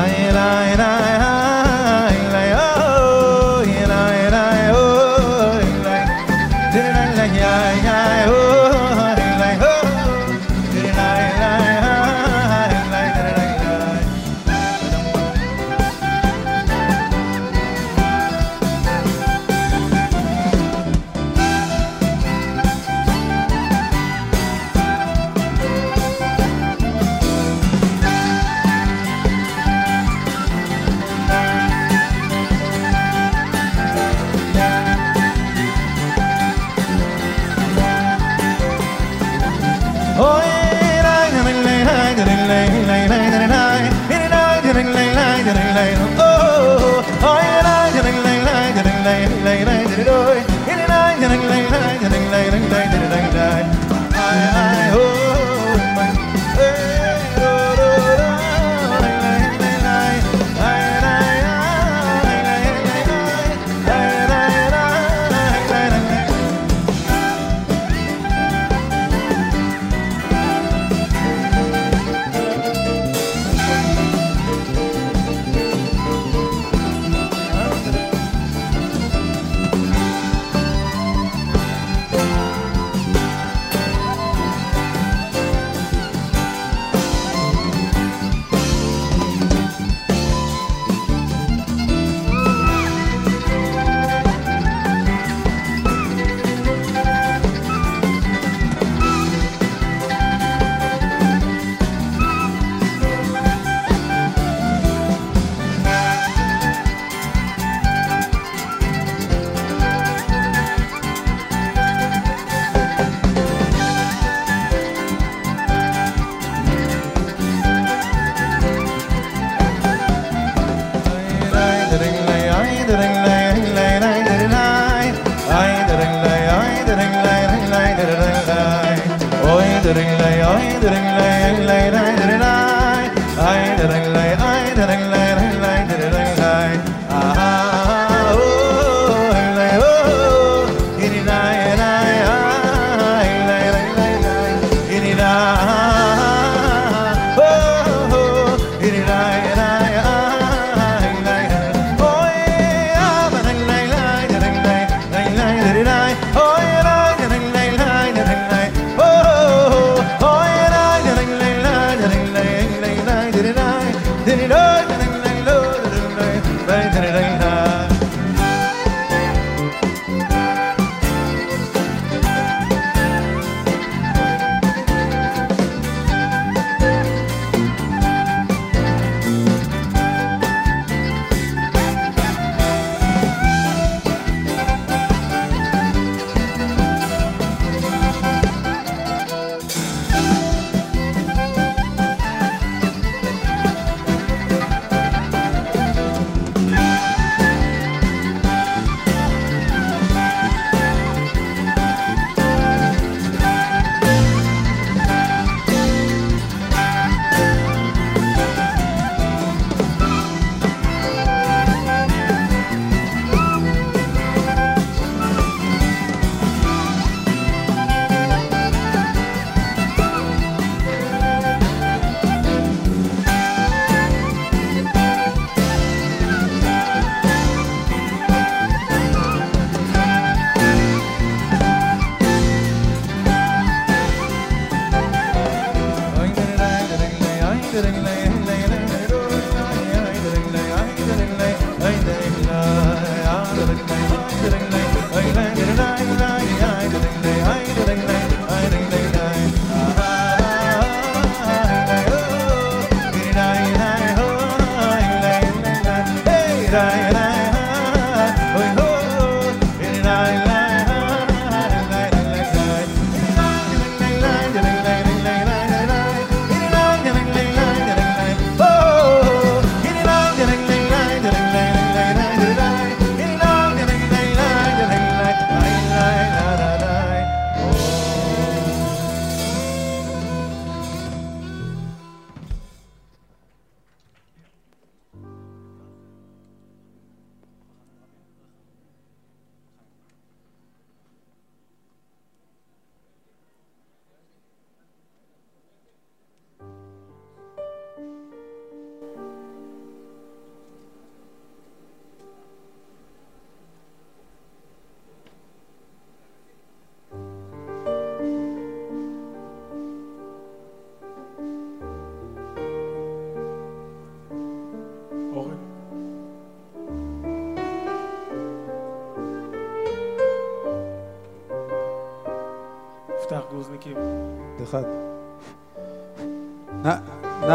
I 0.00 0.08
and 0.08 0.39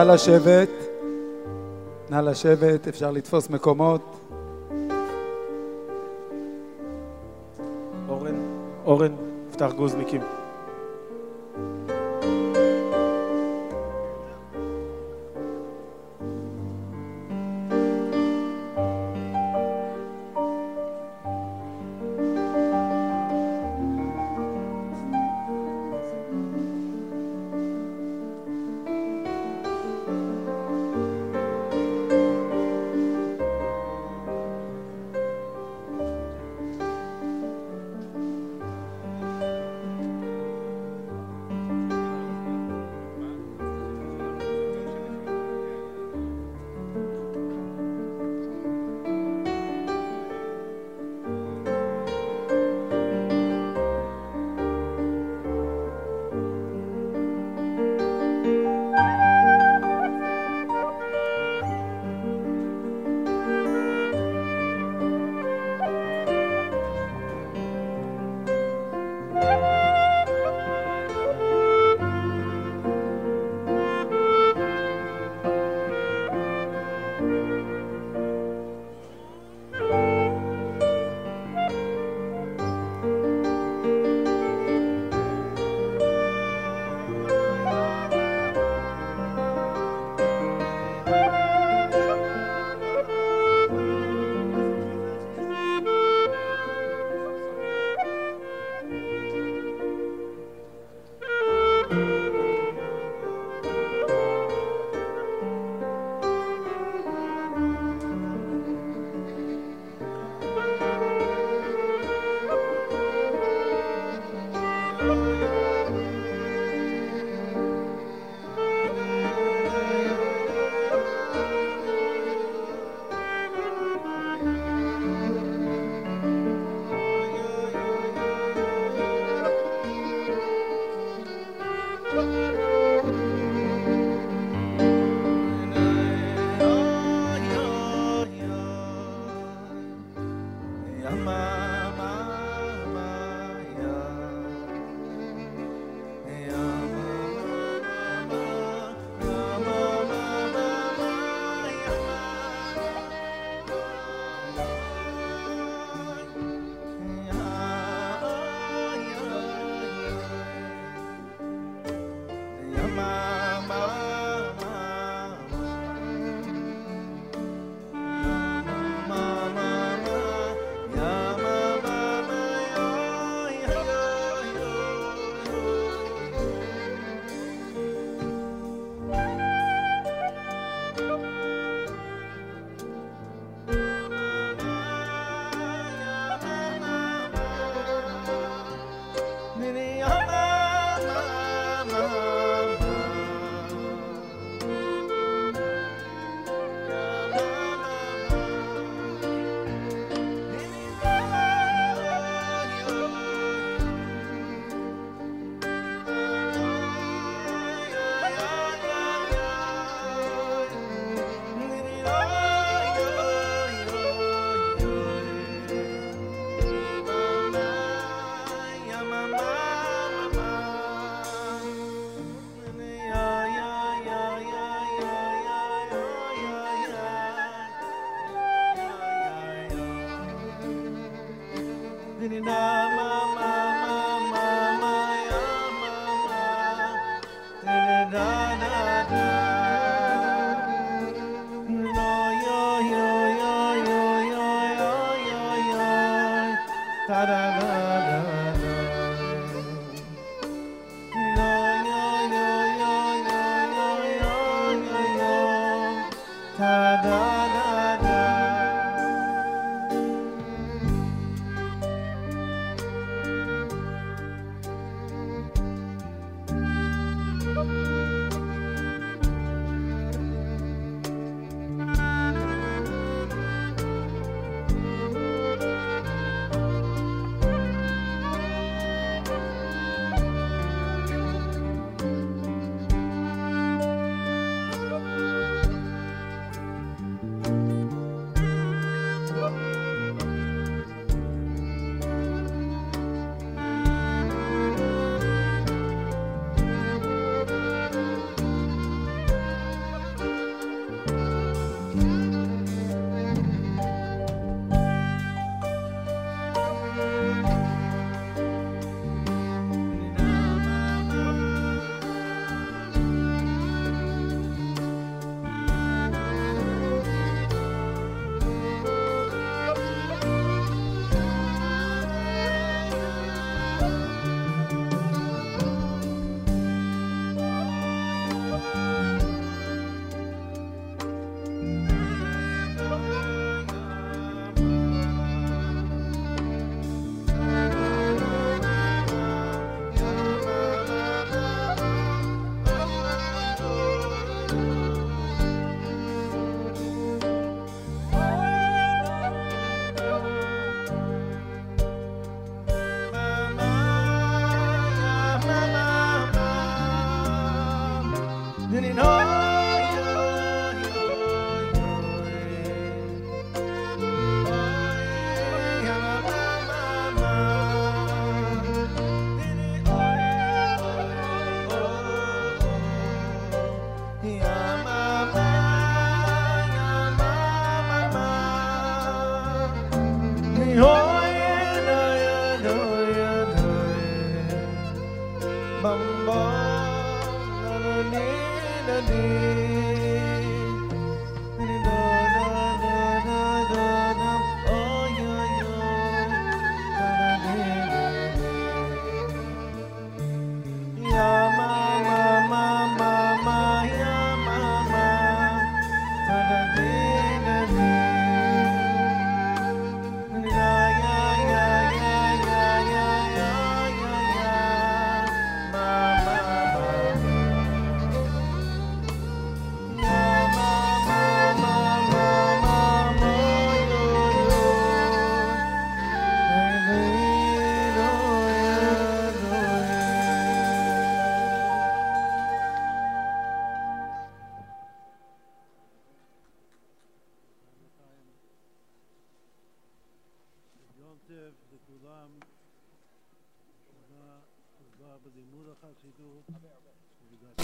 לשבת, 0.05 0.69
נא 2.09 2.15
לשבת, 2.15 2.87
אפשר 2.87 3.11
לתפוס 3.11 3.49
מקומות. 3.49 4.01
אורן, 8.09 8.35
אורן, 8.85 9.15
פתח 9.51 9.71
גוזניקים. 9.77 10.21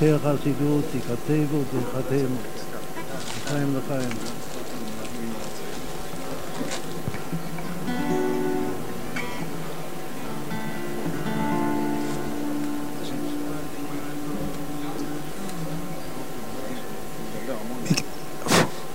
ובדרכי 0.01 0.27
החסידות 0.27 0.86
ייכתבו 0.96 1.58
וייחתמו. 1.74 2.36
לחיים 3.46 3.77
לחיים. 3.77 4.10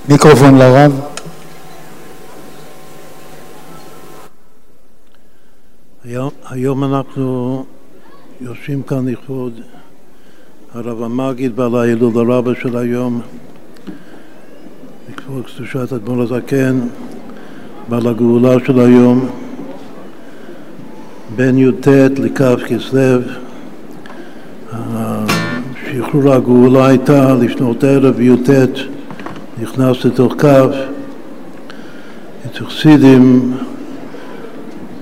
מיקרופון 0.09 0.59
לרב. 0.59 1.01
היום, 6.05 6.31
היום 6.51 6.85
אנחנו 6.85 7.65
יושבים 8.41 8.83
כאן 8.83 9.09
לכבוד 9.09 9.61
הרב 10.77 11.03
המגיד 11.03 11.57
בעל 11.57 11.75
ההילול 11.75 12.33
הרבה 12.33 12.53
של 12.61 12.77
היום, 12.77 13.21
לכבוד 15.13 15.45
קדושת 15.47 15.93
אדמו"ר 15.93 16.23
הזקן, 16.23 16.81
בעל 17.89 18.07
הגאולה 18.07 18.55
של 18.67 18.81
היום, 18.81 19.29
בין 21.37 21.59
י"ט 21.59 21.89
לכ' 21.89 22.43
כסלו. 22.67 23.21
שחרור 25.85 26.33
הגאולה 26.33 26.87
הייתה 26.87 27.35
לפנות 27.35 27.85
ערב 27.85 28.21
י"ט, 28.21 28.51
נכנס 29.63 30.05
לתוך 30.05 30.35
כ', 30.39 30.45
אצל 32.47 32.67
חסידים 32.67 33.53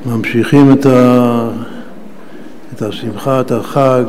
ממשיכים 0.06 0.72
את, 0.72 0.86
ה, 0.86 1.48
את 2.74 2.82
השמחה, 2.82 3.40
את 3.40 3.52
החג, 3.52 4.04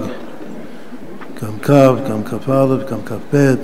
כ', 1.66 1.72
גם 2.10 2.24
כ"א, 2.24 2.76
גם 2.92 2.98
כ"ב. 3.06 3.56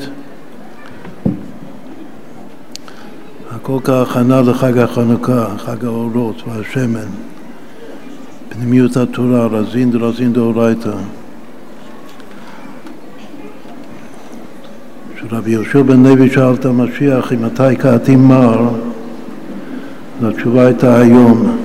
הכל 3.52 3.78
כהכנה 3.84 4.42
לחג 4.42 4.78
החנוכה, 4.78 5.46
חג 5.58 5.86
האורות 5.86 6.44
והשמן. 6.48 7.10
פנימיות 8.50 8.98
התורה, 8.98 9.46
רזין 9.46 9.92
דרזין 9.92 10.34
דאורייתא. 10.34 10.92
כשרבי 15.16 15.52
יהושע 15.52 15.82
בן 15.82 16.04
לוי 16.04 16.30
שאל 16.30 16.54
את 16.54 16.66
המשיח, 16.66 17.34
אם 17.34 17.46
מתי 17.46 17.76
קעתים 17.76 18.28
מר, 18.28 18.70
התשובה 20.24 20.66
הייתה 20.66 21.00
היום. 21.00 21.61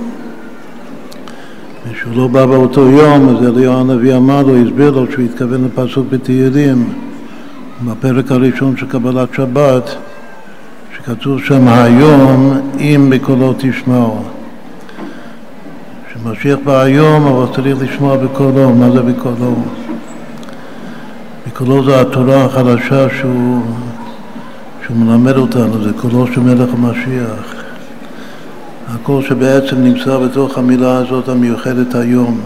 לא 2.17 2.27
בא 2.27 2.47
באותו 2.47 2.81
יום, 2.81 3.29
אז 3.29 3.47
אליהו 3.47 3.81
הנביא 3.81 4.17
אמר 4.17 4.43
לו, 4.43 4.57
הסביר 4.57 4.91
לו 4.91 5.13
שהוא 5.13 5.25
התכוון 5.25 5.65
לפסוק 5.65 6.07
בתהילים, 6.11 6.93
בפרק 7.85 8.33
הראשון 8.33 8.77
של 8.77 8.87
קבלת 8.87 9.35
שבת, 9.35 9.97
שכתוב 10.97 11.41
שם 11.45 11.69
היום 11.69 12.61
אם 12.79 13.11
בקולו 13.11 13.55
תשמעו. 13.59 14.23
שמשיח 16.13 16.59
בא 16.65 16.81
היום, 16.81 17.27
אבל 17.27 17.55
צריך 17.55 17.77
לשמוע 17.83 18.17
בקולו. 18.17 18.75
מה 18.75 18.91
זה 18.91 19.03
בקולו? 19.03 19.55
בקולו 21.47 21.85
זה 21.85 22.01
התורה 22.01 22.45
החדשה 22.45 23.07
שהוא, 23.19 23.63
שהוא 24.87 24.97
מלמד 24.97 25.37
אותנו, 25.37 25.85
זה 25.85 25.91
קולו 26.01 26.27
של 26.27 26.41
מלך 26.41 26.69
המשיח. 26.75 27.56
הכל 29.07 29.23
שבעצם 29.23 29.77
נמצא 29.77 30.19
בתוך 30.19 30.59
המילה 30.59 30.97
הזאת 30.97 31.29
המיוחדת 31.29 31.95
היום, 31.95 32.41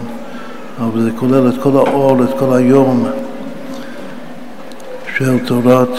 אבל 0.79 1.01
זה 1.01 1.09
כולל 1.15 1.49
את 1.49 1.53
כל 1.61 1.69
האור, 1.69 2.23
את 2.23 2.29
כל 2.39 2.53
היום 2.53 3.07
של 5.17 5.45
תורת 5.45 5.89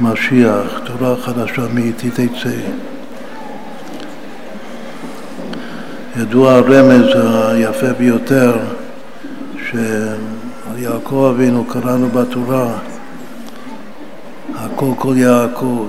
משיח, 0.00 0.80
תורה 0.84 1.16
חדשה 1.16 1.62
מאיתי 1.74 2.10
תצא. 2.10 2.56
ידוע 6.20 6.54
הרמז 6.54 7.06
היפה 7.48 7.92
ביותר 7.98 8.56
שעל 9.70 10.78
יעקב 10.78 11.32
אבינו 11.34 11.64
קראנו 11.64 12.08
בתורה, 12.08 12.72
הכל 14.54 14.90
כל 14.98 15.14
יעקב. 15.16 15.86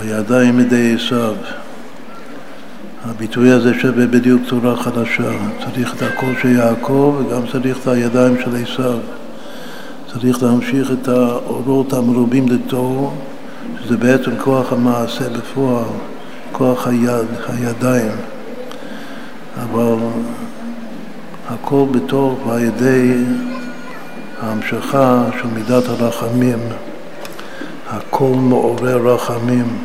הידיים 0.00 0.60
ידי 0.60 0.94
עשיו. 0.94 1.34
הביטוי 3.04 3.50
הזה 3.50 3.74
שווה 3.80 4.06
בדיוק 4.06 4.42
צורה 4.48 4.76
חדשה. 4.76 5.30
צריך 5.64 5.94
את 5.94 6.02
הקול 6.02 6.34
של 6.42 6.48
יעקב 6.48 7.16
וגם 7.18 7.42
צריך 7.52 7.78
את 7.82 7.88
הידיים 7.88 8.36
של 8.44 8.56
עשיו. 8.62 8.98
צריך 10.12 10.42
להמשיך 10.42 10.90
את 10.92 11.08
האורות 11.08 11.92
המרובים 11.92 12.48
לתור, 12.48 13.14
שזה 13.84 13.96
בעצם 13.96 14.30
כוח 14.38 14.72
המעשה 14.72 15.28
בפועל, 15.28 15.84
כוח 16.52 16.86
היד, 16.86 17.26
הידיים. 17.48 18.12
אבל 19.62 19.96
הכל 21.48 21.84
בתור 21.90 22.40
ועל 22.46 22.60
ידי 22.60 23.14
ההמשכה 24.42 25.24
של 25.40 25.48
מידת 25.54 25.88
הרחמים. 25.88 26.58
הכל 27.92 28.32
מעורר 28.34 29.14
רחמים, 29.14 29.78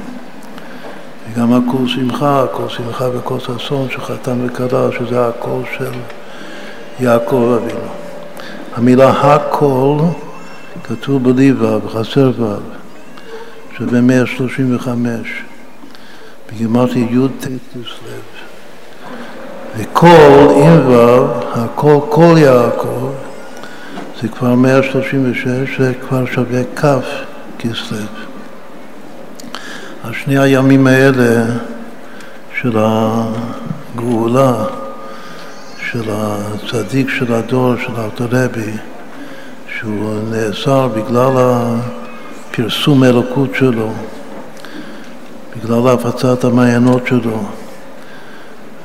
וגם 1.36 1.54
הכל 1.54 1.88
שמחה, 1.88 2.44
הכל 2.44 2.70
שמחה 2.70 3.06
וכל 3.13 3.39
ששון 3.39 3.88
שחתן 3.89 4.46
וכלה, 4.46 4.88
שזה 5.00 5.27
הכל 5.27 5.62
של 5.77 5.92
יעקב 7.00 7.60
אבינו. 7.62 7.80
המילה 8.75 9.10
הכל 9.10 9.98
כתוב 10.84 11.24
בלי 11.24 11.51
ו', 11.51 11.89
חסר 11.89 12.32
ו', 12.38 12.56
שווה 13.77 14.01
135, 14.01 15.44
בגימטרי 16.51 17.08
י"ט 17.12 17.44
כסלו. 17.44 18.20
וכל 19.77 20.54
עם 20.56 20.88
ו', 20.88 21.25
הכל, 21.54 22.00
כל 22.10 22.36
יעקב, 22.38 23.12
זה 24.22 24.27
כבר 24.27 24.56
136, 24.56 25.80
זה 25.80 25.94
כבר 26.08 26.25
שווה 26.25 26.62
כ'. 26.75 26.86
כסלו. 27.60 27.98
על 30.05 30.13
שני 30.13 30.38
הימים 30.38 30.88
האלה 30.88 31.45
של 32.62 32.77
הגאולה, 32.77 34.53
של 35.91 36.03
הצדיק 36.09 37.09
של 37.09 37.33
הדור, 37.33 37.75
של 37.75 37.95
ארתרבי, 37.97 38.71
שהוא 39.77 40.15
נאסר 40.31 40.88
בגלל 40.88 41.31
הפרסום 42.51 43.03
האלוקות 43.03 43.50
שלו, 43.55 43.91
בגלל 45.55 45.88
הפצת 45.88 46.43
המעיינות 46.43 47.07
שלו. 47.07 47.43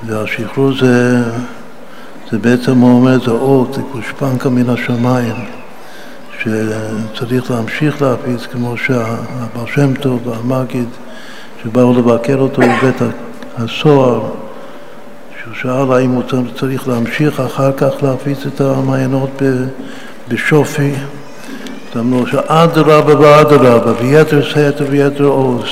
והשחרור 0.06 0.72
זה, 0.80 1.22
זה 2.30 2.38
בעצם 2.38 2.82
אומר, 2.82 3.24
זה 3.24 3.30
אות, 3.30 3.74
זה 3.74 3.80
גושפנקה 3.92 4.48
מן 4.48 4.70
השמיים. 4.70 5.34
שצריך 6.42 7.50
להמשיך 7.50 8.02
להפיץ, 8.02 8.46
כמו 8.52 8.76
שהבר 8.76 9.66
שם 9.74 9.94
טוב 9.94 10.26
והמגיד, 10.26 10.88
שבאו 11.62 11.92
לבקר 11.92 12.38
אותו 12.38 12.62
בבית 12.62 13.02
הסוהר, 13.58 14.20
שהוא 15.42 15.54
שאל 15.54 15.92
האם 15.92 16.10
הוא 16.10 16.22
צריך 16.56 16.88
להמשיך 16.88 17.40
אחר 17.40 17.72
כך 17.72 17.90
להפיץ 18.02 18.46
את 18.46 18.60
המעיינות 18.60 19.42
בשופי. 20.28 20.92
אז 21.92 22.00
אמרו 22.00 22.26
שאדרבה 22.26 23.20
ואדרבה, 23.20 23.92
ויתר 24.00 24.42
סתר 24.50 24.84
ויתר 24.90 25.24
עוז. 25.24 25.64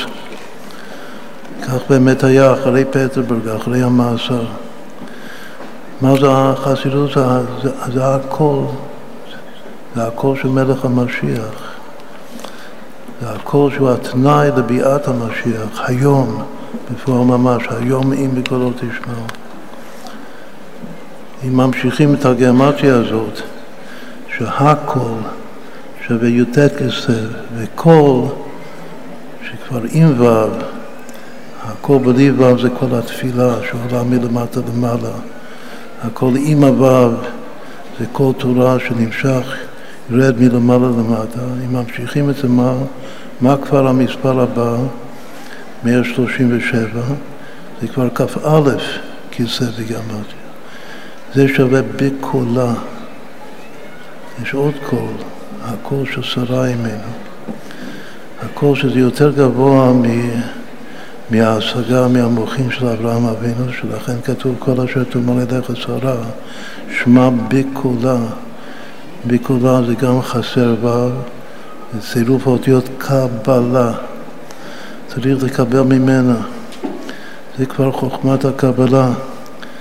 כך 1.62 1.90
באמת 1.90 2.24
היה 2.24 2.52
אחרי 2.52 2.84
פטרבורג, 2.84 3.48
אחרי 3.48 3.82
המאסר. 3.82 4.44
מה 6.00 6.14
זה 6.20 6.26
החסידות? 6.30 7.10
זה, 7.14 7.24
זה, 7.62 7.70
זה 7.92 8.14
הכל. 8.14 8.62
זה 9.96 10.06
הקול 10.06 10.36
של 10.42 10.48
מלך 10.48 10.84
המשיח. 10.84 11.67
הקול 13.22 13.72
שהוא 13.72 13.90
התנאי 13.90 14.48
לביאת 14.56 15.08
המשיח, 15.08 15.80
היום, 15.84 16.42
בפועל 16.92 17.24
ממש, 17.24 17.62
היום 17.70 18.12
אם 18.12 18.30
בקולו 18.34 18.70
תשמעו. 18.70 19.24
אם 21.44 21.56
ממשיכים 21.56 22.14
את 22.14 22.24
הגרמטיה 22.24 22.94
הזאת, 22.94 23.40
שהקול 24.36 25.18
שווה 26.06 26.28
י"ט 26.28 26.58
כסף, 26.58 27.28
וקול 27.56 28.24
שכבר 29.42 29.80
עם 29.92 30.20
ו', 30.20 30.46
הקול 31.64 31.98
בלי 31.98 32.30
ו' 32.30 32.58
זה 32.62 32.68
כל 32.78 32.94
התפילה 32.98 33.54
שעולה 33.70 34.02
מלמטה 34.02 34.60
למעלה. 34.74 35.12
הקול 36.02 36.34
עם 36.36 36.64
הו' 36.64 37.10
זה 37.98 38.04
כל 38.12 38.32
תורה 38.38 38.76
שנמשך 38.78 39.67
ירד 40.10 40.40
מלמעלה 40.40 40.88
למטה, 40.88 41.40
אם 41.64 41.72
ממשיכים 41.72 42.30
את 42.30 42.36
זה, 42.36 42.48
מה, 42.48 42.74
מה 43.40 43.56
כבר 43.56 43.86
המספר 43.86 44.40
הבא? 44.40 44.76
137, 45.84 47.00
זה 47.82 47.88
כבר 47.88 48.08
כ"א 48.14 48.60
כיסא 49.30 49.64
בגמטיה. 49.64 50.38
זה 51.34 51.48
שווה 51.48 51.80
בקולה. 51.96 52.74
יש 54.42 54.54
עוד 54.54 54.74
קול, 54.90 55.14
הקול 55.64 56.04
שרה 56.22 56.66
ממנו. 56.66 57.12
הקול 58.42 58.76
שזה 58.76 58.98
יותר 58.98 59.30
גבוה 59.30 59.92
מ... 59.92 60.02
מההשגה, 61.30 62.08
מהמוחים 62.08 62.70
של 62.70 62.86
אברהם 62.86 63.26
אבינו, 63.26 63.72
שלכן 63.72 64.16
כתוב 64.24 64.56
כל 64.58 64.80
אשר 64.80 65.04
תאמר 65.04 65.42
ידיך 65.42 65.70
שרה, 65.74 66.16
שמע 66.98 67.28
בקולה. 67.48 68.18
בקולה 69.26 69.80
זה 69.86 69.94
גם 69.94 70.22
חסר 70.22 70.74
ו', 70.82 71.08
צירוף 72.12 72.46
האותיות 72.46 72.88
קבלה. 72.98 73.92
צריך 75.08 75.42
לקבל 75.42 75.80
ממנה. 75.80 76.36
זה 77.58 77.66
כבר 77.66 77.92
חוכמת 77.92 78.44
הקבלה. 78.44 79.10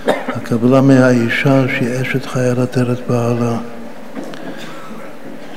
הקבלה 0.07 0.81
מהאישה 0.81 1.63
שהיא 1.67 2.01
אשת 2.01 2.25
חיילת 2.25 2.77
ארץ 2.77 2.97
בעלה. 3.07 3.57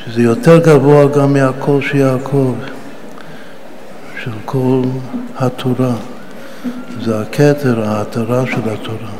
שזה 0.04 0.22
יותר 0.22 0.58
גבוה 0.58 1.06
גם 1.06 1.32
מהקול 1.32 1.82
של 1.82 1.96
יעקב, 1.96 2.54
של 4.24 4.30
כל 4.44 4.82
התורה. 5.38 5.92
זה 7.04 7.20
הכתר, 7.20 7.88
ההתרה 7.88 8.46
של 8.46 8.70
התורה. 8.72 9.10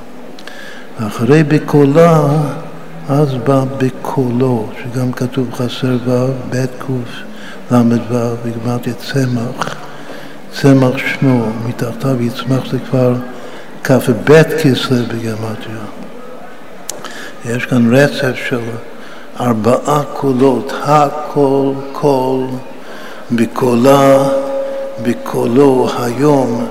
אחרי 0.99 1.43
בקולה, 1.43 2.29
אז 3.11 3.35
בא 3.35 3.65
בקולו, 3.79 4.67
שגם 4.83 5.13
כתוב 5.13 5.55
חסר 5.55 5.97
ו', 6.05 6.27
ב' 6.51 6.67
קל"ו, 6.79 8.35
וגמרתי 8.43 8.93
צמח. 8.93 9.77
צמח 10.53 10.97
שמו, 10.97 11.47
מתחתיו 11.69 12.23
יצמח 12.23 12.71
זה 12.71 12.79
כבר 12.91 13.15
כ"ב 13.85 14.43
כסלו 14.43 15.05
בגמטריה. 15.09 15.85
יש 17.45 17.67
כאן 17.67 17.95
רצף 17.95 18.37
של 18.49 18.61
ארבעה 19.41 20.03
קולות, 20.15 20.73
הקול, 20.83 21.75
קול, 21.93 22.47
בקולה, 23.33 24.29
בקולו 25.03 25.89
היום 25.99 26.67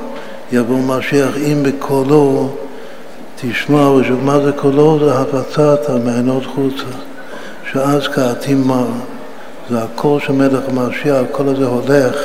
יבוא 0.52 0.80
משיח, 0.80 1.38
אם 1.38 1.64
בקולו 1.64 2.50
תשמע, 3.42 3.90
מה 4.24 4.40
זה 4.40 4.52
קולו? 4.52 5.00
זה 5.00 5.20
הפצת 5.20 5.90
המעיינות 5.90 6.46
חוצה, 6.46 6.98
שאז 7.72 8.08
קעתים 8.08 8.68
מר. 8.68 8.88
זה 9.70 9.84
הקול 9.84 10.20
של 10.20 10.34
מלך 10.34 10.64
המשיח, 10.68 11.16
הקול 11.16 11.50
הזה 11.50 11.66
הולך 11.66 12.16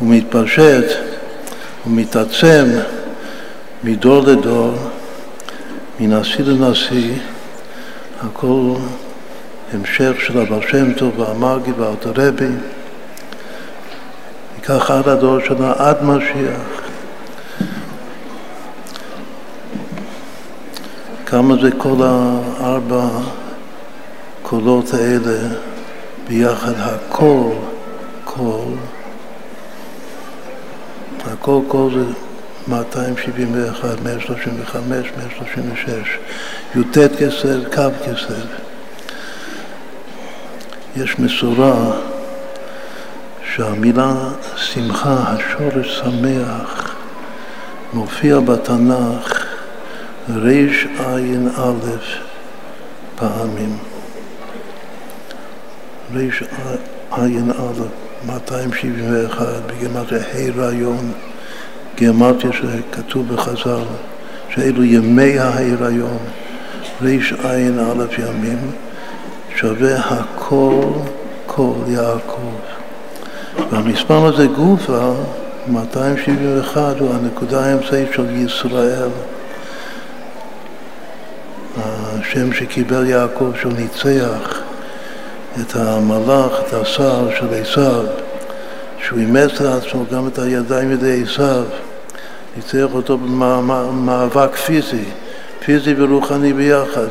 ומתפשט 0.00 0.84
ומתעצם 1.86 2.64
מדור 3.84 4.22
לדור, 4.22 4.74
מנשיא 6.00 6.44
לנשיא, 6.44 7.14
הכל 8.22 8.74
המשך 9.72 10.12
של 10.18 10.38
הבעל 10.38 10.60
שם 10.68 10.92
טוב 10.92 11.20
והמרגי 11.20 11.72
והאלתרבי, 11.78 12.48
ייקח 14.56 14.90
עד 14.90 15.08
הדור 15.08 15.38
שלנו, 15.40 15.72
עד 15.72 16.02
משיח. 16.02 16.75
כמה 21.26 21.54
זה 21.62 21.70
כל 21.78 21.96
הארבע 22.02 23.08
קולות 24.42 24.94
האלה 24.94 25.54
ביחד, 26.28 26.72
הכל, 26.76 27.50
כל, 28.24 28.64
הכל, 31.26 31.60
כל 31.68 31.88
זה 31.94 32.04
271, 32.68 34.00
135, 34.04 35.10
136, 35.18 36.18
י"ט 36.74 36.98
כסף, 37.18 37.74
קו 37.74 37.82
כסף. 38.04 38.46
יש 40.96 41.18
מסורה 41.18 41.92
שהמילה 43.54 44.14
שמחה, 44.56 45.24
השורש 45.26 45.98
שמח, 45.98 46.94
מופיע 47.92 48.40
בתנ"ך 48.40 49.45
רע"א 50.28 51.70
פעמים. 53.16 53.76
רע"א 56.14 57.26
271 58.26 59.46
בגימטריה 59.66 60.22
ה' 60.22 60.60
רעיון 60.60 61.12
גימטריה 61.96 62.52
שכתוב 62.52 63.34
בחז"ל, 63.34 63.84
שאלו 64.54 64.84
ימי 64.84 65.38
ההיריון, 65.38 66.18
רע"א 67.02 68.04
ימים, 68.18 68.70
שווה 69.56 69.96
הכל 69.96 70.82
כל 71.46 71.72
יעקב. 71.88 72.56
והמספר 73.70 74.26
הזה 74.26 74.46
גופה, 74.46 75.12
271, 75.68 77.00
הוא 77.00 77.14
הנקודה 77.14 77.64
האמצעית 77.64 78.08
של 78.12 78.30
ישראל. 78.30 79.08
השם 82.28 82.52
שקיבל 82.52 83.06
יעקב, 83.06 83.52
שהוא 83.60 83.72
ניצח 83.72 84.60
את 85.60 85.76
המלאך, 85.76 86.52
את 86.60 86.72
השר 86.72 87.28
של 87.38 87.46
עשיו, 87.60 88.04
שהוא 89.02 89.18
אימץ 89.18 89.60
לעצמו 89.60 90.04
גם 90.12 90.28
את 90.28 90.38
הידיים 90.38 90.92
ידי 90.92 91.22
עשיו, 91.22 91.64
ניצח 92.56 92.94
אותו 92.94 93.18
במאבק 93.18 94.56
פיזי, 94.56 95.04
פיזי 95.64 95.94
ורוחני 95.98 96.52
ביחד. 96.52 97.08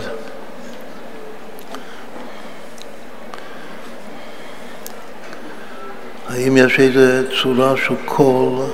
האם 6.30 6.58
יש 6.58 6.80
איזו 6.80 7.30
צורה 7.42 7.78
של 7.78 7.96
קול 8.06 8.66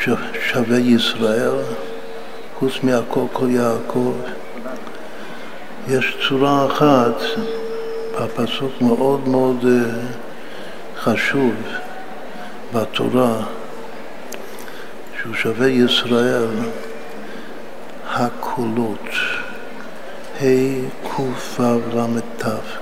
ששווה 0.00 0.78
ישראל, 0.78 1.54
חוץ 2.58 2.72
מהקול 2.82 3.26
קול 3.32 3.50
יעקב? 3.50 4.12
יש 5.88 6.16
צורה 6.28 6.66
אחת 6.66 7.22
בפסוק 8.20 8.72
מאוד 8.80 9.28
מאוד 9.28 9.64
אה, 9.66 10.00
חשוב 10.96 11.54
בתורה, 12.74 13.36
שהוא 15.22 15.34
שווה 15.34 15.68
ישראל, 15.68 16.48
הקולות, 18.10 19.08
ה' 20.40 20.44
קו"ף 21.02 21.60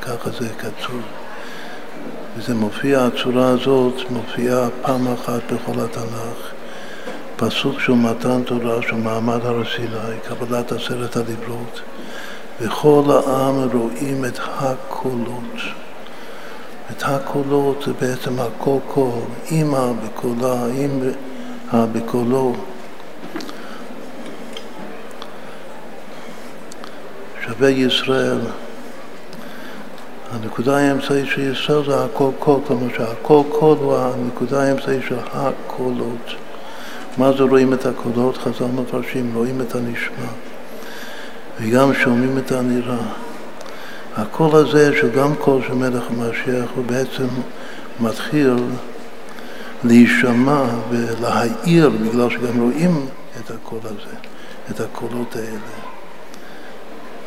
ככה 0.00 0.30
זה 0.30 0.48
כתוב. 0.58 1.02
וזה 2.36 2.54
מופיע, 2.54 3.04
הצורה 3.04 3.48
הזאת 3.48 4.10
מופיעה 4.10 4.68
פעם 4.82 5.08
אחת 5.08 5.52
בכל 5.52 5.80
התנ"ך. 5.80 6.52
פסוק 7.36 7.80
של 7.80 7.92
מתן 7.92 8.42
תורה, 8.42 8.82
של 8.82 8.94
מעמד 8.94 9.46
הר 9.46 9.62
סיני, 9.76 10.18
קבלת 10.28 10.72
עשרת 10.72 11.16
הדיברות. 11.16 11.80
וכל 12.60 13.02
העם 13.08 13.68
רואים 13.72 14.24
את 14.24 14.38
הקולות. 14.58 15.54
את 16.90 17.02
הקולות 17.06 17.82
זה 17.86 17.92
בעצם 18.00 18.40
הקול 18.40 18.78
קול, 18.88 19.20
אימא 19.50 19.92
בקולה, 20.04 20.66
אימא 20.66 21.10
בקולו. 21.72 22.52
שווה 27.44 27.68
ישראל. 27.68 28.38
הנקודה 30.32 30.76
האמצעית 30.76 31.26
של 31.26 31.52
ישראל 31.52 31.84
זה 31.84 32.04
הכל 32.04 32.30
קול, 32.38 32.60
כלומר 32.66 32.88
שהכל 32.96 33.42
קול 33.48 33.76
הוא 33.78 33.96
הנקודה 33.96 34.62
האמצעית 34.62 35.02
של 35.08 35.16
הקולות. 35.32 36.34
מה 37.18 37.32
זה 37.32 37.42
רואים 37.42 37.72
את 37.72 37.86
הקולות? 37.86 38.36
חז"ל 38.36 38.64
מפרשים, 38.64 39.32
רואים 39.34 39.60
את 39.60 39.74
הנשמע 39.74 40.51
וגם 41.60 41.94
שומעים 41.94 42.38
את 42.38 42.52
הנראה. 42.52 42.96
הקול 44.16 44.56
הזה, 44.56 44.96
שהוא 44.96 45.10
גם 45.10 45.34
קול 45.34 45.62
של 45.66 45.74
מלך 45.74 46.02
המשיח, 46.10 46.70
הוא 46.76 46.84
בעצם 46.84 47.26
מתחיל 48.00 48.54
להישמע 49.84 50.64
ולהעיר, 50.90 51.90
בגלל 51.90 52.30
שגם 52.30 52.60
רואים 52.60 53.06
את 53.40 53.50
הקול 53.50 53.78
הזה, 53.84 54.16
את 54.70 54.80
הקולות 54.80 55.36
האלה. 55.36 55.82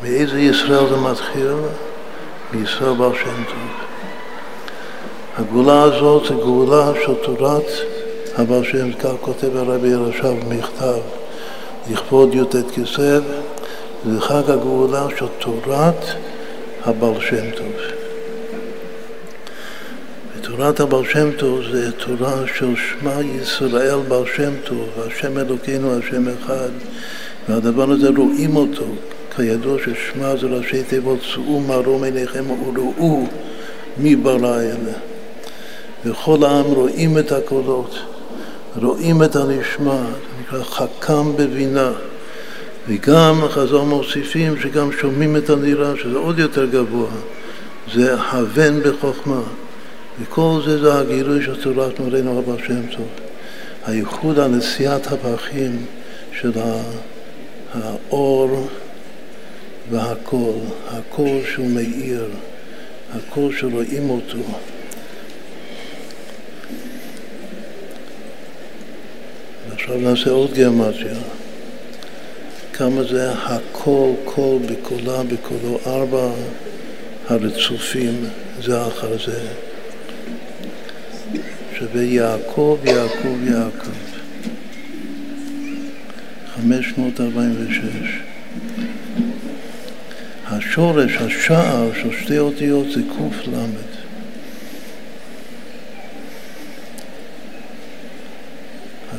מאיזה 0.02 0.40
ישראל 0.40 0.88
זה 0.88 0.96
מתחיל? 0.96 1.54
מישראל 2.52 2.94
בר 2.94 3.14
שם 3.14 3.44
טוב. 3.44 3.86
הגאולה 5.38 5.82
הזאת 5.82 6.30
היא 6.30 6.36
גאולה 6.36 6.92
של 7.04 7.14
תורת 7.14 7.64
הבעל 8.38 8.64
שם, 8.64 8.92
כך 8.92 9.10
כותב 9.20 9.56
הרבי 9.56 9.88
ירשב 9.88 10.34
במכתב, 10.48 10.98
לכבוד 11.90 12.34
י"ט 12.34 12.54
כסף, 12.74 13.20
זה 14.12 14.20
חג 14.20 14.50
הגאולה 14.50 15.06
של 15.18 15.26
תורת 15.38 16.04
הבעל 16.84 17.20
שם 17.20 17.50
טוב. 17.56 17.72
ותורת 20.36 20.80
הבעל 20.80 21.04
שם 21.04 21.30
טוב 21.38 21.60
זה 21.72 21.92
תורה 21.92 22.42
של 22.58 22.74
שמע 22.76 23.12
ישראל 23.42 23.98
בעל 24.08 24.24
שם 24.36 24.52
טוב, 24.64 24.88
השם 25.06 25.38
אלוקינו, 25.38 25.98
השם 25.98 26.24
אחד, 26.28 26.68
והדבר 27.48 27.90
הזה 27.90 28.08
רואים 28.16 28.56
אותו, 28.56 28.84
כידוע 29.36 29.78
ששמע 29.78 30.36
זה 30.36 30.46
ראשי 30.46 30.82
תיבות 30.82 31.18
צאו 31.34 31.60
מרום 31.60 32.04
עיניכם 32.04 32.44
וראו 32.50 33.26
מי 33.96 34.16
ברא 34.16 34.60
אלה. 34.60 34.96
וכל 36.04 36.44
העם 36.44 36.64
רואים 36.64 37.18
את 37.18 37.32
הקולות, 37.32 37.98
רואים 38.82 39.22
את 39.22 39.36
הנשמע, 39.36 39.96
זה 39.96 40.40
נקרא 40.40 40.62
חכם 40.62 41.36
בבינה. 41.36 41.92
וגם 42.88 43.40
חז"ל 43.48 43.76
מוסיפים 43.76 44.60
שגם 44.60 44.92
שומעים 44.92 45.36
את 45.36 45.50
הנראה, 45.50 45.92
שזה 45.96 46.16
עוד 46.16 46.38
יותר 46.38 46.66
גבוה. 46.66 47.10
זה 47.94 48.14
הבן 48.20 48.80
בחוכמה. 48.82 49.42
וכל 50.20 50.60
זה 50.64 50.78
זה 50.78 50.98
הגילוי 50.98 51.44
של 51.44 51.62
צורת 51.62 52.00
מורנו 52.00 52.38
אבא 52.38 52.62
שם 52.66 52.86
טוב. 52.96 53.06
הייחוד 53.86 54.38
על 54.38 54.50
נשיאת 54.50 55.06
הפכים 55.06 55.86
של 56.40 56.52
האור 57.74 58.68
והקול, 59.90 60.54
הקול 60.88 61.38
שהוא 61.54 61.70
מאיר, 61.70 62.24
הקול 63.16 63.56
שרואים 63.56 64.10
אותו. 64.10 64.38
עכשיו 69.72 69.96
נעשה 69.96 70.30
עוד 70.30 70.52
גיאומטיה. 70.52 71.14
כמה 72.78 73.04
זה 73.04 73.32
הקול, 73.32 74.10
קול 74.24 74.58
בקולה, 74.58 75.22
בקולו, 75.22 75.78
ארבע 75.86 76.30
הרצופים 77.28 78.24
זה 78.62 78.86
אחר 78.86 79.18
זה. 79.26 79.48
שווה 81.78 82.02
יעקב, 82.02 82.78
יעקב, 82.84 83.44
יעקב. 83.46 83.90
546. 86.56 88.20
השורש, 90.46 91.16
השער 91.16 91.90
של 92.02 92.10
שתי 92.24 92.38
אותיות 92.38 92.86
זה 92.94 93.00
ק"ל. 93.02 93.95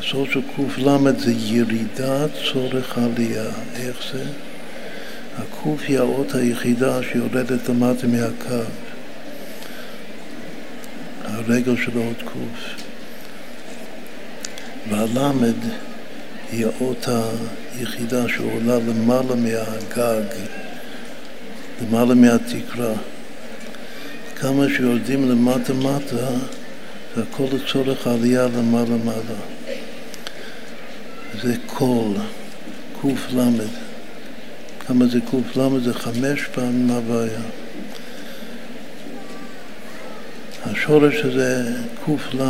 הסוד 0.08 0.28
של 0.30 0.40
ק"ל 0.40 1.18
זה 1.18 1.32
ירידה 1.32 2.26
צורך 2.52 2.98
עלייה. 2.98 3.50
איך 3.76 3.96
זה? 4.12 4.24
הקוף 5.38 5.80
היא 5.88 5.98
האות 5.98 6.34
היחידה 6.34 7.02
שיורדת 7.02 7.68
למטה 7.68 8.06
מהקו. 8.06 8.68
הרגל 11.24 11.76
של 11.76 11.98
האות 11.98 12.22
קוף. 12.24 12.82
והלמד 14.90 15.56
היא 16.52 16.66
האות 16.66 17.08
היחידה 17.78 18.28
שעולה 18.28 18.78
למעלה 18.78 19.34
מהגג, 19.34 20.34
למעלה 21.82 22.14
מהתקרה. 22.14 22.92
כמה 24.36 24.64
שיורדים 24.76 25.30
למטה-מטה, 25.30 26.28
זה 27.16 27.22
הכל 27.22 27.46
לצורך 27.52 28.06
העלייה 28.06 28.46
למעלה-מעלה. 28.46 29.57
זה 31.42 31.54
קול, 31.66 32.14
ק"ל. 33.02 33.38
כמה 34.86 35.06
זה 35.06 35.20
ק"ל? 35.20 35.80
זה 35.84 35.94
חמש 35.94 36.44
פעמים 36.54 36.90
הוויה. 36.90 37.40
השורש 40.66 41.14
הזה 41.14 41.72
ק"ל, 42.04 42.40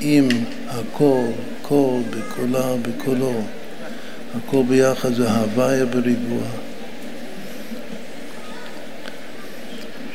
עם 0.00 0.28
הקול, 0.68 1.26
קול, 1.62 2.02
בקולה, 2.10 2.76
בקולו, 2.82 3.40
הכל 4.36 4.62
ביחד 4.68 5.14
זה 5.14 5.30
הוויה 5.30 5.86
בריבוע. 5.86 6.42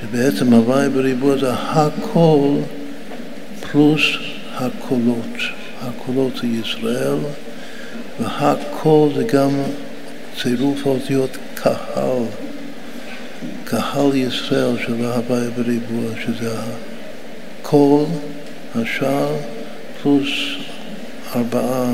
שבעצם 0.01 0.53
הוויה 0.53 0.89
בריבוע 0.89 1.37
זה 1.37 1.53
הקול 1.53 2.57
פלוס 3.71 4.01
הקולות. 4.55 5.37
הקולות 5.81 6.33
זה 6.41 6.47
ישראל, 6.47 7.17
והקול 8.19 9.09
זה 9.15 9.23
גם 9.23 9.49
צירוף 10.41 10.87
האותיות 10.87 11.37
קהל, 11.55 12.23
קהל 13.65 14.15
ישראל 14.15 14.77
של 14.85 15.05
ההוויה 15.05 15.49
בריבוע, 15.49 16.11
שזה 16.25 16.55
הקול, 17.61 18.05
השער, 18.75 19.35
פלוס 20.01 20.29
ארבעה 21.35 21.93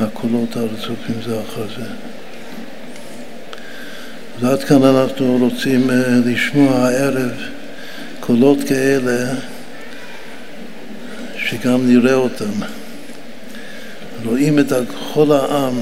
הקולות 0.00 0.56
הרצופים 0.56 1.14
זה 1.24 1.40
אחר 1.40 1.66
זה. 1.78 1.86
אז 4.38 4.44
עד 4.44 4.64
כאן 4.64 4.82
אנחנו 4.82 5.38
רוצים 5.40 5.90
אה, 5.90 5.94
לשמוע 6.24 6.72
הערב 6.72 7.32
קולות 8.20 8.58
כאלה 8.68 9.34
שגם 11.38 11.86
נראה 11.86 12.14
אותם. 12.14 12.52
רואים 14.26 14.58
את 14.58 14.72
כל 15.14 15.32
העם, 15.32 15.74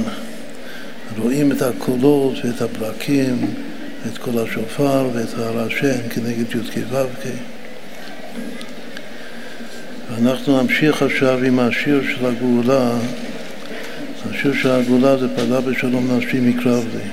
רואים 1.18 1.52
את 1.52 1.62
הקולות 1.62 2.34
ואת 2.44 2.62
הברקים, 2.62 3.54
את 4.06 4.18
כל 4.18 4.30
השופר 4.38 5.08
ואת 5.14 5.34
הר 5.38 5.66
השם 5.66 6.08
כנגד 6.10 6.54
י"ק 6.54 6.78
ו"ק. 6.90 7.28
ואנחנו 10.10 10.62
נמשיך 10.62 11.02
עכשיו 11.02 11.44
עם 11.44 11.58
השיר 11.58 12.02
של 12.02 12.26
הגאולה. 12.26 12.98
השיר 14.30 14.52
של 14.62 14.70
הגאולה 14.70 15.16
זה 15.16 15.28
פדה 15.36 15.60
בשלום 15.60 16.16
נפשי 16.16 16.40
מקרב 16.40 16.84
לי. 16.94 17.10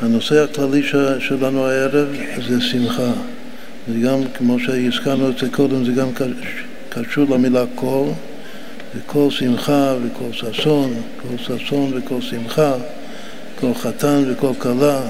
הנושא 0.00 0.44
הכללי 0.44 0.82
שלנו 1.18 1.66
הערב 1.66 2.08
זה 2.48 2.60
שמחה. 2.60 3.12
זה 3.88 3.98
גם, 3.98 4.18
כמו 4.34 4.60
שהזכרנו 4.60 5.30
את 5.30 5.38
זה 5.38 5.46
קודם, 5.50 5.84
זה 5.84 5.92
גם 5.92 6.08
קשור 6.88 7.34
למילה 7.34 7.64
קול. 7.74 8.08
וכל 8.94 9.30
שמחה 9.30 9.94
וכל 10.02 10.32
ששון, 10.32 10.94
כל 11.22 11.36
ששון 11.38 11.92
וכל 11.94 12.20
שמחה, 12.20 12.74
כל 13.60 13.74
חתן 13.74 14.24
וכל 14.26 14.52
כלה. 14.58 15.00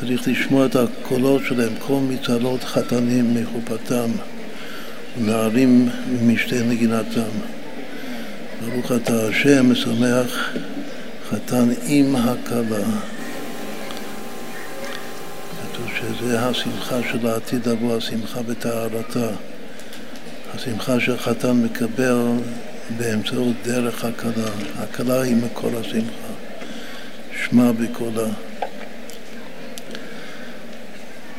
צריך 0.00 0.28
לשמוע 0.28 0.66
את 0.66 0.76
הקולות 0.76 1.42
שלהם, 1.48 1.72
כל 1.78 1.98
מצהלות 2.08 2.64
חתנים 2.64 3.34
מחופתם, 3.34 4.10
נערים 5.18 5.88
משתי 6.22 6.60
נגינתם. 6.60 7.30
ברוך 8.64 8.92
אתה 8.92 9.28
השם, 9.28 9.72
משמח 9.72 10.52
חתן 11.30 11.68
עם 11.86 12.16
הכלה. 12.16 12.84
כתוב 15.62 15.86
שזה 16.00 16.40
השמחה 16.40 16.96
של 17.12 17.26
העתיד 17.26 17.68
לבוא, 17.68 17.96
השמחה 17.96 18.42
בטהרתה. 18.42 19.28
השמחה 20.54 21.00
שחתן 21.00 21.50
מקבל 21.50 22.18
באמצעות 22.98 23.56
דרך 23.64 24.04
הכלה. 24.04 24.50
הכלה 24.78 25.22
היא 25.22 25.36
מקור 25.36 25.70
השמחה. 25.80 26.32
שמע 27.44 27.72
בקולה. 27.72 28.28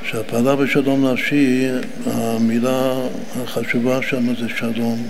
שהפעלה 0.03 0.55
בשלום 0.55 1.07
נפשי, 1.07 1.67
המילה 2.05 2.93
החשובה 3.35 3.99
שם 4.01 4.35
זה 4.35 4.49
שלום. 4.57 5.07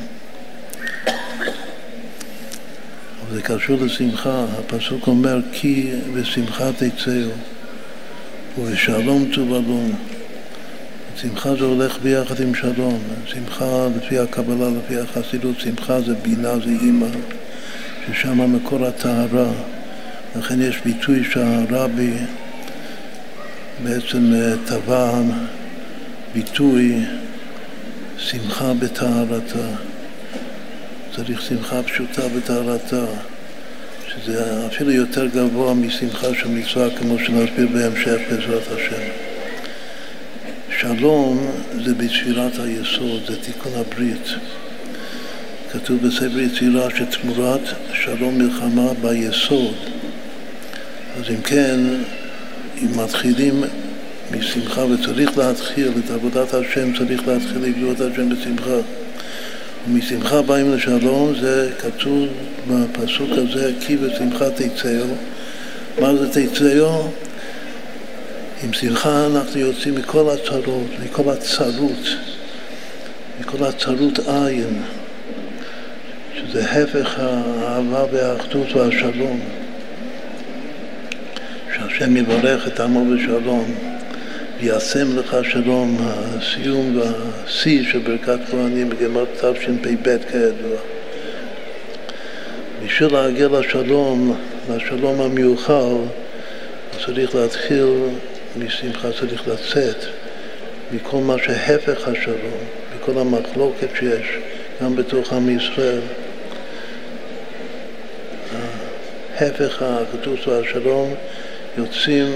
זה 3.34 3.42
קשור 3.42 3.78
לשמחה. 3.82 4.46
הפסוק 4.60 5.08
אומר 5.08 5.40
כי 5.52 5.92
בשמחה 6.14 6.72
תצאו 6.74 7.30
ובשלום 8.58 9.26
תובלון. 9.34 10.15
שמחה 11.22 11.56
זה 11.56 11.66
הולך 11.66 11.98
ביחד 12.04 12.42
עם 12.42 12.56
שלום. 12.56 13.00
שמחה 13.26 13.88
לפי 13.98 14.20
הקבלה, 14.20 14.70
לפי 14.70 15.00
החסידות, 15.00 15.60
שמחה 15.60 16.02
זה 16.02 16.14
בינה, 16.16 16.56
זה 16.56 16.70
אימא, 16.82 17.08
ששם 18.08 18.56
מקור 18.56 18.86
הטהרה. 18.86 19.52
לכן 20.36 20.62
יש 20.62 20.82
ביטוי 20.86 21.24
שהרבי 21.24 22.14
בעצם 23.84 24.34
טבע 24.66 25.10
אה, 25.10 25.22
ביטוי 26.34 27.06
שמחה 28.18 28.74
בטהרתה. 28.74 29.68
צריך 31.16 31.42
שמחה 31.42 31.84
פשוטה 31.84 32.22
בטהרתה, 32.38 33.06
שזה 34.08 34.68
אפילו 34.68 34.92
יותר 34.92 35.28
גבוה 35.28 35.74
משמחה 35.74 36.28
של 36.34 36.48
מצווה, 36.48 36.90
כמו 36.98 37.20
שנסביר 37.20 37.68
בהמשך 37.74 38.18
בעזרת 38.30 38.64
השם. 38.72 39.25
שלום 40.86 41.52
זה 41.86 41.94
בספירת 41.94 42.52
היסוד, 42.60 43.22
זה 43.28 43.36
תיקון 43.42 43.72
הברית. 43.76 44.28
כתוב 45.72 46.08
בספר 46.08 46.40
יצירה 46.40 46.90
שתמורת 46.90 47.62
שלום 47.94 48.38
מלחמה 48.38 48.94
ביסוד. 49.02 49.74
אז 51.18 51.24
אם 51.30 51.42
כן, 51.42 51.80
אם 52.82 53.00
מתחילים 53.04 53.64
משמחה 54.32 54.86
וצריך 54.86 55.38
להתחיל 55.38 55.92
את 56.06 56.12
עבודת 56.12 56.54
השם, 56.54 56.98
צריך 56.98 57.28
להתחיל 57.28 57.62
לגלות 57.62 58.00
השם 58.00 58.30
בשמחה. 58.30 58.78
משמחה 59.88 60.42
באים 60.42 60.74
לשלום, 60.74 61.34
זה 61.42 61.72
כתוב 61.80 62.28
בפסוק 62.68 63.30
הזה, 63.32 63.72
כי 63.80 63.98
בשמחה 63.98 64.50
תצאו. 64.50 65.06
מה 66.02 66.16
זה 66.16 66.30
תצאו? 66.30 67.10
עם 68.66 68.74
שמחה 68.74 69.26
אנחנו 69.26 69.60
יוצאים 69.60 69.96
מכל 69.96 70.30
הצרות, 70.30 70.88
מכל 71.04 71.30
הצרות, 71.30 72.08
מכל 73.40 73.64
הצרות 73.64 74.20
עין, 74.20 74.82
שזה 76.36 76.72
הפך 76.72 77.20
האהבה 77.20 78.06
והאחדות 78.12 78.74
והשלום. 78.74 79.40
שהשם 81.76 82.18
יברך 82.18 82.68
את 82.68 82.80
עמו 82.80 83.06
בשלום, 83.06 83.76
ויעשם 84.60 85.18
לך 85.18 85.38
שלום, 85.44 85.98
הסיום 86.00 86.98
והשיא 86.98 87.84
של 87.92 88.00
ברכת 88.00 88.40
כהנים 88.52 88.90
בגמר 88.90 89.26
תשפ"ב 89.26 90.18
כידוע. 90.32 90.78
בשביל 92.86 93.14
להגיע 93.14 93.48
לשלום, 93.48 94.38
לשלום 94.70 95.22
המיוחל, 95.22 95.96
צריך 97.06 97.36
להתחיל 97.36 97.86
משמחה, 98.58 99.08
צריך 99.20 99.48
לצאת 99.48 100.06
מכל 100.92 101.18
מה 101.18 101.36
שהפך 101.44 102.08
השלום, 102.08 102.58
מכל 102.96 103.18
המחלוקת 103.18 103.88
שיש 104.00 104.28
גם 104.82 104.96
בתוך 104.96 105.34
עם 105.34 105.58
ישראל. 105.58 106.02
ההפך 109.36 109.82
האחדות 109.82 110.48
והשלום 110.48 111.14
יוצאים 111.78 112.28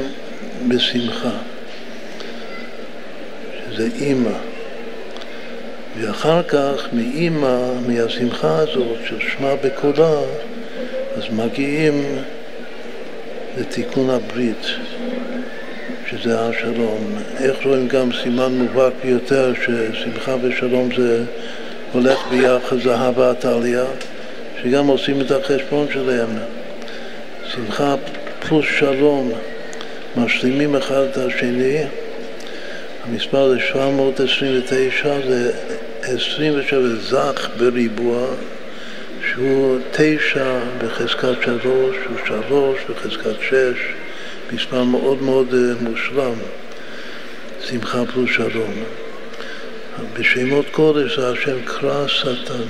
בשמחה, 0.67 1.37
שזה 3.69 3.87
אימא. 3.95 4.37
ואחר 5.99 6.43
כך 6.43 6.87
מאימא, 6.93 7.71
מהשמחה 7.87 8.57
הזאת 8.57 8.97
של 9.09 9.19
שמע 9.19 9.55
בקולה, 9.63 10.19
אז 11.17 11.23
מגיעים 11.31 12.23
לתיקון 13.57 14.09
הברית, 14.09 14.65
שזה 16.09 16.39
השלום. 16.39 17.15
איך 17.39 17.65
רואים 17.65 17.87
גם 17.87 18.09
סימן 18.23 18.51
מובהק 18.51 18.93
ביותר 19.03 19.53
ששמחה 19.53 20.35
ושלום 20.41 20.89
זה 20.97 21.23
הולך 21.91 22.19
ביחד, 22.29 22.79
זה 22.83 22.95
אהבה 22.95 23.31
עתליה, 23.31 23.85
שגם 24.63 24.87
עושים 24.87 25.21
את 25.21 25.31
החשבון 25.31 25.87
שלהם. 25.93 26.29
שמחה 27.53 27.95
פלוס 28.39 28.65
שלום 28.79 29.31
משלימים 30.17 30.75
אחד 30.75 31.03
את 31.11 31.17
השני. 31.17 31.83
המספר 33.03 33.49
זה 33.49 33.59
729, 33.59 35.15
זה 35.27 35.51
27 36.01 36.79
זך 37.09 37.49
בריבוע, 37.57 38.27
שהוא 39.31 39.77
תשע 39.91 40.59
בחזקת 40.77 41.41
שלוש, 41.45 41.95
הוא 42.09 42.17
שלוש 42.27 42.77
בחזקת 42.89 43.41
שש, 43.41 43.98
מספר 44.53 44.83
מאוד 44.83 45.21
מאוד 45.21 45.53
אה, 45.53 45.89
מושלם, 45.89 46.33
שמחה 47.61 48.05
פלוס 48.13 48.29
שלום. 48.31 48.73
בשמות 50.19 50.65
קודש 50.71 51.19
זה 51.19 51.29
השם 51.29 51.57
קרא 51.65 52.07
שטן, 52.07 52.63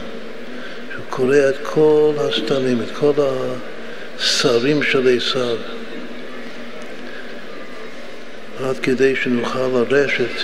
שהוא 0.93 1.33
את 1.49 1.55
כל 1.63 2.13
השטנים, 2.17 2.81
את 2.81 2.91
כל 2.91 3.11
השרים 4.17 4.83
של 4.83 5.17
עשיו, 5.17 5.57
עד 8.63 8.79
כדי 8.79 9.15
שנוכל 9.15 9.67
לרשת 9.67 10.41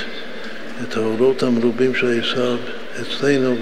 את 0.83 0.97
האורות 0.97 1.43
המרובים 1.43 1.95
של 1.95 2.19
עשיו 2.19 2.57
אצלנו 3.01 3.55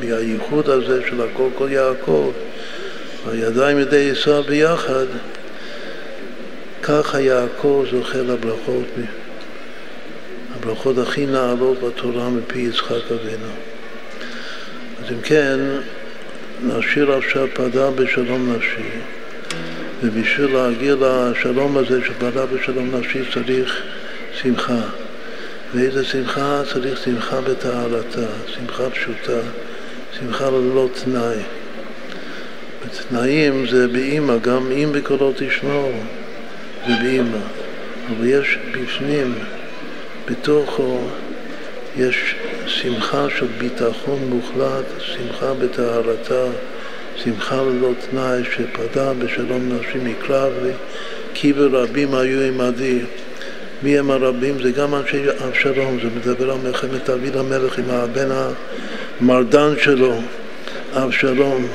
מהייחוד 0.00 0.68
הזה 0.68 1.00
של 1.08 1.20
הכל 1.20 1.48
כל 1.54 1.68
יעקב, 1.70 2.32
הידיים 3.26 3.78
ידי 3.78 4.10
עשיו 4.10 4.42
ביחד, 4.42 5.06
ככה 6.82 7.20
יעקב 7.20 7.84
זוכה 7.90 8.18
לברכות, 8.18 8.86
הברכות 10.56 10.98
הכי 10.98 11.26
נעלות 11.26 11.80
בתורה 11.80 12.30
מפי 12.30 12.58
יצחק 12.58 13.12
אבינו. 13.12 13.52
אז 15.04 15.12
אם 15.12 15.20
כן, 15.22 15.58
נשאיר 16.62 17.12
עכשיו 17.12 17.46
פדה 17.54 17.90
בשלום 17.90 18.52
נפשי, 18.52 18.90
ובשביל 20.02 20.56
להגיע 20.56 20.94
לשלום 21.00 21.76
הזה 21.76 22.00
של 22.06 22.12
פדה 22.18 22.46
בשלום 22.46 22.94
נפשי 22.96 23.18
צריך 23.34 23.82
שמחה. 24.32 24.80
ואיזה 25.74 26.04
שמחה? 26.04 26.62
צריך 26.72 27.00
שמחה 27.04 27.40
בטהרתה, 27.40 28.26
שמחה 28.46 28.90
פשוטה, 28.90 29.40
שמחה 30.18 30.50
ללא 30.50 30.88
תנאי. 31.04 31.42
תנאים 33.08 33.66
זה 33.66 33.88
באימא, 33.88 34.36
גם 34.38 34.72
אם 34.72 34.92
בקולו 34.92 35.32
תשמעו, 35.36 35.92
זה 36.86 36.94
באימא. 37.02 37.38
אבל 38.10 38.26
יש 38.26 38.58
בפנים, 38.72 39.34
בתוכו, 40.30 41.00
יש 41.96 42.34
שמחה 42.66 43.26
של 43.38 43.46
ביטחון 43.58 44.18
מוחלט, 44.28 44.84
שמחה 44.98 45.54
בטהרתה, 45.54 46.44
שמחה 47.16 47.62
ללא 47.62 47.90
תנאי, 48.10 48.42
שפדה 48.56 49.12
בשלום 49.12 49.72
נפשי 49.72 49.98
מקרב 50.02 50.52
לי, 50.62 50.72
כי 51.34 51.52
ברבים 51.52 52.14
היו 52.14 52.40
עמדי. 52.40 52.98
מי 53.82 53.98
הם 53.98 54.10
הרבים? 54.10 54.62
זה 54.62 54.70
גם 54.70 54.94
אנשי 54.94 55.22
אבשלום, 55.48 55.98
זה 56.02 56.08
מדבר 56.16 56.50
על 56.50 56.58
מלחמת 56.64 57.10
דוד 57.10 57.36
המלך 57.36 57.78
עם 57.78 57.90
הבן 57.90 58.28
המרדן 59.20 59.72
שלו, 59.82 60.14
אבשלום, 60.92 61.66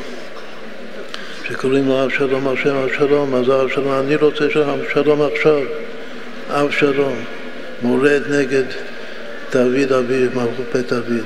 שקוראים 1.50 1.88
לו 1.88 2.04
אבשלום 2.04 2.48
על 2.48 2.56
שם 2.64 2.76
אבשלום, 2.76 3.36
אז 3.36 3.50
אבשלום, 3.50 4.00
אני 4.00 4.16
רוצה 4.16 4.46
שלום 4.94 5.22
עכשיו, 5.22 5.60
אבשלום, 6.50 7.24
מורד 7.82 8.22
נגד 8.30 8.64
דוד 9.52 9.92
אביו, 9.92 10.30
מלכות 10.36 10.66
בית 10.74 10.94
דוד. 10.94 11.26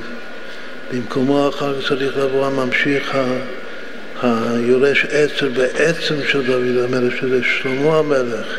במקומו 0.92 1.48
אחר 1.48 1.80
כך 1.80 1.88
צריך 1.88 2.16
לבוא 2.16 2.46
הממשיך 2.46 3.18
היורש 4.22 5.04
עצר 5.04 5.48
בעצם 5.48 6.14
של 6.28 6.46
דוד 6.46 6.84
המלך, 6.84 7.16
שזה 7.20 7.40
שלמה 7.42 7.98
המלך. 7.98 8.58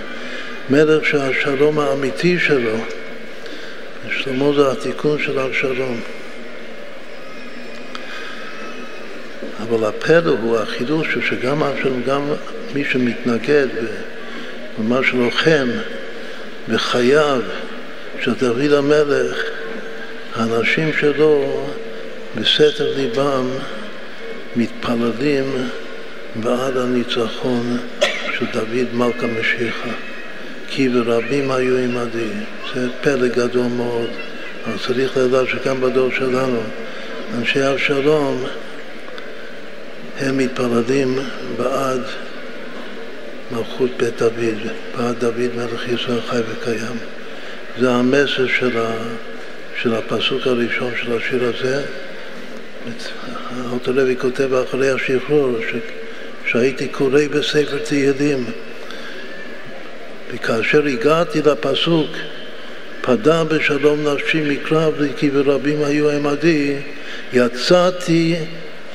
מלך 0.69 1.05
שהשלום 1.05 1.79
האמיתי 1.79 2.39
שלו, 2.39 2.77
שלמה 4.11 4.53
זה 4.55 4.71
התיקון 4.71 5.19
של 5.19 5.39
השלום. 5.39 5.99
אבל 9.61 9.87
הפלא 9.87 10.31
הוא 10.41 10.57
החידוש 10.57 11.17
שגם 11.29 11.61
מי 12.73 12.83
שמתנגד 12.85 13.67
ומה 14.79 14.99
שלוחם 15.03 15.67
בחייו 16.69 17.41
של 18.21 18.33
דוד 18.33 18.73
המלך, 18.73 19.37
האנשים 20.35 20.93
שלו 20.99 21.63
בסתר 22.35 22.93
ליבם 22.95 23.49
מתפללים 24.55 25.67
בעד 26.35 26.77
הניצחון 26.77 27.77
של 28.37 28.45
דוד 28.53 28.93
מלכה 28.93 29.27
משיחה. 29.27 29.89
כי 30.67 30.89
ורבים 30.93 31.51
היו 31.51 31.77
עמדי. 31.77 32.29
זה 32.73 32.87
פלא 33.01 33.27
גדול 33.27 33.67
מאוד. 33.67 34.07
אבל 34.65 34.77
צריך 34.87 35.17
לדעת 35.17 35.47
שגם 35.47 35.81
בדור 35.81 36.11
שלנו, 36.11 36.59
אנשי 37.37 37.69
אבשלום, 37.69 38.43
הם 40.21 40.37
מתפללים 40.37 41.19
בעד 41.57 42.01
מלכות 43.51 43.89
בית 43.97 44.17
דוד, 44.17 44.57
בעד 44.97 45.19
דוד 45.19 45.55
מלך 45.55 45.89
ישראל 45.89 46.21
חי 46.29 46.39
וקיים. 46.51 46.97
זה 47.79 47.91
המסר 47.91 48.47
של, 48.47 48.77
ה, 48.77 48.93
של 49.81 49.93
הפסוק 49.93 50.47
הראשון 50.47 50.91
של 51.01 51.17
השיר 51.17 51.43
הזה. 51.43 51.83
האוטו 53.57 53.93
לוי 53.93 54.15
כותב 54.17 54.53
אחרי 54.53 54.89
השחרור, 54.89 55.57
שהייתי 56.45 56.87
קורא 56.87 57.21
בספר 57.31 57.77
תהילים 57.83 58.45
וכאשר 60.33 60.85
הגעתי 60.85 61.41
לפסוק 61.41 62.09
פדה 63.01 63.43
בשלום 63.43 64.07
נפשי 64.07 64.41
מקרב 64.41 65.01
לי 65.01 65.09
כי 65.17 65.29
ברבים 65.29 65.83
היו 65.83 66.09
עמדי 66.09 66.75
יצאתי 67.33 68.35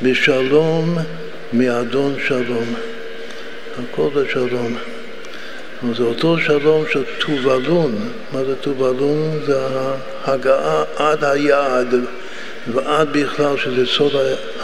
בשלום 0.03 0.99
מאדון 1.53 2.15
שלום 2.27 2.75
הכל 3.79 4.09
זה 4.15 4.25
שלום 4.33 4.77
זה 5.97 6.03
אותו 6.03 6.39
שלום 6.39 6.85
של 6.93 7.05
טובלון 7.27 8.13
מה 8.33 8.45
זה 8.45 8.57
טובלון? 8.57 9.41
זה 9.47 9.59
ההגעה 10.25 10.85
עד 10.97 11.25
היעד 11.25 11.95
ועד 12.73 13.09
בכלל 13.13 13.57
שזה 13.57 13.87
סוד 13.87 14.13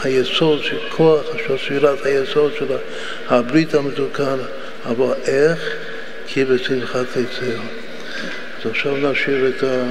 היסוד 0.02 0.60
כוח 0.96 1.24
של 1.46 1.58
ספירת 1.58 2.06
היסוד 2.06 2.52
של 2.58 2.66
הברית 3.28 3.74
המתוקן 3.74 4.36
אבל 4.86 5.14
איך? 5.26 5.76
כי 6.26 6.44
בשמחת 6.44 7.06
תצאו. 7.10 7.62
אז 8.60 8.70
עכשיו 8.70 8.96
נשאיר 8.96 9.48
את, 9.48 9.62
ה, 9.62 9.84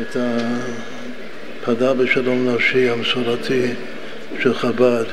את 0.00 0.16
פדה 1.64 1.94
בשלום 1.94 2.48
נפשי 2.48 2.88
המסורתי 2.90 3.74
של 4.42 4.54
חב"ד, 4.54 5.04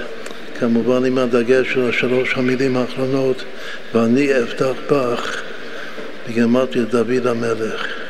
כמובן 0.60 1.06
עם 1.06 1.17
הדגש 1.17 1.73
של 1.73 1.89
השלוש 1.89 2.34
המילים 2.38 2.78
האחרונות, 2.78 3.43
ואני 3.93 4.43
אפתח 4.43 4.73
בך, 4.91 5.41
בגמרתי 6.30 6.80
דוד 6.84 7.28
המלך. 7.28 8.02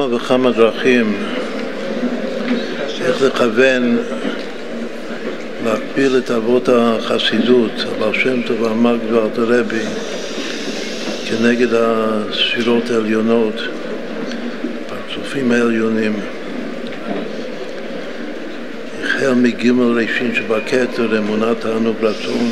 כמה 0.00 0.14
וכמה 0.14 0.50
דרכים 0.50 1.16
איך 3.00 3.22
לכוון, 3.22 3.98
להקביל 5.64 6.18
את 6.18 6.30
אבות 6.30 6.68
החסידות, 6.68 7.70
הבעל 7.86 8.14
שם 8.14 8.42
טוב 8.42 8.62
ואמר 8.62 8.96
גברת 8.96 9.38
הרבי, 9.38 9.84
כנגד 11.28 11.68
הספירות 11.72 12.90
העליונות, 12.90 13.54
הפרצופים 14.86 15.52
העליונים. 15.52 16.12
החל 19.04 19.34
מגימל 19.34 20.00
ראשין 20.00 20.34
שבכתר, 20.34 21.18
אמונה 21.18 21.54
תענוג 21.54 21.96
רצון. 22.02 22.50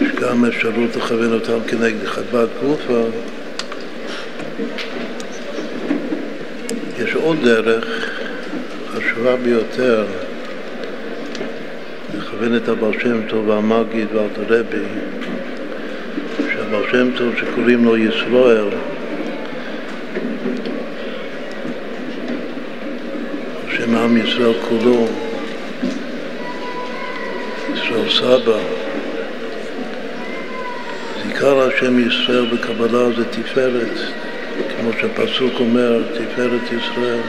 יש 0.00 0.08
גם 0.20 0.44
אפשרות 0.44 0.96
לכוון 0.96 1.32
אותם 1.32 1.58
כנגד 1.68 2.06
חדבת 2.06 2.48
גופה. 2.62 3.02
יש 6.98 7.13
עוד 7.24 7.36
דרך 7.42 8.10
חשובה 8.92 9.36
ביותר 9.36 10.04
לכוון 12.14 12.56
את 12.56 12.68
הבעל 12.68 13.00
שם 13.00 13.28
טוב 13.28 13.48
והמגיד 13.48 14.08
ואלתר 14.12 14.42
רבי 14.48 14.84
שהבעל 16.38 16.82
שם 16.90 17.10
טוב 17.16 17.34
שקוראים 17.36 17.84
לו 17.84 17.96
ישראל 17.96 18.68
שם 23.76 23.96
עם 23.96 24.16
ישראל 24.16 24.52
כולו 24.68 25.06
ישראל 27.74 28.10
סבא 28.10 28.58
עיקר 31.26 31.68
השם 31.68 32.08
ישראל 32.08 32.46
בקבלה 32.46 33.10
זה 33.16 33.24
תפארת 33.24 33.98
כמו 34.76 34.90
שהפסוק 35.00 35.52
אומר, 35.60 36.02
תפארת 36.12 36.60
ישראל. 36.72 37.20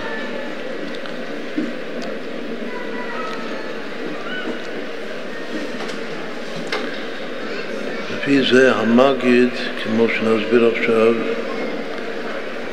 לפי 8.15 8.41
זה 8.41 8.75
המגיד, 8.75 9.49
כמו 9.83 10.07
שנסביר 10.09 10.71
עכשיו, 10.75 11.13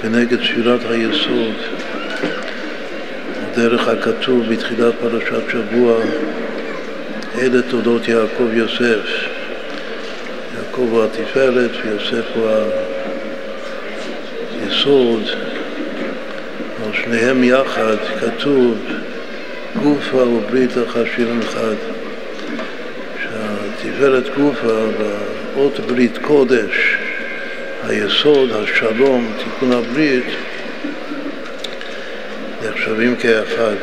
כנגד 0.02 0.38
ספירת 0.44 0.80
היסוד, 0.90 1.54
דרך 3.54 3.88
הכתוב 3.88 4.46
בתחילת 4.48 4.94
פרשת 5.00 5.50
שבוע, 5.50 5.98
אלה 7.38 7.62
תולדות 7.62 8.08
יעקב 8.08 8.52
יוסף. 8.52 9.32
יעקב 10.56 10.88
הוא 10.90 11.04
התפארת 11.04 11.70
ויוסף 11.84 12.24
הוא 12.34 12.48
היסוד, 14.82 15.22
על 16.84 16.90
שניהם 17.02 17.44
יחד 17.44 17.96
כתוב 18.20 18.78
גופה 19.82 20.16
וברית 20.16 20.70
החשיבים 20.76 21.40
אחד, 21.40 21.74
שהתפארת 23.22 24.24
גופה 24.38 24.84
אות 25.56 25.80
ברית 25.80 26.18
קודש, 26.18 26.96
היסוד, 27.88 28.50
השלום, 28.52 29.32
תיקון 29.38 29.72
הברית, 29.72 30.24
נחשבים 32.64 33.16
כאחד. 33.16 33.76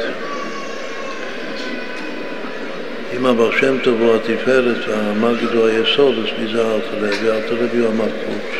אם 3.18 3.26
הבר 3.26 3.52
שם 3.52 3.78
טוב 3.84 4.02
הוא 4.02 4.16
התפארת 4.16 4.88
והמגיד 4.88 5.50
הוא 5.50 5.68
היסוד, 5.68 6.16
אז 6.18 6.40
מי 6.40 6.48
זה 6.54 6.62
אלתרלוי? 6.62 7.32
אלתרלוי 7.32 7.80
הוא 7.80 7.88
המלכות. 7.88 8.59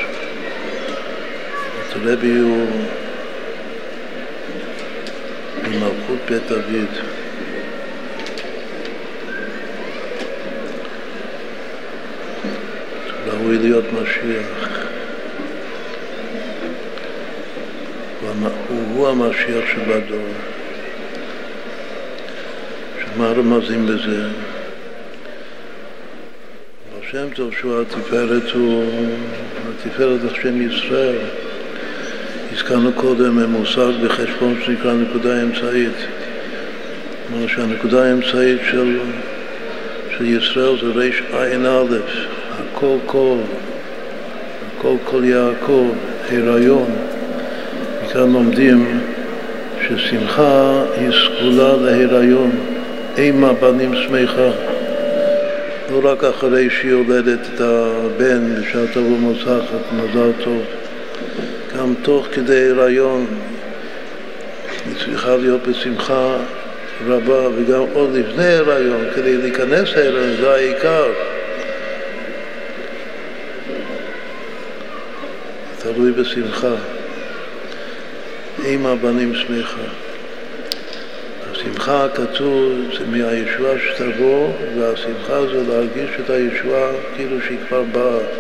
אלתרלוי 2.06 2.40
הוא 2.40 2.68
ממלכות 5.64 6.18
בית 6.30 6.48
דוד. 6.48 6.88
ראוי 13.28 13.58
להיות 13.58 13.86
משיח. 13.94 14.80
הוא 18.70 19.08
המשיח 19.08 19.66
שבדור. 19.74 20.28
שמה 23.00 23.28
רמזים 23.28 23.86
בזה? 23.86 24.28
השם 27.00 27.30
טוב 27.36 27.54
שהוא 27.54 27.82
התפארת 27.82 28.52
הוא 28.52 28.86
התפארת 29.70 30.32
השם 30.32 30.62
ישראל. 30.72 31.39
הזכרנו 32.70 32.92
קודם 32.94 33.40
מושג 33.40 33.92
בחשבון 34.04 34.56
שנקרא 34.66 34.94
נקודה 34.94 35.42
אמצעית. 35.42 35.96
כלומר 37.28 37.48
שהנקודה 37.48 38.04
האמצעית 38.04 38.60
של, 38.72 39.00
של 40.18 40.26
ישראל 40.26 40.76
זה 40.82 41.08
רע"א, 41.32 41.96
הכל 42.60 42.96
כל, 43.06 43.38
הכל 44.78 44.96
כל 45.04 45.24
יעקב, 45.24 45.88
הריון. 46.32 46.92
מכאן 48.04 48.32
לומדים 48.34 49.00
ששמחה 49.88 50.84
היא 50.98 51.10
סגולה 51.12 51.76
להיריון, 51.76 52.52
אימה 53.18 53.54
בנים 53.54 53.96
שמחה. 53.96 54.52
לא 55.92 56.02
רק 56.04 56.24
אחרי 56.24 56.70
שהיא 56.70 56.92
יולדת 56.92 57.40
את 57.56 57.62
הבן 57.62 58.56
בשעה 58.56 58.84
טוב 58.94 59.12
ומוצחת, 59.12 59.94
מזל 59.94 60.32
טוב, 60.44 60.64
גם 61.90 61.96
תוך 62.02 62.28
כדי 62.34 62.70
הריון 62.70 63.26
היא 64.86 64.96
צריכה 65.06 65.36
להיות 65.36 65.68
בשמחה 65.68 66.38
רבה, 67.08 67.50
וגם 67.56 67.84
עוד 67.94 68.10
לפני 68.14 68.54
הריון, 68.54 69.06
כדי 69.16 69.38
להיכנס 69.38 69.90
להיריון, 69.96 70.36
זה 70.42 70.52
העיקר. 70.52 71.06
תלוי 75.80 76.12
בשמחה. 76.12 76.76
עם 78.66 78.86
הבנים 78.86 79.36
שמחה. 79.36 79.82
השמחה 81.52 82.08
כתוב 82.16 82.74
זה 83.00 83.06
מהישועה 83.06 83.74
שתבוא, 83.80 84.54
והשמחה 84.78 85.42
זה 85.48 85.64
להרגיש 85.68 86.10
את 86.26 86.30
הישועה 86.30 86.92
כאילו 87.16 87.38
שהיא 87.48 87.58
כבר 87.68 87.84
באה. 87.84 88.39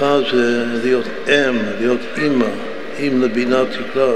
עם 0.00 0.04
השמחה 0.04 0.36
זה 0.36 0.64
להיות 0.82 1.06
אם, 1.28 1.58
להיות 1.80 2.00
אימא, 2.16 2.46
אם 2.98 3.22
לבינה 3.22 3.62
תקרא. 3.64 4.12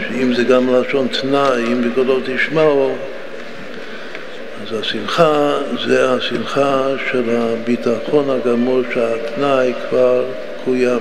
שאם 0.00 0.34
זה 0.34 0.44
גם 0.44 0.74
לשון 0.74 1.08
תנאי, 1.08 1.62
אם 1.72 1.90
בקולות 1.90 2.22
תשמעו, 2.26 2.94
אז 4.62 4.80
השמחה 4.80 5.58
זה 5.86 6.10
השמחה 6.12 6.86
של 7.10 7.22
הביטחון 7.30 8.30
הגמור 8.30 8.80
שהתנאי 8.94 9.72
כבר 9.88 10.24
קוים. 10.64 11.00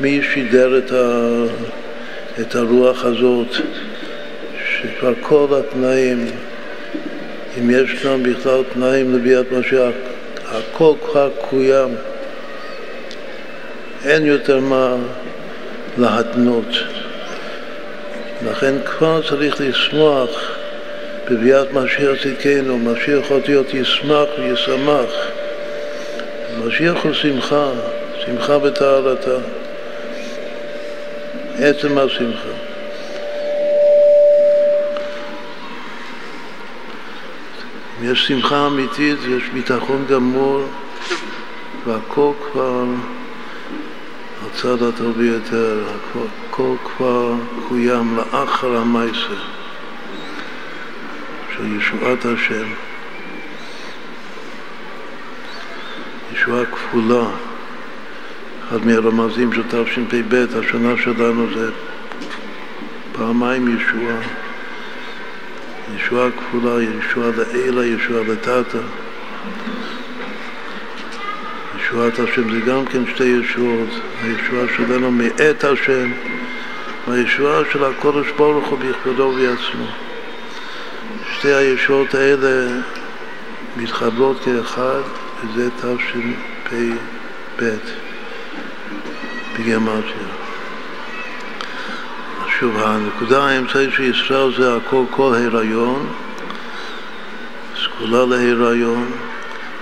מי 0.00 0.20
שידר 0.22 0.78
את, 0.78 0.92
ה, 0.92 1.44
את 2.40 2.54
הרוח 2.54 3.04
הזאת, 3.04 3.56
שכבר 4.64 5.12
כל 5.20 5.46
התנאים, 5.58 6.26
אם 7.58 7.70
יש 7.70 8.02
כאן 8.02 8.22
בכלל 8.22 8.62
תנאים 8.72 9.14
לביאת 9.14 9.52
משיח, 9.52 9.94
הכל 10.46 10.92
כבר 11.06 11.30
קוים. 11.50 11.94
אין 14.04 14.26
יותר 14.26 14.60
מה 14.60 14.96
להתנות. 15.98 16.68
לכן 18.46 18.74
כבר 18.84 19.22
צריך 19.28 19.60
לשמוח 19.60 20.30
בביאת 21.30 21.72
משיח 21.72 22.22
צדקנו, 22.22 22.78
משיח 22.78 23.30
אותיות 23.30 23.74
ישמח 23.74 24.28
וישמח. 24.38 25.10
משיח 26.64 27.04
הוא 27.04 27.12
שמחה, 27.12 27.70
שמחה 28.24 28.58
בטהרתה. 28.58 29.36
עצם 31.58 31.98
השמחה. 31.98 32.71
יש 38.02 38.26
שמחה 38.26 38.66
אמיתית, 38.66 39.18
יש 39.28 39.48
ביטחון 39.52 40.04
גמור, 40.10 40.66
והכל 41.86 42.32
כבר 42.52 42.84
הצד 44.46 44.82
הטוב 44.82 45.16
ביותר, 45.16 45.84
הכל 46.50 46.74
כבר 46.84 47.34
קוים 47.68 48.16
לאחר 48.16 48.76
המייסר. 48.76 49.42
של 51.56 51.76
ישועת 51.76 52.24
השם, 52.24 52.66
ישועה 56.32 56.64
כפולה. 56.64 57.24
אחד 58.68 58.86
מהרמזים 58.86 59.52
של 59.52 59.62
תשפ"ב, 59.62 60.46
השנה 60.58 60.96
שלנו 60.96 61.46
זה 61.54 61.70
פעמיים 63.12 63.76
ישועה. 63.76 64.16
ישועה 65.96 66.28
כפולה, 66.30 66.82
ישועה 66.82 67.30
לעילה, 67.36 67.86
ישועה 67.86 68.22
לטאטה. 68.28 68.78
ישועת 71.80 72.18
השם 72.18 72.50
זה 72.50 72.60
גם 72.60 72.86
כן 72.86 73.02
שתי 73.14 73.24
ישועות, 73.24 73.88
הישועה 74.22 74.66
שלנו 74.76 75.10
מאת 75.10 75.64
השם 75.64 76.12
והישועה 77.08 77.62
של 77.72 77.84
הקודש 77.84 78.30
ברוך 78.36 78.68
הוא 78.68 78.78
בכבודו 78.78 79.22
ובעצמו. 79.22 79.86
שתי 81.38 81.52
הישועות 81.52 82.14
האלה 82.14 82.80
מתחברות 83.76 84.36
כאחד, 84.44 85.00
וזה 85.44 85.68
תשפ"ב 85.70 87.64
בגרמטיה. 89.58 90.31
שוב, 92.62 92.76
הנקודה 92.82 93.44
האמצעית 93.44 93.90
של 93.92 94.02
ישראל 94.02 94.52
זה 94.56 94.76
הכל 94.76 95.04
כל 95.10 95.34
הריון, 95.34 96.06
סגולה 97.82 98.36
להיריון, 98.36 99.10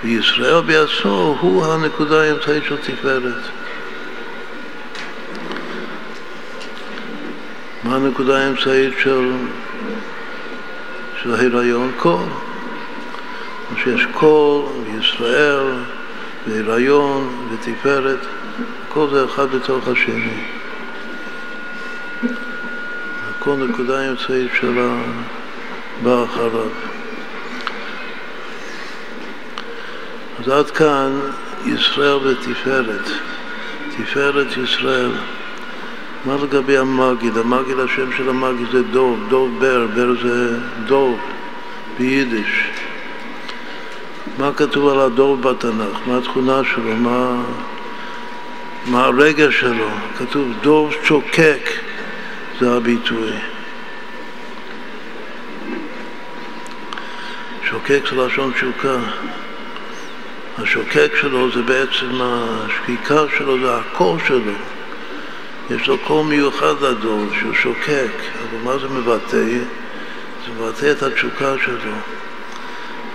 וישראל 0.04 0.60
בעצמו 0.60 1.38
הוא 1.40 1.66
הנקודה 1.66 2.22
האמצעית 2.22 2.64
של 2.64 2.76
תפארת. 2.76 3.42
מה 7.84 7.96
הנקודה 7.96 8.38
האמצעית 8.38 8.94
של 9.02 9.32
של 11.22 11.34
הריון 11.34 11.90
קול. 11.96 12.26
שיש 13.82 14.06
קול 14.12 14.62
וישראל 14.84 15.66
והיריון 16.46 17.48
ותפארת, 17.52 18.26
הכל 18.88 19.06
זה 19.12 19.24
אחד 19.24 19.46
בתוך 19.50 19.88
השני. 19.88 20.60
הכל 23.40 23.56
נקודה 23.56 24.10
אמצעית 24.10 24.50
של 24.60 24.78
הבא 24.78 26.24
אחריו. 26.24 26.68
אז 30.40 30.48
עד 30.48 30.70
כאן 30.70 31.20
ישראל 31.66 32.14
ותפארת. 32.14 33.10
תפארת 33.96 34.46
ישראל. 34.56 35.10
מה 36.24 36.36
לגבי 36.42 36.78
המגיד? 36.78 37.36
המגיד, 37.36 37.78
השם 37.78 38.12
של 38.16 38.28
המגיד 38.28 38.66
זה 38.72 38.82
דוב, 38.82 39.18
דוב 39.28 39.60
בר, 39.60 39.86
בר 39.94 40.12
זה 40.22 40.58
דוב 40.86 41.18
ביידיש. 41.98 42.70
מה 44.38 44.50
כתוב 44.56 44.88
על 44.88 45.00
הדוב 45.00 45.42
בתנ"ך? 45.42 45.98
מה 46.06 46.18
התכונה 46.18 46.60
שלו? 46.74 46.96
מה, 46.96 47.42
מה 48.86 49.04
הרגע 49.04 49.50
שלו? 49.50 49.88
כתוב 50.18 50.48
דוב 50.62 50.94
צוקק, 51.08 51.70
זה 52.60 52.72
הביטוי. 52.76 53.30
שוקק 57.64 58.00
זה 58.10 58.16
לשון 58.16 58.52
תשוקה. 58.52 58.96
השוקק 60.58 61.12
שלו 61.20 61.50
זה 61.52 61.62
בעצם, 61.62 62.20
השקיקה 62.20 63.24
שלו 63.38 63.60
זה 63.60 63.76
הקור 63.76 64.18
שלו. 64.26 64.52
יש 65.70 65.88
לו 65.88 65.98
קול 65.98 66.26
מיוחד 66.26 66.82
לדור, 66.82 67.26
שהוא 67.40 67.54
שוקק, 67.54 68.12
אבל 68.42 68.58
מה 68.64 68.78
זה 68.78 68.88
מבטא? 68.88 69.44
זה 70.44 70.52
מבטא 70.58 70.90
את 70.90 71.02
התשוקה 71.02 71.54
שלו. 71.64 71.92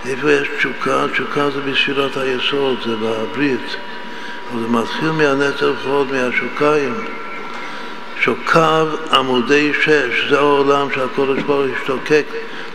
איפה 0.05 0.31
יש 0.31 0.47
תשוקה? 0.57 1.05
תשוקה 1.13 1.49
זה 1.49 1.61
בספירת 1.61 2.17
היסוד, 2.17 2.77
זה 2.85 2.95
בברית. 2.95 3.75
אבל 4.51 4.61
זה 4.61 4.67
מתחיל 4.67 5.11
מהנצר 5.11 5.73
חוד, 5.83 6.11
מהשוקיים. 6.11 7.24
שוקיו 8.19 8.87
עמודי 9.11 9.71
שש, 9.81 10.29
זה 10.29 10.37
העולם 10.37 10.87
שהקודש 10.95 11.43
ברוך 11.43 11.65
השתוקק 11.81 12.25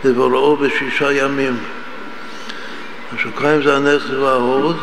לבוראו 0.03 0.57
בשישה 0.57 1.13
ימים. 1.13 1.57
השוקיים 3.15 3.63
זה 3.63 3.75
הנצר 3.75 4.21
וההוד, 4.21 4.77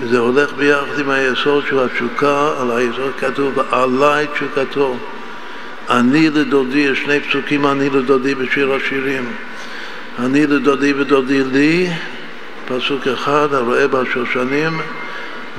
וזה 0.00 0.18
הולך 0.18 0.52
ביחד 0.52 0.98
עם 0.98 1.10
היסוד 1.10 1.64
של 1.68 1.78
התשוקה, 1.78 2.52
על 2.60 2.70
היסוד 2.70 3.12
כתוב, 3.18 3.58
עליי 3.70 4.26
תשוקתו. 4.34 4.96
אני 5.90 6.30
לדודי, 6.30 6.78
יש 6.78 6.98
שני 6.98 7.20
פסוקים 7.20 7.66
אני 7.66 7.90
לדודי 7.90 8.34
בשיר 8.34 8.72
השירים. 8.72 9.32
אני 10.18 10.46
לדודי 10.46 10.92
ודודי 10.92 11.44
לי, 11.44 11.88
פסוק 12.68 13.06
אחד, 13.06 13.48
הרואה 13.54 13.88
בשושנים, 13.88 14.80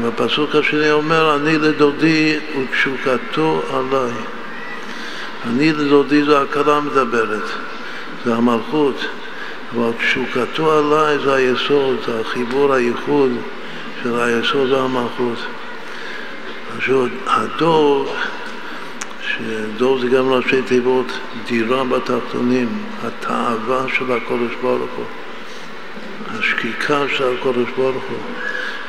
והפסוק 0.01 0.55
השני 0.55 0.91
אומר, 0.91 1.35
אני 1.35 1.57
לדודי 1.57 2.37
ותשוקתו 2.57 3.61
עליי. 3.73 4.11
אני 5.47 5.73
לדודי 5.73 6.23
זה 6.23 6.41
הכלה 6.41 6.79
מדברת, 6.81 7.43
זה 8.25 8.35
המלכות, 8.35 9.05
אבל 9.75 9.91
תשוקתו 9.99 10.71
עליי 10.79 11.19
זה 11.19 11.35
היסוד, 11.35 11.97
זה 12.05 12.19
החיבור, 12.19 12.73
הייחוד 12.73 13.31
של 14.03 14.19
היסוד 14.19 14.71
והמלכות. 14.71 15.37
עכשיו, 16.77 17.07
הדור 17.27 18.13
שדור 19.21 19.99
זה 19.99 20.07
גם 20.07 20.29
ראשי 20.29 20.61
תיבות 20.61 21.11
דירה 21.47 21.83
בתחתונים, 21.83 22.67
התאווה 23.03 23.85
של 23.97 24.11
הקודש 24.11 24.53
ברוך 24.61 24.91
הוא, 24.95 25.05
השקיקה 26.27 27.03
של 27.17 27.35
הקודש 27.39 27.69
ברוך 27.77 28.03
הוא, 28.09 28.17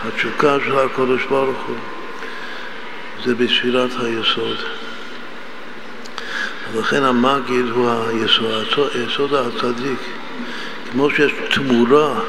התשוקה 0.04 0.56
של 0.64 0.78
הקודש 0.78 1.24
ברוך 1.24 1.58
הוא, 1.66 1.76
זה 3.24 3.34
בספירת 3.34 3.90
היסוד. 4.00 4.56
ולכן 6.72 7.02
המגיד 7.02 7.66
הוא 7.70 7.90
היסוד, 7.90 8.90
היסוד 8.94 9.34
הצדיק. 9.34 9.98
כמו 10.92 11.10
שיש 11.10 11.32
תמורה 11.54 12.20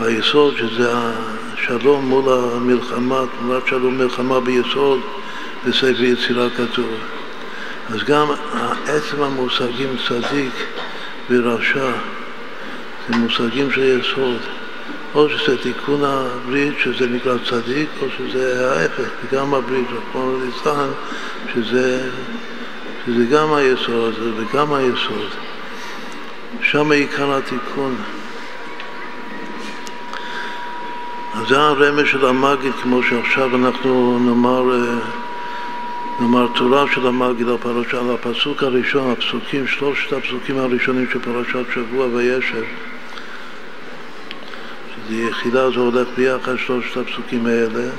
ביסוד, 0.00 0.56
שזה 0.56 0.92
השלום 0.94 2.04
מול 2.04 2.24
המלחמה, 2.32 3.20
תמורת 3.38 3.66
שלום 3.66 3.98
מלחמה 3.98 4.40
ביסוד, 4.40 5.00
בספר 5.66 6.02
יצירה 6.02 6.50
כתוב. 6.50 6.94
אז 7.90 8.02
גם 8.02 8.26
עצם 8.86 9.22
המושגים 9.22 9.96
צדיק 10.08 10.52
ורשע 11.30 11.90
זה 13.08 13.16
מושגים 13.16 13.72
של 13.72 14.00
יסוד. 14.00 14.61
או 15.14 15.28
שזה 15.28 15.62
תיקון 15.62 16.00
הברית, 16.04 16.74
שזה 16.78 17.06
נקרא 17.06 17.34
צדיק, 17.50 17.88
או 18.02 18.06
שזה 18.18 18.70
ההפך, 18.70 19.08
גם 19.32 19.54
הברית, 19.54 19.86
כמו 20.12 20.32
ליצחן, 20.44 20.88
שזה, 21.54 22.10
שזה 23.06 23.24
גם 23.24 23.54
היסוד 23.54 24.14
הזה 24.16 24.30
וגם 24.36 24.74
היסוד. 24.74 25.28
שם 26.62 26.92
עיקר 26.92 27.36
התיקון. 27.36 27.96
אז 31.34 31.48
זה 31.48 31.60
הרמז 31.60 32.06
של 32.06 32.26
המגיד, 32.26 32.72
כמו 32.82 33.02
שעכשיו 33.02 33.56
אנחנו 33.56 34.18
נאמר 34.18 34.74
אה, 34.74 34.98
נאמר, 36.20 36.46
תורה 36.54 36.84
של 36.94 37.06
המגיד 37.06 37.48
על 37.48 37.56
פרשה, 37.60 38.00
על 38.00 38.10
הפסוק 38.14 38.62
הראשון, 38.62 39.10
הפסוקים, 39.10 39.66
שלושת 39.66 40.12
הפסוקים 40.12 40.58
הראשונים 40.58 41.06
של 41.12 41.18
פרשת 41.18 41.64
שבוע 41.74 42.06
וישב, 42.06 42.62
יחידה, 45.10 45.70
זה 45.70 45.80
הולך 45.80 46.08
ביחד, 46.16 46.56
שלושת 46.66 46.96
הפסוקים 46.96 47.46
האלה, 47.46 47.90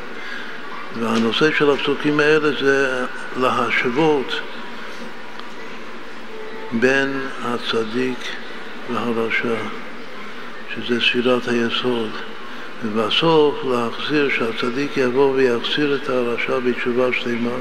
והנושא 0.99 1.51
של 1.51 1.71
הפסוקים 1.71 2.19
האלה 2.19 2.49
זה 2.61 3.05
להשוות 3.41 4.33
בין 6.71 7.19
הצדיק 7.43 8.19
והרשע, 8.93 9.55
שזה 10.75 11.01
ספירת 11.01 11.47
היסוד. 11.47 12.09
ובסוף 12.85 13.55
להחזיר, 13.65 14.29
שהצדיק 14.29 14.97
יבוא 14.97 15.33
ויחזיר 15.33 15.95
את 15.95 16.09
הרשע 16.09 16.59
בתשובה 16.59 17.07
שלמה 17.13 17.57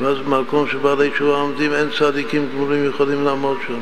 ואז 0.00 0.18
במקום 0.18 0.68
שבעלי 0.68 1.10
תשובה 1.10 1.36
עומדים 1.36 1.72
אין 1.72 1.88
צדיקים 1.98 2.48
גמורים 2.52 2.84
יכולים 2.84 3.24
לעמוד 3.24 3.58
שם. 3.66 3.78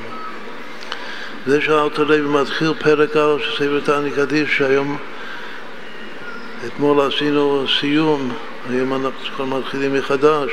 זה 1.46 1.60
שאלת 1.60 1.98
רבי 1.98 2.20
מתחיל 2.20 2.72
פרק 2.78 3.16
א' 3.16 3.36
של 3.40 3.52
ספר 3.56 3.80
תעני 3.84 4.10
קדיש 4.10 4.58
שהיום, 4.58 4.96
אתמול 6.66 7.00
עשינו 7.00 7.64
סיום, 7.80 8.32
היום 8.70 8.92
אנחנו 8.92 9.46
מתחילים 9.46 9.94
מחדש 9.94 10.50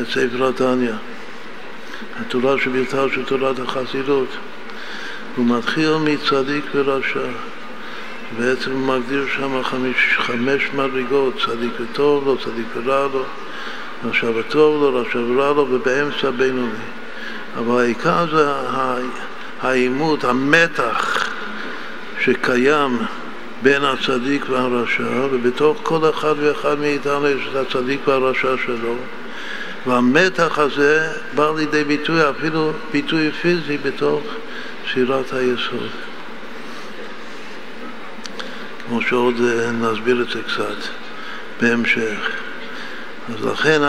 את 0.00 0.06
ספר 0.06 0.48
התניא. 0.48 0.92
התורה 2.20 2.58
שבלתה 2.58 3.04
של 3.14 3.24
תורת 3.24 3.58
החסידות. 3.58 4.28
הוא 5.36 5.46
מתחיל 5.46 5.96
מצדיק 5.96 6.64
ורשע. 6.74 7.20
בעצם 8.38 8.70
הוא 8.70 8.80
מגדיר 8.80 9.26
שם 9.36 9.62
חמש, 9.62 9.96
חמש 10.18 10.62
מדרגות, 10.74 11.34
צדיק 11.46 11.72
וטוב 11.80 12.26
לו, 12.26 12.38
צדיק 12.38 12.66
ורע 12.74 13.08
לו. 13.12 13.24
רשע 14.04 14.30
וטוב 14.30 14.82
לו, 14.82 15.00
רשע 15.00 15.18
ורע 15.18 15.52
לו, 15.52 15.66
ובאמצע 15.70 16.30
בינוני. 16.30 16.78
אבל 17.58 17.80
העיקר 17.80 18.26
זה 18.32 18.50
העימות, 19.62 20.24
המתח 20.24 21.28
שקיים 22.20 22.98
בין 23.62 23.84
הצדיק 23.84 24.44
והרשע, 24.48 25.26
ובתוך 25.30 25.78
כל 25.82 26.10
אחד 26.10 26.34
ואחד 26.38 26.78
מאיתנו 26.78 27.28
יש 27.28 27.48
את 27.50 27.56
הצדיק 27.56 28.08
והרשע 28.08 28.54
שלו. 28.66 28.96
והמתח 29.86 30.58
הזה 30.58 31.08
בא 31.34 31.50
לידי 31.56 31.84
ביטוי, 31.84 32.30
אפילו 32.30 32.72
ביטוי 32.92 33.32
פיזי, 33.32 33.78
בתוך 33.78 34.22
שירת 34.86 35.32
היסוד. 35.32 35.90
כמו 38.88 39.02
שעוד 39.02 39.34
אה, 39.40 39.70
נסביר 39.72 40.22
את 40.22 40.28
זה 40.30 40.38
קצת 40.42 40.88
בהמשך. 41.60 42.30
אז 43.28 43.44
לכן 43.44 43.80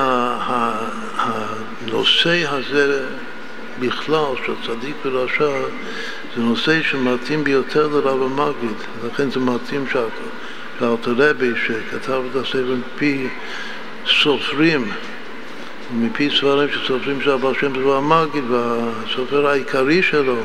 הנושא 1.17 2.43
הזה 2.49 3.05
בכלל 3.79 4.33
של 4.45 4.53
צדיק 4.67 4.95
ורשע 5.05 5.61
זה 6.35 6.41
נושא 6.41 6.83
שמתאים 6.83 7.43
ביותר 7.43 7.87
לרב 7.87 8.21
המגיד, 8.21 8.77
לכן 9.05 9.31
זה 9.31 9.39
מתאים 9.39 9.85
שאלתרבי 10.79 11.51
שכתב 11.65 12.21
את 12.31 12.35
הספר 12.35 12.75
מפי 12.95 13.27
סופרים, 14.07 14.91
מפי 15.93 16.29
ספרים 16.29 16.69
שסופרים 16.69 17.21
של 17.21 17.31
הבעל 17.31 17.53
שם 17.59 17.73
טוב 17.73 17.91
המגיד 17.91 18.43
והסופר 18.49 19.47
העיקרי 19.47 20.03
שלו, 20.03 20.37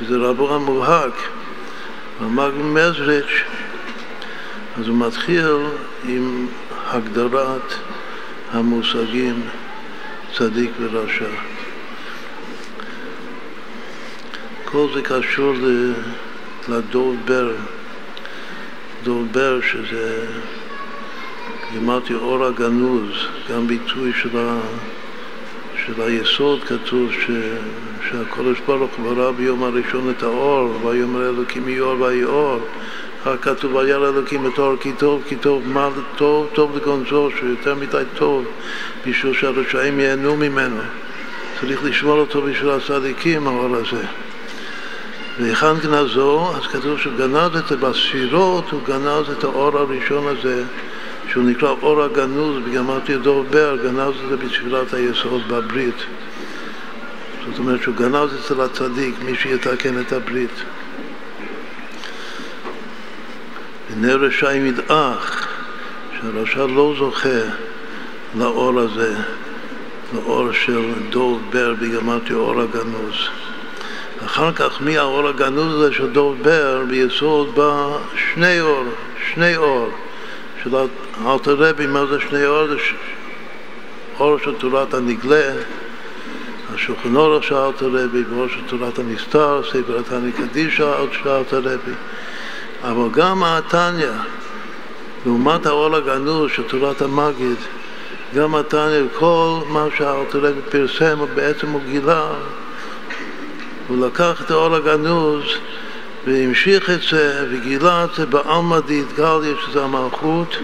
שזה 0.00 0.16
רבו 0.16 0.54
המובהק, 0.54 1.14
המגיד 2.20 2.64
מזריץ', 2.64 3.42
אז 4.78 4.88
הוא 4.88 4.96
מתחיל 4.96 5.56
עם 6.04 6.46
הגדרת 6.86 7.74
המושגים 8.52 9.42
צדיק 10.34 10.70
ורשע. 10.80 11.57
כל 14.70 14.86
זה 14.94 15.02
קשור 15.02 15.54
לדור 16.68 17.16
בר, 17.24 17.52
דור 19.04 19.24
בר 19.32 19.60
שזה, 19.60 20.26
אמרתי 21.78 22.14
אור 22.14 22.44
הגנוז, 22.44 23.10
גם 23.50 23.66
ביטוי 23.66 24.12
של, 24.22 24.38
ה, 24.38 24.60
של 25.86 26.02
היסוד 26.02 26.64
כתוב 26.64 27.12
ש, 27.12 27.30
שהקדוש 28.10 28.58
ברוך 28.66 28.90
הוא 28.96 29.14
ברא 29.14 29.30
ביום 29.30 29.62
הראשון 29.62 30.10
את 30.10 30.22
האור, 30.22 30.86
ויאמר 30.86 31.28
אלוקים 31.28 31.68
יהיה 31.68 31.82
אור 31.82 32.00
ויהי 32.00 32.24
אור 32.24 32.60
אחר 33.22 33.36
כתוב, 33.36 33.74
והיה 33.74 33.98
לאלוקים 33.98 34.42
בתואר 34.44 34.76
כי 34.76 34.92
טוב, 34.92 35.22
כי 35.28 35.36
טוב, 35.36 35.62
מה 35.66 35.88
טוב? 36.16 36.48
טוב 36.52 36.76
לגונזו, 36.76 37.30
שיותר 37.38 37.74
מדי 37.74 38.02
טוב, 38.14 38.44
בשביל 39.06 39.32
שהרשעים 39.34 40.00
ייהנו 40.00 40.36
ממנו. 40.36 40.80
צריך 41.60 41.84
לשמור 41.84 42.18
אותו 42.18 42.42
בשביל 42.42 42.70
הצדיקים, 42.70 43.46
האור 43.46 43.76
הזה. 43.76 44.27
והיכן 45.38 45.78
גנזו? 45.78 46.52
אז 46.56 46.66
כתוב 46.66 46.98
שהוא 46.98 47.12
גנז 47.18 47.56
את 47.56 47.66
זה 47.68 47.76
בספירות, 47.76 48.70
הוא 48.70 48.80
גנז 48.86 49.30
את 49.38 49.44
האור 49.44 49.78
הראשון 49.78 50.26
הזה, 50.26 50.64
שהוא 51.30 51.44
נקרא 51.44 51.68
אור 51.82 52.02
הגנוז, 52.02 52.62
בגמרתי 52.64 53.16
דור 53.16 53.44
בר, 53.50 53.76
גנז 53.76 54.14
את 54.24 54.28
זה 54.28 54.36
בספילת 54.36 54.94
היסוד 54.94 55.48
בברית. 55.48 55.94
זאת 57.50 57.58
אומרת 57.58 57.82
שהוא 57.82 57.94
גנז 57.94 58.30
אצל 58.40 58.60
הצדיק, 58.60 59.14
מי 59.24 59.34
שיתקן 59.34 60.00
את 60.00 60.12
הברית. 60.12 60.62
נר 63.96 64.16
רשעים 64.16 64.66
ידעך, 64.66 65.48
שהרשע 66.20 66.66
לא 66.66 66.94
זוכה 66.98 67.40
לאור 68.38 68.80
הזה, 68.80 69.14
לאור 70.14 70.52
של 70.52 70.92
דוב 71.10 71.42
בר 71.52 71.74
בגמרתי 71.80 72.34
אור 72.34 72.60
הגנוז. 72.60 73.28
אחר 74.28 74.52
כך 74.52 74.78
מהאור 74.80 75.28
הגנוז 75.28 75.74
הזה 75.74 75.94
של 75.94 76.10
דוב 76.10 76.42
בר 76.42 76.82
ביסוד 76.88 77.54
בא 77.54 77.98
שני 78.34 78.60
אור, 78.60 78.84
שני 79.32 79.56
אור 79.56 79.88
של 80.62 80.76
אלתר 81.26 81.54
רבי, 81.54 81.86
מה 81.86 82.06
זה 82.06 82.20
שני 82.20 82.46
אור? 82.46 82.66
זה 82.66 82.76
אור 84.20 84.38
של 84.38 84.54
תורת 84.54 84.94
הנגלה, 84.94 85.52
השולחן 86.74 87.14
של 87.42 87.54
אלתר 87.54 87.86
רבי, 87.86 88.22
ואור 88.30 88.48
של 88.48 88.60
תורת 88.66 88.98
הנסתר, 88.98 89.60
ספר 89.68 89.98
התניא 89.98 90.32
קדישא 90.32 90.94
של 91.12 91.28
אלתר 91.28 91.58
רבי. 91.58 91.96
אבל 92.84 93.08
גם 93.12 93.42
התניא, 93.44 94.12
לעומת 95.26 95.66
האור 95.66 95.96
הגנוז 95.96 96.50
של 96.54 96.62
תורת 96.62 97.02
המגיד, 97.02 97.56
גם 98.34 98.54
התניא, 98.54 99.02
כל 99.18 99.58
מה 99.68 99.86
שאלתר 99.96 100.38
רבי 100.38 100.60
פרסם, 100.70 101.18
בעצם 101.34 101.68
הוא 101.70 101.80
גילה, 101.90 102.30
הוא 103.88 104.06
לקח 104.06 104.42
את 104.44 104.50
האור 104.50 104.74
הגנוז 104.74 105.44
והמשיך 106.26 106.90
את 106.90 107.00
זה 107.10 107.46
וגילה 107.50 108.04
את 108.04 108.14
זה 108.14 108.26
בעלמא 108.26 108.80
דאיתגליה 108.80 109.54
שזה 109.66 109.84
המלכות 109.84 110.56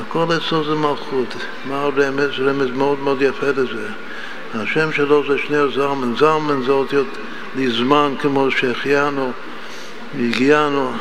הכל 0.00 0.26
אצלו 0.36 0.64
זה 0.64 0.74
מלכות. 0.74 1.36
מה 1.68 1.80
הרמז? 1.80 2.30
רמז 2.38 2.70
מאוד 2.70 3.00
מאוד 3.00 3.22
יפה 3.22 3.46
לזה. 3.46 3.88
השם 4.54 4.92
שלו 4.92 5.22
זה 5.28 5.38
שני 5.46 5.56
זלמן. 5.74 6.16
זלמן 6.18 6.62
זה 6.66 6.72
אותיות 6.72 7.06
לזמן 7.56 8.14
כמו 8.20 8.50
שהחיינו 8.50 9.32
והגיענו, 10.14 10.92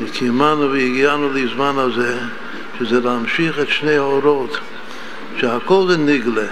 וקיימנו 0.00 0.72
והגיענו 0.72 1.32
לזמן 1.32 1.74
הזה, 1.76 2.18
שזה 2.78 3.00
להמשיך 3.00 3.58
את 3.58 3.68
שני 3.68 3.96
האורות, 3.96 4.58
שהכל 5.40 5.84
זה 5.88 5.96
נגלה. 5.96 6.48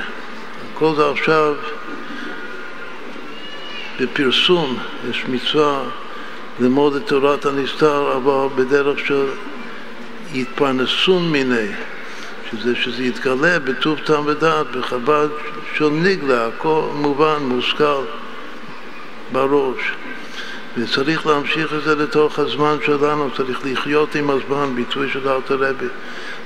הכל 0.74 0.92
זה 0.96 1.10
עכשיו 1.10 1.54
בפרסום, 4.00 4.78
יש 5.10 5.24
מצווה 5.28 5.82
ללמוד 6.60 6.96
את 6.96 7.06
תורת 7.06 7.46
הנסתר, 7.46 8.16
אבל 8.16 8.46
בדרך 8.56 8.98
של 8.98 9.26
יתפרנסון 10.32 11.32
מיני, 11.32 11.66
שזה, 12.50 12.76
שזה 12.76 13.04
יתגלה 13.04 13.58
בטוב 13.58 13.98
טעם 13.98 14.26
ודעת, 14.26 14.66
בחב"ד 14.70 15.28
של 15.74 15.88
נגלה, 15.88 16.46
הכל 16.46 16.82
מובן, 16.94 17.42
מושכל 17.42 18.02
בראש. 19.32 19.92
וצריך 20.76 21.26
להמשיך 21.26 21.74
את 21.74 21.82
זה 21.82 21.94
לתוך 21.94 22.38
הזמן 22.38 22.76
שלנו, 22.86 23.30
צריך 23.36 23.60
לחיות 23.64 24.14
עם 24.14 24.30
הזמן, 24.30 24.74
ביטוי 24.74 25.10
של 25.12 25.28
אלתר 25.28 25.54
רבי. 25.54 25.86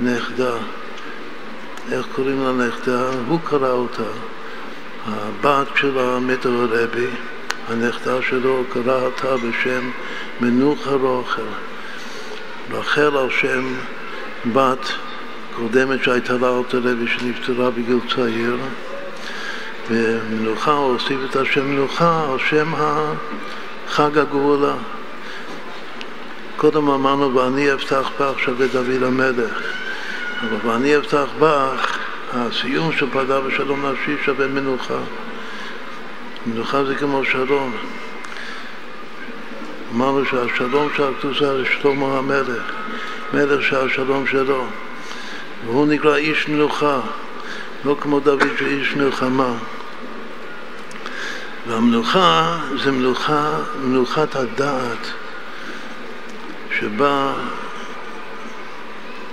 נכדה. 0.02 0.54
איך 1.92 2.06
קוראים 2.16 2.44
לה 2.44 2.66
נכדה? 2.66 3.10
הוא 3.28 3.40
קרא 3.44 3.72
אותה. 3.72 4.04
הבת 5.08 5.68
של 5.76 6.00
המתר 6.00 6.50
הרבי. 6.50 7.08
הנכדה 7.70 8.22
שלו 8.22 8.64
קרא 8.74 9.02
אותה 9.02 9.38
בשם 9.38 9.90
מנוחה 10.42 10.92
רוחל. 10.92 11.42
רחל 12.72 13.18
על 13.18 13.30
שם 13.30 13.74
בת 14.54 14.92
קודמת 15.56 16.04
שהייתה 16.04 16.34
לה 16.34 16.50
אותה 16.50 16.78
לוי 16.78 17.08
שנפטרה 17.08 17.72
בגיל 17.72 18.00
צעיר 18.16 18.58
ומנוחה, 19.90 20.72
הוא 20.72 20.94
הוסיף 20.94 21.20
את 21.30 21.36
השם 21.36 21.66
מנוחה 21.66 22.28
על 22.32 22.40
שם 22.50 22.74
חג 23.88 24.18
הגאולה. 24.18 24.74
קודם 26.58 26.90
אמרנו 26.90 27.36
ואני 27.36 27.74
אפתח 27.74 28.12
בך 28.20 28.40
שווה 28.40 28.68
דוד 28.68 29.04
המלך 29.04 29.81
אבל 30.42 30.70
ואני 30.70 30.98
אפתח 30.98 31.26
בך 31.40 31.98
הסיום 32.34 32.92
של 32.92 33.06
פדה 33.12 33.46
ושלום 33.46 33.86
נפשי 33.86 34.16
שווה 34.26 34.48
מנוחה 34.48 35.00
מנוחה 36.46 36.84
זה 36.84 36.96
כמו 36.96 37.26
שלום. 37.26 37.76
אמרנו 39.94 40.26
שהשלום 40.26 40.90
של 40.96 41.04
הקדושה 41.04 41.58
זה 41.58 41.66
שלמה 41.66 42.18
המלך, 42.18 42.64
מלך 43.34 43.64
שהשלום 43.64 44.28
שלו. 44.28 44.66
והוא 45.66 45.88
נקרא 45.88 46.16
איש 46.16 46.48
מנוחה, 46.48 47.00
לא 47.86 47.98
כמו 48.02 48.20
דוד 48.20 48.48
שאיש 48.60 48.96
מלחמה. 48.96 49.54
והמנוחה 51.68 52.58
זה 52.84 52.92
מנוחה, 52.92 53.60
מנוחת 53.84 54.36
הדעת 54.36 55.08
שבאה 56.80 57.34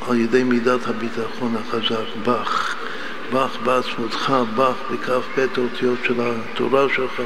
על 0.09 0.16
ידי 0.16 0.42
מידת 0.42 0.86
הביטחון 0.86 1.56
החזק, 1.56 2.16
בך. 2.26 2.74
בך 3.32 3.56
בעצמותך, 3.64 4.32
בך 4.56 4.74
בכף 4.90 5.22
בית 5.36 5.59
האותיות 5.59 5.98
של 6.04 6.14
התורה 6.20 6.86
שלך. 6.94 7.22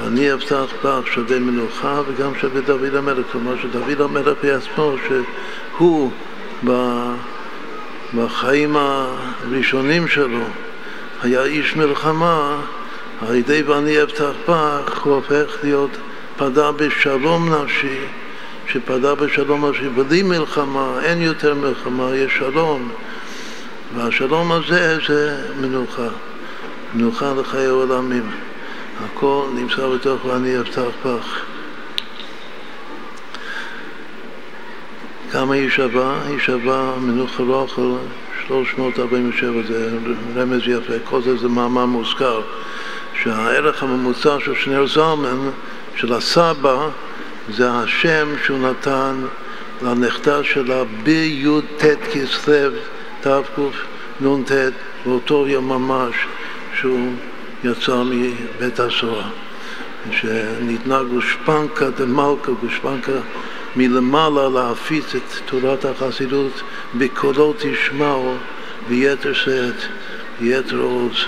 ואני 0.00 0.32
אבטח 0.32 0.64
בך 0.84 1.06
שווה 1.12 1.38
מנוחה 1.38 2.00
וגם 2.06 2.32
שווה 2.40 2.60
דוד 2.60 2.94
המלך, 2.94 3.26
כלומר 3.32 3.54
שדוד 3.62 4.00
המלך 4.00 4.38
בעצמו, 4.42 4.94
שהוא 5.76 6.10
בחיים 8.14 8.76
הראשונים 8.76 10.08
שלו 10.08 10.44
היה 11.22 11.44
איש 11.44 11.76
מלחמה, 11.76 12.60
על 13.28 13.34
ידי 13.34 13.62
ואני 13.62 14.02
אבטח 14.02 14.30
בך 14.48 15.02
הוא 15.02 15.14
הופך 15.14 15.56
להיות 15.62 15.90
פדה 16.36 16.72
בשלום 16.72 17.54
נפשי, 17.54 17.98
שפדה 18.72 19.14
בשלום 19.14 19.64
נפשי, 19.64 19.88
בלי 19.88 20.22
מלחמה, 20.22 20.98
אין 21.02 21.22
יותר 21.22 21.54
מלחמה, 21.54 22.14
יש 22.14 22.32
שלום. 22.38 22.90
והשלום 23.96 24.52
הזה 24.52 24.98
זה 25.08 25.44
מנוחה, 25.60 26.08
מנוחה 26.94 27.32
לחיי 27.40 27.66
העולמים. 27.66 28.30
הכל 29.04 29.46
נמצא 29.54 29.88
בתוך 29.88 30.24
ואני 30.24 30.58
אבטח 30.58 30.82
בך. 31.04 31.40
כמה 35.32 35.54
היא 35.54 35.70
שווה? 35.70 36.18
היא 36.26 36.38
שווה 36.38 36.94
מנוחה 37.00 37.42
רוחל 37.42 37.82
347, 38.46 39.62
זה 39.68 39.90
רמז 40.36 40.62
יפה, 40.66 40.92
כל 41.04 41.22
זה 41.22 41.36
זה 41.36 41.48
מאמר 41.48 41.86
מוזכר, 41.86 42.40
שהערך 43.22 43.82
הממוצע 43.82 44.36
של 44.44 44.54
שני 44.54 44.86
זלמן, 44.86 45.50
של 45.96 46.12
הסבא, 46.12 46.88
זה 47.52 47.70
השם 47.70 48.28
שהוא 48.44 48.58
נתן 48.58 49.14
לנכדה 49.82 50.44
שלה 50.44 50.84
בי"ט 51.02 51.84
כסלו 52.12 52.70
תקנ"ט, 53.20 54.52
באותו 55.04 55.48
יום 55.48 55.68
ממש 55.68 56.14
שהוא 56.80 57.12
יצא 57.64 58.02
מבית 58.04 58.80
הסוהר, 58.80 59.22
שניתנה 60.10 61.02
גושפנקה 61.02 61.90
דמלכה, 61.90 62.52
גושפנקה 62.60 63.12
מלמעלה 63.76 64.48
להפיץ 64.48 65.14
את 65.14 65.40
תורת 65.46 65.84
החסידות 65.84 66.62
בקולו 66.94 67.54
תשמעו 67.58 68.34
ביתר 68.88 69.32
שאת, 69.32 69.74
ביתר 70.40 70.78
עוז. 70.78 71.24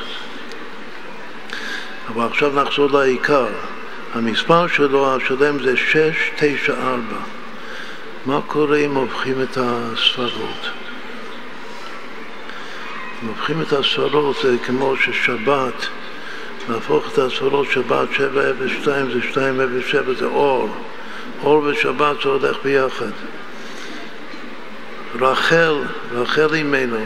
אבל 2.09 2.27
עכשיו 2.27 2.63
נחזור 2.63 2.91
לעיקר. 2.91 3.47
המספר 4.15 4.67
שלו 4.67 5.17
השלם 5.17 5.63
זה 5.63 5.77
694. 5.77 7.17
מה 8.27 8.41
קורה 8.47 8.79
אם 8.79 8.95
הופכים 8.95 9.43
את 9.43 9.59
הספרות? 9.61 10.71
אם 13.23 13.29
הופכים 13.29 13.63
את 13.63 13.73
הספרות 13.73 14.37
זה 14.43 14.57
כמו 14.67 14.97
ששבת, 14.97 15.87
להפוך 16.69 17.13
את 17.13 17.19
הספרות 17.19 17.67
שבת 17.71 18.09
702 18.13 19.11
זה 19.11 19.19
207 19.29 20.15
זה 20.15 20.25
אור, 20.25 20.69
אור 21.43 21.63
ושבת 21.65 22.17
זה 22.23 22.29
הולך 22.29 22.57
ביחד. 22.65 23.11
רחל, 25.21 25.75
רחל 26.13 26.55
אימנו, 26.55 26.97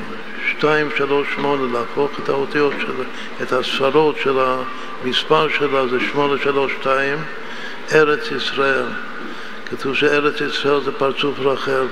238, 0.65 1.73
להפוך 1.73 2.11
את 2.23 2.29
האותיות 2.29 2.73
של, 2.81 2.93
את 3.43 3.53
הספרות 3.53 4.17
של 4.23 4.39
המספר 4.39 5.49
שלה 5.49 5.87
זה 5.89 6.01
832, 6.13 7.19
ארץ 7.93 8.31
ישראל. 8.31 8.87
כתוב 9.71 9.95
שארץ 9.95 10.41
ישראל 10.41 10.81
זה 10.81 10.93
פרצוף 10.93 11.39
רחל. 11.39 11.87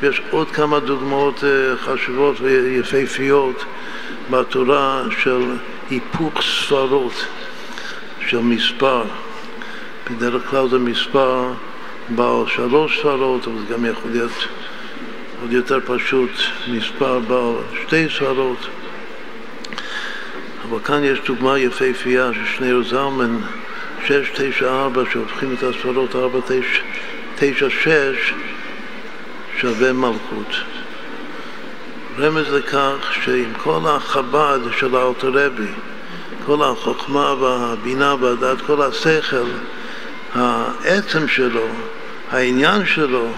ויש 0.00 0.22
עוד 0.30 0.50
כמה 0.50 0.80
דוגמאות 0.80 1.44
אה, 1.44 1.76
חשובות 1.76 2.40
ויפהפיות 2.40 3.64
בתורה 4.30 5.02
של 5.22 5.42
היפוך 5.90 6.42
ספרות 6.42 7.26
של 8.26 8.38
מספר. 8.38 9.04
בדרך 10.10 10.50
כלל 10.50 10.68
זה 10.68 10.78
מספר 10.78 11.52
בעל 12.08 12.44
שלוש 12.46 12.98
ספרות, 12.98 13.46
אבל 13.46 13.58
זה 13.58 13.74
גם 13.74 13.84
יכול 13.84 14.10
להיות 14.10 14.48
עוד 15.44 15.52
יותר 15.52 15.78
פשוט, 15.86 16.30
מספר 16.68 17.18
בעל 17.18 17.54
שתי 17.82 18.08
ספרות. 18.08 18.66
אבל 20.62 20.78
כאן 20.84 21.04
יש 21.04 21.20
דוגמה 21.26 21.58
יפהפייה 21.58 22.30
של 22.32 22.44
שני 22.56 22.72
זלמן, 22.88 23.36
694, 24.06 25.02
שהופכים 25.12 25.54
את 25.58 25.62
הספרות 25.62 26.16
496 26.16 28.34
שווה 29.60 29.92
מלכות. 29.92 30.54
רמז 32.18 32.52
לכך 32.52 33.12
שעם 33.24 33.52
כל 33.62 33.80
החב"ד 33.84 34.58
של 34.78 34.96
האוטורבי, 34.96 35.68
כל 36.46 36.62
החוכמה 36.62 37.32
והבינה 37.32 38.14
והדעת, 38.20 38.60
כל 38.60 38.82
השכל, 38.82 39.46
העצם 40.34 41.28
שלו, 41.28 41.66
העניין 42.30 42.86
שלו, 42.86 43.28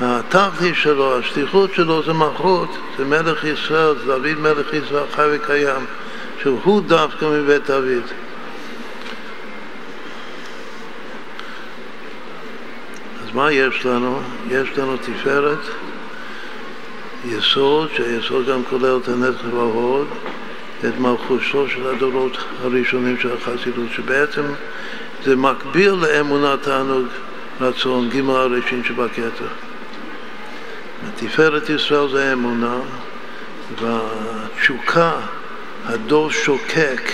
התכלי 0.00 0.74
שלו, 0.74 1.18
השליחות 1.18 1.74
שלו 1.74 2.02
זה 2.02 2.12
מלכות, 2.12 2.68
זה 2.98 3.04
מלך 3.04 3.44
ישראל, 3.44 3.94
זה 3.98 4.04
דוד 4.04 4.38
מלך 4.38 4.72
ישראל 4.72 5.04
חי 5.12 5.26
וקיים, 5.32 5.84
שהוא 6.42 6.82
דווקא 6.82 7.24
מבית 7.24 7.66
דוד. 7.66 8.02
אז 13.22 13.34
מה 13.34 13.52
יש 13.52 13.86
לנו? 13.86 14.20
יש 14.50 14.78
לנו 14.78 14.96
תפארת, 14.96 15.58
יסוד, 17.24 17.88
שהיסוד 17.96 18.46
גם 18.46 18.62
כולל 18.70 18.98
את 19.02 19.08
הנצח 19.08 19.54
וההוד, 19.54 20.06
את 20.80 20.98
מלכותו 20.98 21.68
של 21.68 21.86
הדורות 21.86 22.36
הראשונים 22.62 23.18
של 23.18 23.30
החסידות, 23.34 23.88
שבעצם 23.92 24.42
זה 25.24 25.36
מקביל 25.36 25.92
לאמונת 25.92 26.62
תענוג 26.62 27.06
רצון, 27.60 28.08
ג' 28.08 28.30
הראשין 28.30 28.84
שבכתר. 28.84 29.67
תפארת 31.16 31.68
ישראל 31.68 32.08
זה 32.10 32.32
אמונה, 32.32 32.76
והתשוקה, 33.80 35.12
הדור 35.84 36.30
שוקק 36.30 37.12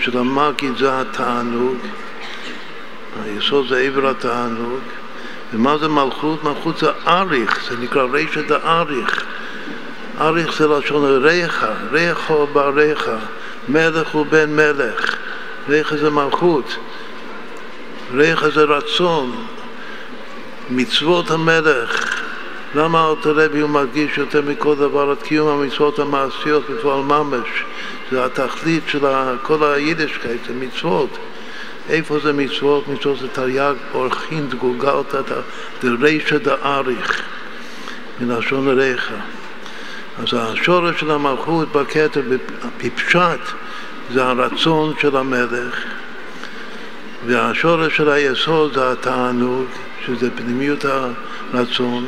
של 0.00 0.18
המגיד 0.18 0.76
זה 0.76 1.00
התענוג, 1.00 1.76
היסוד 3.24 3.68
זה 3.68 3.78
עבר 3.78 4.08
התענוג, 4.08 4.80
ומה 5.54 5.78
זה 5.78 5.88
מלכות? 5.88 6.44
מלכות 6.44 6.78
זה 6.78 6.90
אריך, 7.06 7.70
זה 7.70 7.76
נקרא 7.76 8.02
רשת 8.12 8.50
האריך. 8.50 9.24
אריך 10.20 10.58
זה 10.58 10.66
לשון 10.66 11.22
ריחה, 11.22 11.72
ריחו 11.90 12.46
בריחה, 12.46 13.16
מלך 13.68 14.08
הוא 14.08 14.26
בן 14.26 14.56
מלך, 14.56 15.16
ריחה 15.68 15.96
זה 15.96 16.10
מלכות, 16.10 16.76
ריחה 18.14 18.50
זה 18.50 18.62
רצון, 18.62 19.46
מצוות 20.70 21.30
המלך. 21.30 22.22
למה 22.74 23.04
אותו 23.04 23.32
רבי 23.34 23.60
הוא 23.60 23.70
מרגיש 23.70 24.18
יותר 24.18 24.42
מכל 24.42 24.74
דבר 24.74 25.12
את 25.12 25.22
קיום 25.22 25.48
המצוות 25.48 25.98
המעשיות 25.98 26.70
בפועל 26.70 27.00
ממש? 27.02 27.48
זה 28.10 28.24
התכלית 28.24 28.82
של 28.86 29.06
כל 29.42 29.64
היידישקייט, 29.64 30.40
זה 30.46 30.54
מצוות. 30.54 31.18
איפה 31.88 32.18
זה 32.18 32.32
מצוות? 32.32 32.88
מצוות 32.88 33.18
זה 33.18 33.28
תרי"ג 33.28 33.74
אורחין 33.94 34.48
דגוגלתא 34.48 35.20
דרישא 35.82 36.38
דאריך, 36.38 37.22
מלשון 38.20 38.78
ריחא. 38.78 39.14
אז 40.18 40.34
השורש 40.34 41.00
של 41.00 41.10
המלכות 41.10 41.72
בכתר 41.72 42.22
בפשט 42.78 43.40
זה 44.12 44.24
הרצון 44.24 44.94
של 45.00 45.16
המלך, 45.16 45.84
והשורש 47.26 47.96
של 47.96 48.08
היסוד 48.08 48.74
זה 48.74 48.92
התענוג, 48.92 49.64
שזה 50.06 50.30
פנימיות 50.30 50.84
הרצון, 50.84 52.06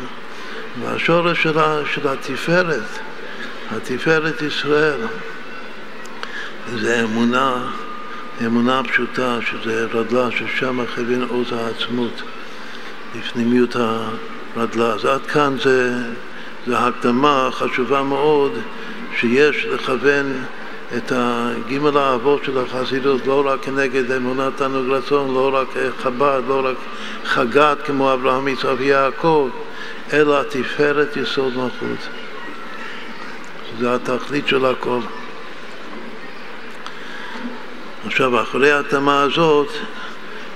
והשורש 0.82 1.42
של, 1.42 1.58
של 1.94 2.08
התפארת, 2.08 2.98
התפארת 3.70 4.42
ישראל, 4.42 5.00
זה 6.74 7.02
אמונה 7.02 7.70
אמונה 8.46 8.82
פשוטה, 8.84 9.38
שזה 9.50 9.86
רדלה, 9.92 10.28
ששם 10.30 10.80
חייבים 10.94 11.26
עוז 11.28 11.52
העצמות, 11.52 12.22
לפנימיות 13.18 13.76
הרדלה. 13.76 14.92
אז 14.92 15.04
עד 15.04 15.26
כאן 15.26 15.56
זה, 15.62 15.92
זה 16.66 16.78
הקדמה 16.78 17.48
חשובה 17.52 18.02
מאוד, 18.02 18.52
שיש 19.18 19.66
לכוון 19.66 20.44
את 20.96 21.12
גימל 21.66 21.96
האבות 21.96 22.44
של 22.44 22.58
החסידות 22.58 23.26
לא 23.26 23.46
רק 23.46 23.62
כנגד 23.62 24.12
אמונת 24.12 24.56
תענוג 24.56 24.88
רצון, 24.88 25.34
לא 25.34 25.54
רק 25.54 25.68
חב"ד, 26.02 26.42
לא 26.48 26.66
רק 26.66 26.76
חגת 27.24 27.78
כמו 27.86 28.12
אברהם, 28.12 28.48
יצחק 28.48 28.68
ויעקב, 28.78 29.48
אלא 30.12 30.42
תפארת 30.42 31.16
יסוד 31.16 31.56
מלכות. 31.56 32.08
זה 33.78 33.94
התכלית 33.94 34.48
של 34.48 34.64
הכל. 34.66 35.00
עכשיו, 38.06 38.42
אחרי 38.42 38.72
ההתאמה 38.72 39.22
הזאת, 39.22 39.68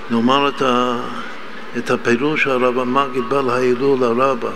נאמר 0.09 0.49
את, 0.49 0.61
ה, 0.61 0.97
את 1.77 1.91
הפירוש 1.91 2.43
של 2.43 2.49
הרב 2.49 2.79
המגיד 2.79 3.23
בעל 3.29 3.49
ההילול 3.49 4.03
הרבה 4.21 4.49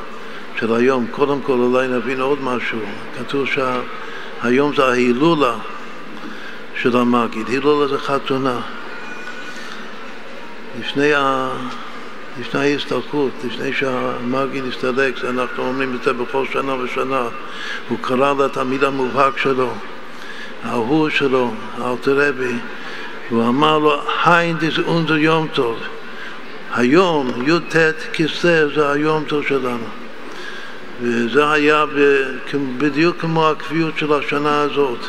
של 0.60 0.76
היום. 0.76 1.08
קודם 1.12 1.42
כל 1.42 1.54
אולי 1.54 1.88
נבין 1.88 2.22
עוד 2.22 2.42
משהו. 2.42 2.80
כתוב 3.18 3.46
שהיום 3.46 4.76
זה 4.76 4.86
ההילולה 4.86 5.56
של 6.82 6.98
המגיד. 6.98 7.48
הילולה 7.48 7.88
זה 7.88 7.98
חתונה. 7.98 8.60
לפני, 10.80 11.14
ה, 11.14 11.50
לפני 12.40 12.60
ההסתלקות, 12.60 13.32
לפני 13.46 13.74
שהמגיד 13.74 14.64
הסתלק, 14.66 15.26
אנחנו 15.26 15.68
אומרים 15.68 15.96
את 15.96 16.04
זה 16.04 16.14
בכל 16.14 16.46
שנה 16.54 16.74
ושנה, 16.74 17.28
הוא 17.90 17.98
קרא 18.02 18.34
לתלמיד 18.34 18.84
המובהק 18.84 19.38
שלו, 19.38 19.74
האהוב 20.64 21.10
שלו, 21.10 21.54
האלתרבי, 21.78 22.54
והוא 23.32 23.48
אמר 23.48 23.80
לו, 23.80 24.02
היין 24.26 24.58
דיס 24.58 24.80
אונזר 24.80 25.18
יום 25.18 25.48
טוב. 25.54 25.80
היום, 26.76 27.32
י"ט 27.48 27.76
כסלו, 28.14 28.76
זה 28.76 28.92
היום 28.92 29.24
טוב 29.24 29.44
שלנו. 29.48 29.88
וזה 31.02 31.52
היה 31.52 31.86
בדיוק 32.78 33.18
כמו 33.22 33.50
הקביעות 33.50 33.98
של 33.98 34.14
השנה 34.14 34.62
הזאת. 34.62 35.00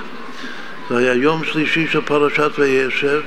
זה 0.91 0.97
היה 0.97 1.15
יום 1.15 1.45
שלישי 1.45 1.87
של 1.87 2.01
פרשת 2.01 2.51
וישב, 2.59 3.21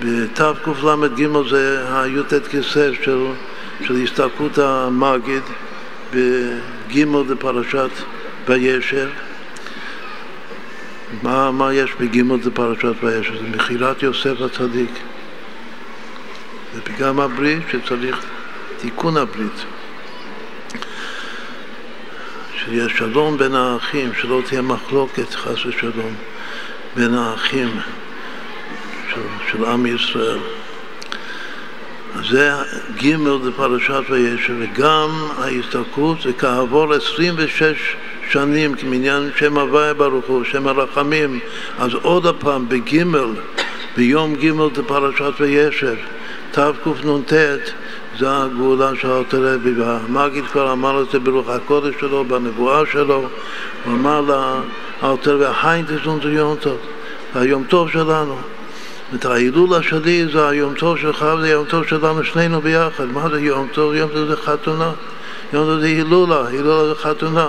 בתקל"ג 0.00 1.26
זה 1.50 1.84
הי"ט 1.92 2.34
כסלו 2.50 2.94
של, 2.94 3.26
של 3.86 4.02
הסתלקות 4.02 4.58
המגיד, 4.58 5.42
בג' 6.12 7.04
בפרשת 7.28 7.90
וישב. 8.48 9.08
מה, 11.22 11.50
מה 11.50 11.74
יש 11.74 11.90
בגימל 12.00 12.42
זה 12.42 12.50
פרשת 12.50 12.92
וישב? 13.02 13.34
זה 13.34 13.56
מכירת 13.56 14.02
יוסף 14.02 14.40
הצדיק. 14.40 14.90
זה 16.74 16.80
פגם 16.82 17.20
הברית 17.20 17.62
שצריך 17.72 18.24
תיקון 18.80 19.16
הברית. 19.16 19.64
שיהיה 22.56 22.88
שלום 22.88 23.38
בין 23.38 23.54
האחים, 23.54 24.10
שלא 24.20 24.42
תהיה 24.46 24.62
מחלוקת 24.62 25.34
חס 25.34 25.66
ושלום 25.66 26.14
בין 26.96 27.14
האחים 27.14 27.80
של, 29.50 29.58
של 29.58 29.64
עם 29.64 29.86
ישראל. 29.86 30.38
זה 32.30 32.52
ג' 33.02 33.16
בפרשת 33.46 34.02
וישב, 34.10 34.54
וגם 34.58 35.08
ההסתלקות 35.38 36.18
כעבור 36.38 36.94
26 36.94 37.96
שנים 38.30 38.74
כמניין 38.74 39.30
שם 39.36 39.58
הוויה 39.58 39.94
ברוך 39.94 40.24
הוא, 40.26 40.44
שם 40.44 40.68
הרחמים, 40.68 41.38
אז 41.78 41.90
עוד 42.02 42.26
הפעם 42.26 42.68
בגימל, 42.68 43.34
ביום 43.96 44.34
גימל 44.34 44.68
בפרשת 44.68 45.32
וישב, 45.40 45.94
תקנ"ט, 46.50 47.32
זה 48.18 48.26
הגאולה 48.28 48.90
של 49.00 49.10
אלתר 49.10 49.54
רבי, 49.54 49.72
והמגיד 49.72 50.44
כבר 50.44 50.72
אמר 50.72 51.02
את 51.02 51.10
זה 51.10 51.18
ברוח 51.18 51.48
הקודש 51.48 51.94
שלו, 52.00 52.24
בנבואה 52.24 52.82
שלו, 52.92 53.28
הוא 53.84 53.94
אמר 53.94 54.20
לאלתר 54.20 55.34
רבי, 55.34 55.44
היינטס 55.62 56.06
אונטר 56.06 56.28
יום 56.28 56.56
טוב, 56.60 56.78
היום 57.34 57.64
טוב 57.64 57.90
שלנו. 57.90 58.57
את 59.14 59.24
ההילולה 59.24 59.82
שלי 59.82 60.26
זה 60.32 60.48
היום 60.48 60.74
טוב 60.74 60.98
שלך 60.98 61.24
וזה 61.38 61.46
היום 61.46 61.66
טוב 61.66 61.86
שלנו 61.86 62.24
שנינו 62.24 62.60
ביחד. 62.60 63.04
מה 63.04 63.28
זה 63.28 63.40
יום 63.40 63.68
טוב? 63.72 63.94
יום 63.94 64.10
טוב 64.10 64.28
זה 64.28 64.36
חתונה. 64.36 64.92
יום 65.52 65.64
טוב 65.66 65.80
זה 65.80 65.86
הילולה, 65.86 66.48
הילולה 66.48 66.88
זה 66.88 66.94
חתונה. 66.94 67.48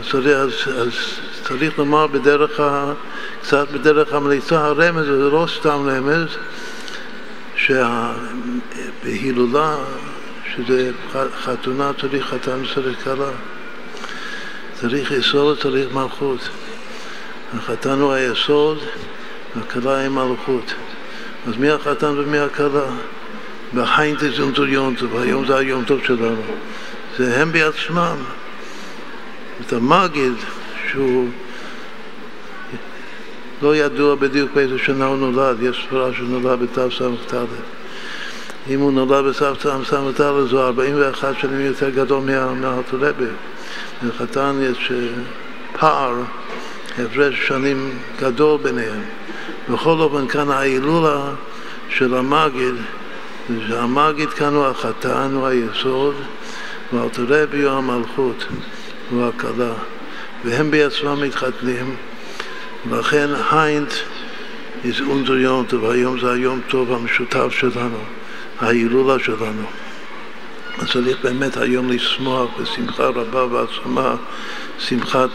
אז, 0.00 0.14
אז, 0.16 0.52
אז 0.76 0.92
צריך 1.44 1.78
לומר 1.78 2.06
בדרך 2.06 2.60
ה... 2.60 2.92
קצת 3.42 3.70
בדרך 3.70 4.12
המליצה 4.12 4.64
הרמז, 4.64 5.06
זה 5.06 5.30
לא 5.30 5.46
סתם 5.58 5.88
רמז, 5.88 6.28
שבהילולה, 9.02 9.76
שזה 10.54 10.90
חתונה, 11.42 11.90
צריך 12.00 12.26
חתן 12.26 12.62
וצריך 12.64 13.04
כלה. 13.04 13.30
צריך 14.80 15.10
יסוד 15.10 15.58
וצריך 15.58 15.92
מלכות. 15.92 16.48
החתן 17.58 18.00
הוא 18.00 18.12
היסוד, 18.12 18.78
והכלה 19.56 19.98
היא 19.98 20.08
מלכות. 20.08 20.74
אז 21.48 21.56
מי 21.56 21.70
החתן 21.70 22.14
ומי 22.16 22.38
הכלה? 22.38 22.86
והחיינטס 23.74 24.40
אונטו 24.40 24.66
יונטו, 24.66 25.10
והיום 25.10 25.46
זה 25.46 25.56
היום 25.56 25.84
טוב 25.84 26.00
שלנו. 26.04 26.42
זה 27.18 27.42
הם 27.42 27.52
בעצמם. 27.52 28.16
את 29.66 29.72
המגיד, 29.72 30.32
שהוא 30.90 31.28
לא 33.62 33.76
ידוע 33.76 34.14
בדיוק 34.14 34.50
באיזה 34.54 34.78
שנה 34.78 35.06
הוא 35.06 35.16
נולד, 35.16 35.62
יש 35.62 35.86
ספרה 35.86 36.14
שהוא 36.14 36.28
נולד 36.28 36.60
בתס"ט. 36.60 37.34
אם 38.68 38.80
הוא 38.80 38.92
נולד 38.92 39.24
בתס"ט 39.24 39.66
אז 39.66 40.52
הוא 40.52 40.60
41 40.60 41.34
שנים 41.40 41.60
יותר 41.60 41.90
גדול 41.90 42.22
מהארתולבי. 42.60 43.24
לחתן 44.02 44.58
יש 44.62 44.92
פער, 45.78 46.14
הפרש 46.98 47.48
שנים 47.48 47.98
גדול 48.20 48.58
ביניהם. 48.62 49.19
בכל 49.68 50.00
אופן 50.00 50.28
כאן 50.28 50.50
ההילולה 50.50 51.20
של 51.88 52.14
המגיד, 52.14 52.74
שהמגיד 53.68 54.30
כאן 54.30 54.54
הוא 54.54 54.66
החתן, 54.66 55.30
הוא 55.34 55.46
היסוד, 55.46 56.14
והארתולבי 56.92 57.62
הוא 57.62 57.72
המלכות, 57.72 58.44
הוא 59.10 59.28
הכלה. 59.28 59.72
והם 60.44 60.70
בעצמם 60.70 61.22
מתחתנים. 61.22 61.96
ולכן 62.88 63.28
היינט 63.50 63.92
is 64.84 65.00
unser 65.00 65.32
יום 65.32 65.64
טוב, 65.68 65.90
היום 65.90 66.20
זה 66.20 66.32
היום 66.32 66.60
טוב 66.68 66.92
המשותף 66.92 67.46
שלנו, 67.50 67.98
ההילולה 68.60 69.18
שלנו. 69.18 69.62
אז 70.78 70.90
צריך 70.90 71.18
באמת 71.22 71.56
היום 71.56 71.90
לשמוח 71.90 72.50
בשמחה 72.60 73.06
רבה 73.06 73.44
ועצומה, 73.44 74.14
שמחת 74.78 75.30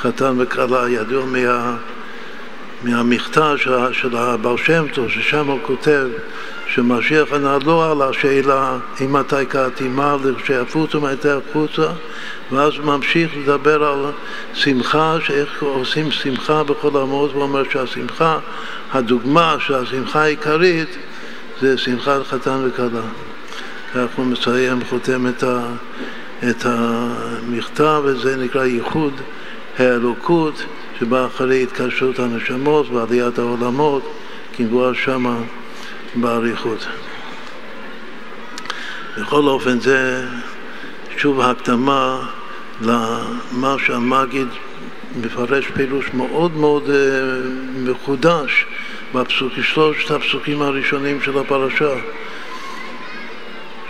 חתן 0.00 0.34
וכלה, 0.38 0.90
ידוע 0.90 1.24
מה, 1.24 1.76
מהמכתב 2.84 3.54
של, 3.56 3.92
של 3.92 4.16
הבעל 4.16 4.56
שם 4.56 4.86
טוב, 4.94 5.08
ששם 5.08 5.46
הוא 5.46 5.58
כותב 5.62 6.06
שמשיח 6.66 7.32
ענה 7.32 7.58
לא 7.66 7.92
על 7.92 8.02
השאלה 8.02 8.76
אם 9.00 9.12
מתי 9.12 9.46
קראתי 9.48 9.88
מה 9.88 10.16
לכשיפוצו 10.24 11.00
מתי 11.00 11.28
החוצה 11.28 11.86
ואז 12.52 12.72
ממשיך 12.84 13.30
לדבר 13.36 13.84
על 13.84 14.12
שמחה, 14.54 15.16
שאיך 15.24 15.62
עושים 15.62 16.10
שמחה 16.10 16.64
בכל 16.64 17.00
המות, 17.00 17.32
הוא 17.32 17.42
אומר 17.42 17.62
שהשמחה, 17.72 18.38
הדוגמה 18.92 19.56
של 19.60 19.74
השמחה 19.74 20.22
העיקרית 20.22 20.96
זה 21.60 21.78
שמחת 21.78 22.26
חתן 22.26 22.60
וכלה. 22.64 23.00
כך 23.94 24.06
הוא 24.16 24.26
מסיים, 24.26 24.84
חותם 24.84 25.26
את, 25.26 25.42
ה, 25.42 25.66
את 26.50 26.66
המכתב, 26.66 28.02
וזה 28.04 28.36
נקרא 28.36 28.64
ייחוד 28.64 29.12
האלוקות, 29.78 30.64
שבא 31.00 31.26
אחרי 31.26 31.62
התקשרות 31.62 32.18
הנשמות 32.18 32.90
ועליית 32.90 33.38
העולמות, 33.38 34.12
כמבואר 34.56 34.92
שמה 34.92 35.36
באריכות. 36.14 36.86
בכל 39.18 39.48
אופן 39.48 39.80
זה 39.80 40.26
שוב 41.16 41.40
הקדמה 41.40 42.28
למה 42.80 43.76
שהמגיד 43.86 44.48
מפרש 45.22 45.64
פירוש 45.74 46.04
מאוד 46.14 46.56
מאוד 46.56 46.90
אה, 46.90 46.96
מחודש 47.76 48.66
בפסוקים, 49.14 49.62
שלושת 49.62 50.10
הפסוקים 50.10 50.62
הראשונים 50.62 51.20
של 51.20 51.38
הפרשה 51.38 51.94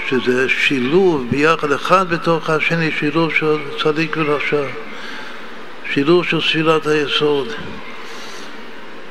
שזה 0.08 0.48
שילוב 0.48 1.26
ביחד 1.30 1.72
אחד 1.72 2.08
בתוך 2.08 2.50
השני, 2.50 2.90
שילוב 2.98 3.34
של 3.34 3.56
צדיק 3.82 4.16
ורשע, 4.16 4.64
שילוב 5.92 6.24
של 6.24 6.40
ספירת 6.40 6.86
היסוד. 6.86 7.48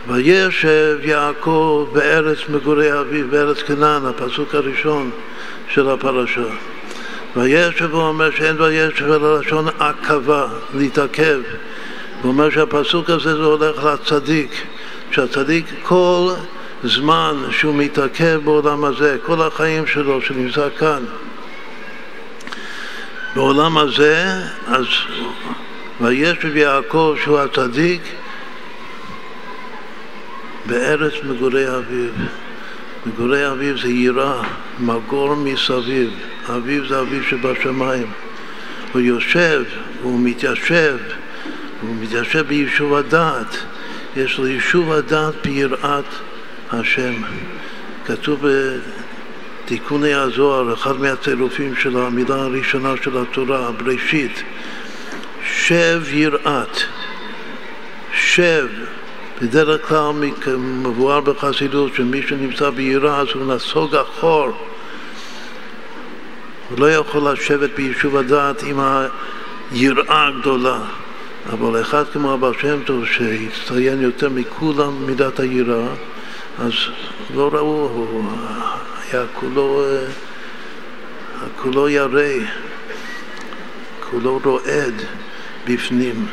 וישב 0.08 0.98
יעקב 1.04 1.88
בארץ 1.94 2.38
מגורי 2.50 3.00
אביו, 3.00 3.28
בארץ 3.28 3.62
כנען, 3.62 4.06
הפסוק 4.06 4.56
הראשון 4.56 5.12
של 5.70 5.90
הפרשה. 5.90 6.42
וישב 7.36 7.94
הוא 7.94 8.02
אומר 8.02 8.32
שאין 8.32 8.62
וישב 8.62 9.06
אלא 9.06 9.40
לשון 9.40 9.68
עכבה, 9.80 10.48
להתעכב. 10.74 11.40
הוא 12.22 12.32
אומר 12.32 12.50
שהפסוק 12.50 13.10
הזה 13.10 13.36
זה 13.36 13.44
הולך 13.44 13.84
לצדיק, 13.84 14.52
שהצדיק 15.12 15.66
כל 15.84 16.32
זמן 16.84 17.36
שהוא 17.52 17.76
מתעכב 17.76 18.42
בעולם 18.44 18.86
הזה, 18.86 19.18
כל 19.26 19.42
החיים 19.42 19.88
שלו 19.88 20.22
שנמצא 20.22 20.68
כאן, 20.80 21.04
בעולם 23.36 23.78
הזה, 23.78 24.34
אז 24.68 24.86
וישב 26.02 26.58
יעקב 26.58 27.16
שהוא 27.24 27.40
הצדיק 27.40 28.02
בארץ 30.66 31.14
מגורי 31.24 31.78
אביו. 31.78 32.10
מגורי 33.06 33.52
אביו 33.52 33.78
זה 33.78 33.88
יראה, 33.88 34.42
מגור 34.80 35.36
מסביב. 35.36 36.10
אביו 36.50 36.88
זה 36.88 37.00
אביו 37.00 37.24
שבשמיים. 37.24 38.08
הוא 38.92 39.02
יושב, 39.02 39.64
הוא 40.02 40.20
מתיישב, 40.20 40.98
הוא 41.82 41.96
מתיישב 42.02 42.48
ביישוב 42.48 42.94
הדעת. 42.94 43.58
יש 44.18 44.38
לו 44.38 44.48
יישוב 44.48 44.92
הדעת 44.92 45.34
ביראת 45.44 46.06
השם. 46.72 47.14
כתוב 48.06 48.46
בתיקוני 49.66 50.14
הזוהר, 50.14 50.74
אחד 50.74 51.02
מהצירופים 51.02 51.76
של 51.76 51.98
המילה 51.98 52.36
הראשונה 52.36 52.94
של 53.04 53.18
התורה, 53.18 53.72
בראשית, 53.72 54.44
שב 55.52 56.02
יראת, 56.12 56.78
שב. 58.14 58.68
בדרך 59.42 59.88
כלל 59.88 60.12
מבואר 60.58 61.22
בחסידות 61.22 61.96
שמי 61.96 62.22
שנמצא 62.28 62.70
ביראה 62.70 63.20
אז 63.20 63.28
הוא 63.34 63.54
נסוג 63.56 63.96
אחור. 63.96 64.50
הוא 66.70 66.80
לא 66.80 66.92
יכול 66.92 67.32
לשבת 67.32 67.70
ביישוב 67.76 68.18
הדעת 68.18 68.64
עם 68.64 68.80
היראה 69.72 70.28
הגדולה. 70.28 70.80
אבל 71.54 71.82
אחד 71.82 72.04
כמו 72.14 72.34
אבא 72.34 72.52
שם 72.62 72.84
טוב 72.86 73.06
שהצטיין 73.06 74.02
יותר 74.02 74.30
מכולם 74.30 75.06
מידת 75.06 75.40
היראה 75.40 75.88
אז 76.60 76.74
לא 77.36 77.50
ראו, 77.54 77.90
הוא 77.94 78.32
היה 79.12 79.24
כולו, 79.34 79.84
כולו 81.62 81.90
ירא, 81.90 82.46
כולו 84.10 84.40
רועד 84.44 84.94
בפנים 85.68 86.26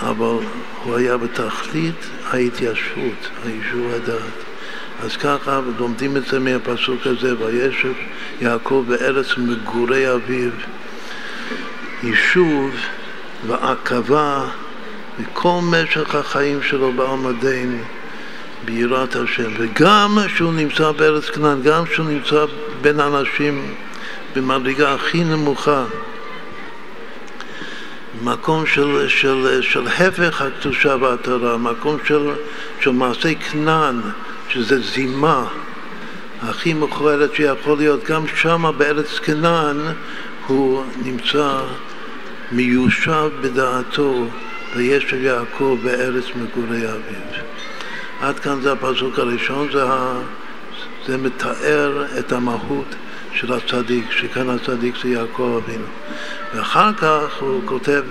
אבל 0.00 0.36
הוא 0.84 0.96
היה 0.96 1.16
בתכלית 1.16 2.06
ההתיישבות, 2.30 3.28
היישוב 3.44 3.90
הדעת. 3.94 4.42
אז 5.02 5.16
ככה 5.16 5.60
לומדים 5.78 6.16
את 6.16 6.26
זה 6.26 6.38
מהפסוק 6.38 7.06
הזה, 7.06 7.38
וישב 7.38 7.92
יעקב 8.40 8.84
בארץ 8.88 9.26
מגורי 9.36 10.14
אביו, 10.14 10.50
יישוב 12.02 12.70
ועכבה 13.46 14.44
וכל 15.20 15.60
משך 15.62 16.14
החיים 16.14 16.62
שלו 16.62 16.92
בעמדנו 16.92 17.78
ביראת 18.64 19.16
השם. 19.16 19.50
וגם 19.58 20.18
שהוא 20.36 20.52
נמצא 20.52 20.92
בארץ 20.92 21.24
כנען, 21.30 21.62
גם 21.62 21.86
שהוא 21.86 22.06
נמצא 22.06 22.44
בין 22.80 23.00
אנשים 23.00 23.74
במדרגה 24.36 24.94
הכי 24.94 25.24
נמוכה, 25.24 25.84
מקום 28.24 28.66
של, 28.66 29.08
של, 29.08 29.62
של 29.62 29.86
הפך 29.86 30.42
הקדושה 30.42 30.96
והתורה, 31.00 31.56
מקום 31.56 31.96
של, 32.04 32.30
של 32.80 32.90
מעשי 32.90 33.36
כנען, 33.36 34.00
שזה 34.48 34.80
זימה 34.80 35.44
הכי 36.42 36.74
מכוערת 36.74 37.34
שיכול 37.34 37.78
להיות, 37.78 38.04
גם 38.04 38.24
שם 38.36 38.72
בארץ 38.78 39.18
כנען 39.18 39.76
הוא 40.46 40.84
נמצא 41.04 41.60
מיושב 42.52 43.30
בדעתו 43.40 44.26
וישב 44.76 45.22
יעקב 45.22 45.78
בארץ 45.82 46.24
מגורי 46.24 46.88
אביו. 46.88 47.42
עד 48.20 48.38
כאן 48.38 48.60
זה 48.62 48.72
הפסוק 48.72 49.18
הראשון, 49.18 49.68
זה 49.72 49.84
זה 51.06 51.18
מתאר 51.18 52.04
את 52.18 52.32
המהות 52.32 52.94
של 53.34 53.52
הצדיק, 53.52 54.10
שכאן 54.10 54.50
הצדיק 54.50 54.94
זה 55.02 55.08
יעקב 55.08 55.60
אבינו. 55.64 55.86
ואחר 56.54 56.92
כך 56.92 57.36
הוא 57.40 57.62
כותב, 57.64 58.02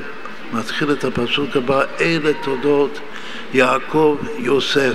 מתחיל 0.54 0.92
את 0.92 1.04
הפסוק 1.04 1.56
הבא, 1.56 1.84
אלה 2.00 2.32
תודות 2.44 3.00
יעקב 3.54 4.18
יוסף. 4.38 4.94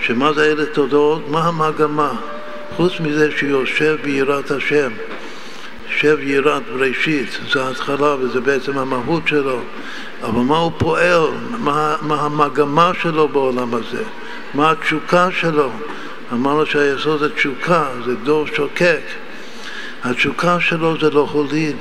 שמה 0.00 0.32
זה 0.32 0.44
אלה 0.44 0.66
תודות? 0.66 1.28
מה 1.28 1.48
המגמה? 1.48 2.12
חוץ 2.76 3.00
מזה 3.00 3.30
שיושב 3.36 3.96
ביראת 4.02 4.50
השם, 4.50 4.90
יושב 5.90 6.18
יראת 6.20 6.62
בראשית, 6.72 7.38
זה 7.52 7.64
ההתחלה 7.64 8.14
וזה 8.14 8.40
בעצם 8.40 8.78
המהות 8.78 9.28
שלו, 9.28 9.60
אבל 10.22 10.40
מה 10.40 10.58
הוא 10.58 10.72
פועל? 10.78 11.22
מה, 11.58 11.96
מה 12.02 12.20
המגמה 12.20 12.92
שלו 13.02 13.28
בעולם 13.28 13.74
הזה? 13.74 14.02
מה 14.54 14.70
התשוקה 14.70 15.28
שלו? 15.32 15.70
אמרנו 16.32 16.66
שהיסוד 16.66 17.20
זה 17.20 17.34
תשוקה, 17.34 17.88
זה 18.04 18.14
דור 18.14 18.46
שוקק. 18.46 19.00
התשוקה 20.04 20.60
שלו 20.60 21.00
זה 21.00 21.10
להוליד. 21.10 21.76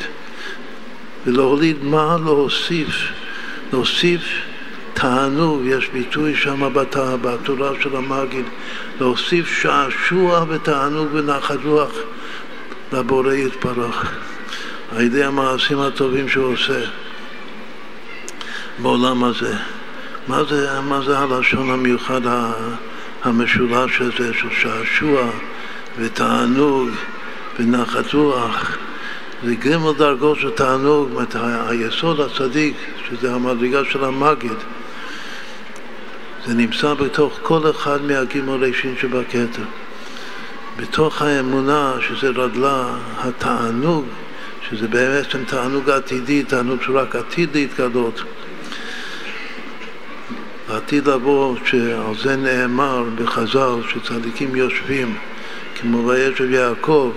ולהוליד 1.25 1.83
מה? 1.83 2.17
להוסיף. 2.25 2.89
להוסיף 3.73 4.21
תענוג, 4.93 5.61
יש 5.65 5.89
ביטוי 5.93 6.35
שם 6.35 6.73
בתורה 7.21 7.71
של 7.81 7.95
המגיד, 7.95 8.45
להוסיף 8.99 9.61
שעשוע 9.61 10.45
ותענוג 10.49 11.07
ונחת 11.13 11.57
רוח 11.63 11.91
לבורא 12.93 13.33
יתברך, 13.33 14.11
על 14.91 15.01
ידי 15.01 15.23
המעשים 15.23 15.79
הטובים 15.79 16.29
שהוא 16.29 16.53
עושה 16.53 16.79
בעולם 18.79 19.23
הזה. 19.23 19.55
מה 20.27 20.43
זה, 20.43 20.81
מה 20.81 21.01
זה 21.01 21.19
הלשון 21.19 21.71
המיוחד 21.71 22.21
המשולש 23.23 24.01
הזה 24.01 24.33
של 24.33 24.49
שעשוע 24.51 25.29
ותענוג 25.97 26.89
ונחת 27.59 28.13
רוח? 28.13 28.77
זה 29.43 29.55
גמל 29.55 29.93
דרגות 29.97 30.39
של 30.39 30.49
תענוג, 30.49 31.09
היסוד 31.69 32.19
הצדיק, 32.19 32.75
שזה 33.09 33.33
המדרגה 33.33 33.85
של 33.91 34.03
המגיד, 34.03 34.57
זה 36.45 36.53
נמצא 36.53 36.93
בתוך 36.93 37.39
כל 37.43 37.69
אחד 37.69 38.01
מהגימולי 38.01 38.73
שין 38.73 38.95
שבכתר. 39.01 39.63
בתוך 40.77 41.21
האמונה, 41.21 41.93
שזה 42.07 42.29
רדלה, 42.29 42.97
התענוג, 43.17 44.05
שזה 44.69 44.87
בעצם 44.87 45.43
תענוג 45.43 45.89
עתידי, 45.89 46.43
תענוג 46.43 46.81
שרק 46.81 47.15
עתיד 47.15 47.49
להתגלות. 47.53 48.23
לעתיד 50.69 51.07
לבוא, 51.07 51.55
שעל 51.65 52.15
זה 52.23 52.35
נאמר 52.35 53.03
בחז"ל, 53.15 53.75
שצדיקים 53.89 54.55
יושבים, 54.55 55.17
כמו 55.79 56.07
וישב 56.07 56.51
יעקב, 56.51 57.11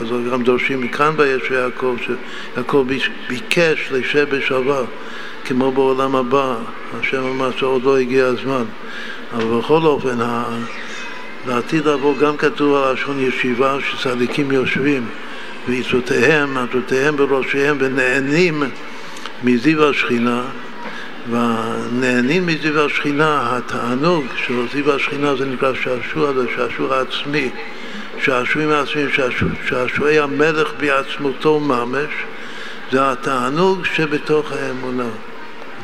חז"ל 0.00 0.30
גם 0.30 0.42
דורשים 0.42 0.80
מכאן 0.80 1.14
וישב 1.16 1.52
יעקב, 1.52 1.96
שיעקב 2.06 2.86
ביקש 3.28 3.88
לשב 3.92 4.36
בשווה. 4.36 4.82
כמו 5.44 5.72
בעולם 5.72 6.16
הבא, 6.16 6.56
השם 7.00 7.22
אמר 7.22 7.50
שעוד 7.56 7.84
לא 7.84 7.98
הגיע 7.98 8.26
הזמן, 8.26 8.64
אבל 9.32 9.58
בכל 9.58 9.82
אופן, 9.82 10.18
לעתיד 11.46 11.86
לבוא 11.86 12.18
גם 12.18 12.36
כתוב 12.36 12.74
על 12.74 12.92
לשון 12.92 13.20
ישיבה 13.20 13.76
שצדיקים 13.80 14.52
יושבים 14.52 15.06
ועיצותיהם, 15.68 16.56
עתותיהם 16.58 17.16
בראשיהם 17.16 17.76
ונהנים 17.80 18.62
מזיו 19.42 19.90
השכינה. 19.90 20.42
והנהנים 21.30 22.46
מזיו 22.46 22.84
השכינה, 22.86 23.56
התענוג 23.56 24.24
של 24.46 24.54
זיו 24.72 24.94
השכינה 24.94 25.36
זה 25.36 25.46
נקרא 25.46 25.72
שעשוע, 25.74 26.32
זה 26.32 26.44
שעשוע 26.56 27.00
עצמי, 27.00 27.50
שעשועים 28.22 28.70
עצמיים, 28.70 29.08
שעשועי 29.68 30.18
המלך 30.18 30.68
בעצמותו 30.80 31.60
ממש, 31.60 32.10
זה 32.92 33.10
התענוג 33.12 33.84
שבתוך 33.84 34.52
האמונה. 34.52 35.08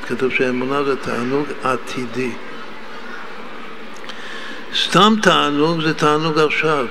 כתוב 0.07 0.33
שהאמונה 0.33 0.85
זה 0.85 0.97
תענוג 0.97 1.47
עתידי. 1.63 2.33
סתם 4.75 5.15
תענוג 5.23 5.81
זה 5.83 5.95
תענוג 5.95 6.39
עכשיו. 6.39 6.87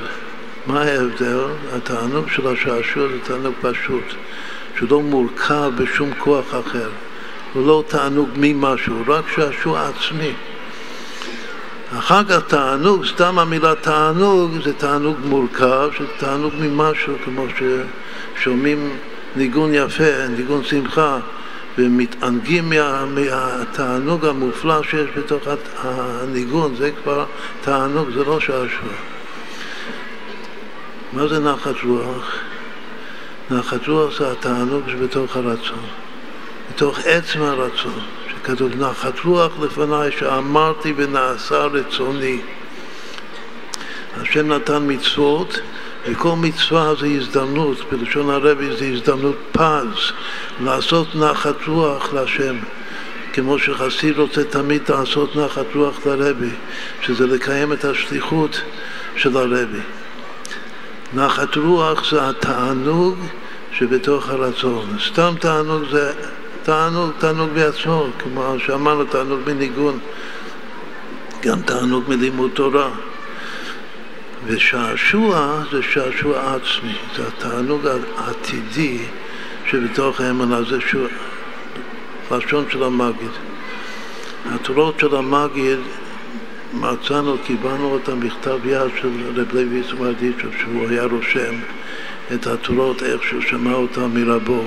מה 0.66 0.82
ההבדל? 0.82 1.40
התענוג 1.76 2.30
של 2.30 2.48
השעשוע 2.48 3.08
זה 3.08 3.20
תענוג 3.24 3.54
פשוט, 3.62 4.04
שהוא 4.78 4.90
לא 4.90 5.02
מורכב 5.02 5.72
בשום 5.78 6.14
כוח 6.18 6.46
אחר. 6.50 6.90
הוא 7.54 7.68
לא 7.68 7.84
תענוג 7.88 8.30
ממשהו, 8.36 8.96
רק 9.08 9.24
שעשוע 9.36 9.90
עצמי. 9.90 10.34
אחר 12.00 12.24
כך 12.24 12.40
תענוג, 12.48 13.06
סתם 13.06 13.40
המילה 13.40 13.76
תענוג 13.76 14.52
זה 14.64 14.74
תענוג 14.74 15.18
מורכב, 15.26 15.90
שזה 15.98 16.08
תענוג 16.18 16.54
ממשהו, 16.60 17.16
כמו 17.26 17.46
ששומעים 18.38 18.98
ניגון 19.36 19.74
יפה, 19.74 20.28
ניגון 20.38 20.64
שמחה, 20.64 21.20
ומתענגים 21.78 22.70
מה, 22.70 23.06
מהתענוג 23.06 24.26
המופלא 24.26 24.84
שיש 24.84 25.10
בתוך 25.18 25.44
הניגון, 25.84 26.76
זה 26.76 26.92
כבר 27.04 27.26
תענוג, 27.62 28.10
זה 28.14 28.24
לא 28.24 28.40
שעשוע. 28.40 28.94
מה 31.14 31.28
זה 31.28 31.40
נחת 31.40 31.76
רוח? 31.84 32.36
נחת 33.52 33.88
רוח 33.88 34.20
זה 34.20 34.32
התענוג 34.32 34.84
שבתוך 34.88 35.36
הרצון, 35.36 35.86
בתוך 36.70 37.00
עצם 37.06 37.42
הרצון, 37.42 38.00
שכתוב 38.44 38.76
נחת 38.76 39.20
רוח 39.26 39.52
לפניי 39.62 40.12
שאמרתי 40.12 40.94
ונעשה 40.98 41.66
רצוני. 41.66 42.42
השם 44.22 44.48
נתן 44.48 44.84
מצוות 44.88 45.60
וכל 46.06 46.36
מצווה 46.36 46.94
זה 47.00 47.08
הזדמנות, 47.08 47.78
בלשון 47.92 48.30
הרבי 48.30 48.76
זה 48.78 48.86
הזדמנות 48.86 49.36
פז, 49.52 50.12
לעשות 50.60 51.16
נחת 51.16 51.56
רוח 51.68 52.14
להשם. 52.14 52.56
כמו 53.34 53.60
שחסיד 53.60 54.18
רוצה 54.18 54.44
תמיד 54.44 54.82
לעשות 54.90 55.36
נחת 55.36 55.76
רוח 55.76 56.06
לרבי, 56.06 56.52
שזה 57.02 57.28
לקיים 57.28 57.74
את 57.74 57.86
השליחות 57.86 58.62
של 59.16 59.38
הרבי. 59.38 59.84
נחת 61.14 61.56
רוח 61.56 62.12
זה 62.12 62.30
התענוג 62.30 63.20
שבתוך 63.74 64.30
הרצון. 64.30 64.98
סתם 65.08 65.34
תענוג 65.40 65.84
זה 65.92 66.12
תענוג, 66.64 67.12
תענוג 67.18 67.50
בעצמו, 67.50 68.06
כמו 68.20 68.56
שאמרנו, 68.66 69.04
תענוג 69.04 69.40
מניגון, 69.48 70.00
גם 71.42 71.62
תענוג 71.62 72.04
מלימוד 72.08 72.52
תורה. 72.54 72.90
ושעשוע 74.46 75.64
זה 75.72 75.82
שעשוע 75.82 76.56
עצמי, 76.56 76.96
זה 77.16 77.28
התענוג 77.28 77.82
העתידי 78.18 78.98
שבתוך 79.70 80.22
האמונה, 80.22 80.64
זה 80.64 80.82
שהוא, 80.90 81.08
לשון 82.32 82.66
של 82.70 82.84
המגיד. 82.84 83.32
התורות 84.46 85.00
של 85.00 85.16
המגיד 85.16 85.80
מצאנו, 86.74 87.38
קיבלנו 87.46 87.92
אותם 87.92 88.20
בכתב 88.20 88.66
יד 88.66 88.92
של 89.02 89.10
רב 89.36 89.54
לוי 89.54 89.80
יצמרדיצ'ו, 89.80 90.48
שהוא 90.60 90.88
היה 90.90 91.04
רושם 91.04 91.56
את 92.34 92.48
התורות 92.48 93.04
איך 93.04 93.24
שהוא 93.24 93.42
שמע 93.42 93.74
אותם 93.74 94.10
מרבו, 94.14 94.64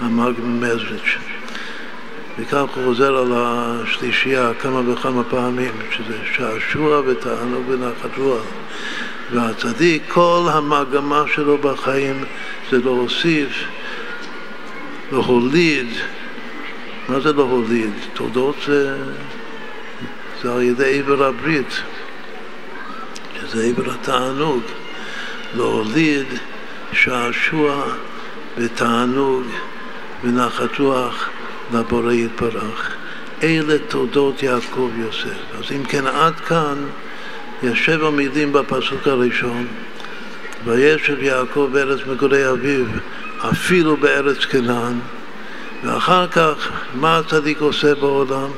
המגיד 0.00 0.44
ממזריץ'. 0.44 1.18
וכך 2.38 2.60
הוא 2.74 2.84
חוזר 2.84 3.16
על 3.16 3.32
השלישייה 3.34 4.50
כמה 4.60 4.90
וכמה 4.90 5.24
פעמים, 5.24 5.72
שזה 5.90 6.18
שעשוע 6.32 7.00
ותענוג 7.06 7.68
ונחת 7.68 8.18
רוח. 8.18 8.42
והצדיק, 9.32 10.02
כל 10.08 10.48
המגמה 10.52 11.24
שלו 11.34 11.58
בחיים 11.58 12.24
זה 12.70 12.78
להוסיף, 12.78 13.64
להוליד. 15.12 15.86
מה 17.08 17.20
זה 17.20 17.32
להוליד? 17.32 17.92
תודות 18.14 18.56
זה, 18.66 18.96
זה 20.42 20.52
על 20.52 20.62
ידי 20.62 20.98
עבר 20.98 21.24
הברית, 21.24 21.80
שזה 23.40 23.64
עבר 23.64 23.90
התענוג. 23.90 24.62
להוליד 25.56 26.26
שעשוע 26.92 27.84
ותענוג 28.56 29.42
ונחת 30.24 30.78
רוח 30.78 31.28
לבורא 31.74 32.12
יתברך. 32.12 32.96
אלה 33.42 33.78
תודות 33.88 34.42
יעקב 34.42 34.90
יוסף. 34.98 35.38
אז 35.58 35.72
אם 35.76 35.84
כן, 35.84 36.06
עד 36.06 36.40
כאן 36.40 36.74
יש 37.62 37.86
שבע 37.86 38.10
מילים 38.10 38.52
בפסוק 38.52 39.06
הראשון, 39.06 39.66
וישב 40.64 41.22
יעקב 41.22 41.68
בארץ 41.72 42.00
מגורי 42.06 42.50
אביו, 42.50 42.84
אפילו 43.50 43.96
בארץ 43.96 44.44
כנען, 44.44 44.98
ואחר 45.84 46.26
כך, 46.26 46.70
מה 46.94 47.18
הצדיק 47.18 47.60
עושה 47.60 47.94
בעולם? 47.94 48.48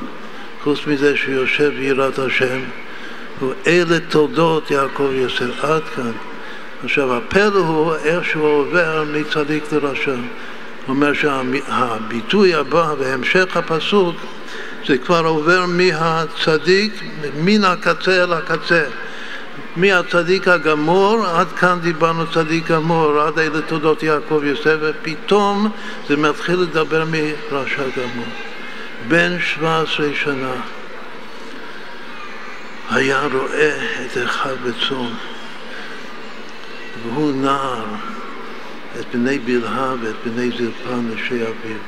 חוץ 0.62 0.86
מזה 0.86 1.16
שהוא 1.16 1.34
יושב 1.34 1.72
ביראת 1.78 2.18
השם, 2.18 2.60
ואלה 3.42 4.00
תולדות 4.08 4.70
יעקב 4.70 5.10
יוסף, 5.12 5.64
עד 5.64 5.82
כאן. 5.96 6.12
עכשיו, 6.84 7.16
הפלא 7.16 7.58
הוא 7.58 7.94
איך 7.94 8.24
שהוא 8.24 8.46
עובר 8.46 9.04
מצדיק 9.12 9.72
לרשע. 9.72 10.14
אומר 10.88 11.12
שהביטוי 11.12 12.54
הבא 12.54 12.94
בהמשך 12.94 13.56
הפסוק 13.56 14.16
זה 14.86 14.98
כבר 14.98 15.24
עובר 15.26 15.64
מהצדיק, 15.66 16.92
מן 17.40 17.64
הקצה 17.64 18.24
אל 18.24 18.32
הקצה. 18.32 18.84
מהצדיק 19.76 20.48
הגמור, 20.48 21.26
עד 21.26 21.52
כאן 21.52 21.78
דיברנו 21.82 22.26
צדיק 22.32 22.66
גמור, 22.66 23.20
עד 23.20 23.38
אלה 23.38 23.60
תודות 23.62 24.02
יעקב 24.02 24.40
יוסף, 24.44 24.76
ופתאום 24.80 25.70
זה 26.08 26.16
מתחיל 26.16 26.60
לדבר 26.60 27.04
מרשע 27.04 27.82
גמור. 27.96 28.26
בן 29.08 29.36
17 29.40 30.06
שנה 30.14 30.52
היה 32.90 33.26
רואה 33.32 33.76
את 34.06 34.18
אחיו 34.24 34.56
בצאן, 34.64 35.14
והוא 37.04 37.32
נער 37.32 37.84
את 39.00 39.04
בני 39.14 39.38
בלהה 39.38 39.94
ואת 40.02 40.14
בני 40.24 40.50
זלפה 40.50 40.94
נשי 40.94 41.34
אביו. 41.34 41.78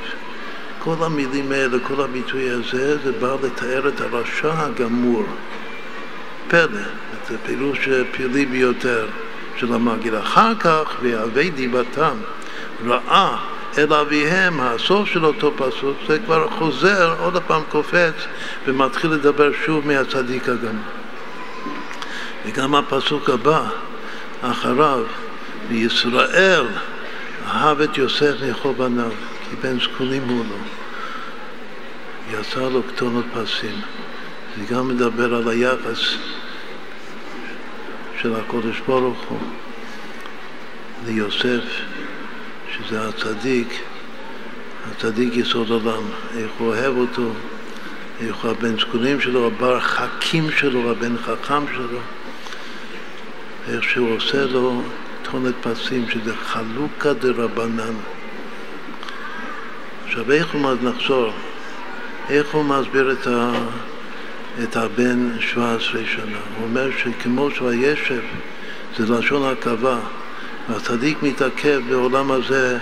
כל 0.79 0.95
המילים 1.01 1.53
האלה, 1.53 1.79
כל 1.83 2.03
הביטוי 2.03 2.51
הזה, 2.51 2.99
זה 2.99 3.13
בא 3.13 3.37
לתאר 3.43 3.89
את 3.89 4.01
הרשע 4.01 4.53
הגמור. 4.53 5.25
פלא, 6.49 6.81
זה 7.29 7.37
פירוש 7.47 7.89
פלאי 8.13 8.47
ביותר 8.47 9.07
של 9.57 9.75
המגיד. 9.75 10.15
אחר 10.15 10.55
כך, 10.55 10.97
ויהווה 11.01 11.51
דיבתם, 11.51 12.15
ראה 12.87 13.37
אל 13.79 13.93
אביהם, 13.93 14.61
הסוף 14.61 15.09
של 15.09 15.25
אותו 15.25 15.53
פסוק, 15.57 15.97
זה 16.09 16.19
כבר 16.19 16.49
חוזר, 16.49 17.15
עוד 17.19 17.43
פעם 17.47 17.63
קופץ 17.69 18.15
ומתחיל 18.67 19.11
לדבר 19.11 19.51
שוב 19.67 19.87
מהצדיק 19.87 20.49
הגמור. 20.49 20.85
וגם 22.47 22.75
הפסוק 22.75 23.31
הבא, 23.31 23.63
אחריו, 24.43 25.03
וישראל 25.69 26.65
אהב 27.47 27.81
את 27.81 27.99
יוסף 27.99 28.35
מכל 28.51 28.73
בניו, 28.73 29.11
כי 29.51 29.57
בן 29.57 29.81
זקונים 29.81 30.23
הוא 30.29 30.45
לו. 30.49 30.57
יצא 32.39 32.61
לו 32.61 32.83
כתונות 32.87 33.25
פסים. 33.35 33.81
זה 34.59 34.75
גם 34.75 34.89
מדבר 34.89 35.35
על 35.35 35.49
היחס 35.49 36.01
של 38.23 38.35
הקודש 38.35 38.81
ברוך 38.87 39.19
הוא 39.29 39.39
ליוסף, 41.07 41.63
שזה 42.77 43.09
הצדיק, 43.09 43.69
הצדיק 44.91 45.37
יסוד 45.37 45.71
עולם, 45.71 46.03
איך 46.37 46.51
הוא 46.59 46.69
אוהב 46.69 46.97
אותו, 46.97 47.31
איך 48.21 48.37
הוא 48.37 48.51
הבן 48.51 48.81
זקונים 48.81 49.21
שלו, 49.21 49.47
הבר 49.47 49.81
חכים 49.81 50.51
שלו, 50.51 50.91
הבן 50.91 51.17
חכם 51.17 51.67
שלו, 51.75 51.99
איך 53.69 53.85
שהוא 53.85 54.17
עושה 54.17 54.47
לו 54.47 54.83
תונת 55.31 55.55
פסים, 55.63 56.11
שזה 56.11 56.37
חלוקה 56.37 57.13
דרבנן. 57.13 57.95
עכשיו 60.07 60.33
איך 60.33 60.55
הוא 60.55 60.71
נחזור, 60.83 61.33
איך 62.31 62.55
הוא 62.55 62.65
מסביר 62.65 63.13
את, 63.13 63.27
ה, 63.27 63.53
את 64.63 64.77
הבן 64.77 65.41
17 65.41 66.01
שנה? 66.07 66.39
הוא 66.57 66.65
אומר 66.65 66.91
שכמו 66.99 67.51
שהישב 67.51 68.21
זה 68.97 69.15
לשון 69.15 69.53
הקבה, 69.53 69.99
והצדיק 70.69 71.23
מתעכב 71.23 71.81
בעולם 71.89 72.31
הזה 72.31 72.79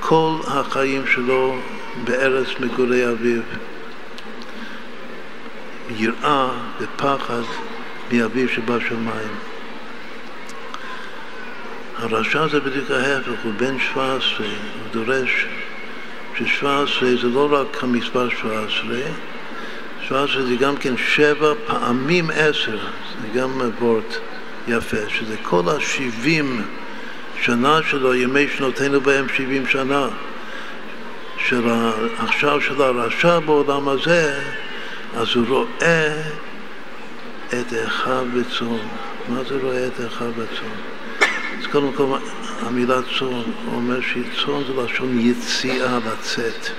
כל 0.00 0.36
החיים 0.46 1.02
שלו 1.06 1.58
בארץ 2.04 2.46
מגורי 2.60 3.10
אביו. 3.10 3.42
יראה 5.96 6.48
ופחד 6.80 7.42
מאביו 8.12 8.48
שבשמיים. 8.48 9.55
הרשע 11.98 12.48
זה 12.48 12.60
בדיוק 12.60 12.90
ההפך, 12.90 13.28
הוא 13.42 13.52
בן 13.56 13.78
17, 13.78 14.46
הוא 14.46 15.04
דורש 15.04 15.46
ש-17 16.38 17.04
זה 17.22 17.28
לא 17.28 17.48
רק 17.52 17.84
המספר 17.84 18.28
17, 18.28 18.98
17 20.00 20.42
זה 20.46 20.56
גם 20.56 20.76
כן 20.76 20.96
שבע 20.96 21.52
פעמים 21.66 22.30
עשר, 22.30 22.78
זה 23.22 23.40
גם 23.40 23.60
וורט 23.80 24.16
יפה, 24.68 25.08
שזה 25.08 25.36
כל 25.42 25.62
ה-70 25.68 26.44
שנה 27.40 27.80
שלו, 27.90 28.14
ימי 28.14 28.48
שנותינו 28.56 29.00
בהם 29.00 29.26
70 29.36 29.66
שנה, 29.66 30.08
של 31.48 31.68
עכשיו 32.18 32.60
של 32.60 32.82
הרשע 32.82 33.38
בעולם 33.38 33.88
הזה, 33.88 34.40
אז 35.16 35.26
הוא 35.34 35.46
רואה 35.48 36.22
את 37.48 37.72
אחיו 37.86 38.24
בצאן. 38.34 38.86
מה 39.28 39.44
זה 39.48 39.58
רואה 39.62 39.86
את 39.86 40.00
אחיו 40.06 40.32
בצאן? 40.32 40.95
אז 41.58 41.66
קודם 41.66 41.92
כל 41.92 42.16
המילה 42.60 43.00
צאן, 43.18 43.28
הוא 43.28 43.74
אומר 43.74 44.00
שצאן 44.00 44.62
זה 44.66 44.82
לשון 44.82 45.20
יציאה, 45.20 45.98
לצאת. 45.98 46.70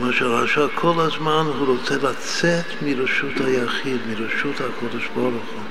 מה 0.00 0.12
שרשע 0.12 0.66
כל 0.74 1.00
הזמן 1.00 1.46
הוא 1.46 1.66
רוצה 1.66 1.96
לצאת 1.96 2.64
מרשות 2.82 3.32
היחיד, 3.44 3.98
מרשות 4.08 4.60
הקודש 4.60 5.08
ברוך 5.14 5.32
הוא. 5.54 5.62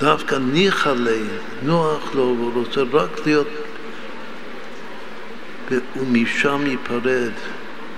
דווקא 0.00 0.34
ניחא 0.34 0.88
לי, 0.88 1.20
נוח 1.62 2.14
לו, 2.14 2.36
והוא 2.38 2.52
רוצה 2.54 2.82
רק 2.92 3.26
להיות 3.26 3.48
ומשם 5.96 6.66
ייפרד, 6.66 7.32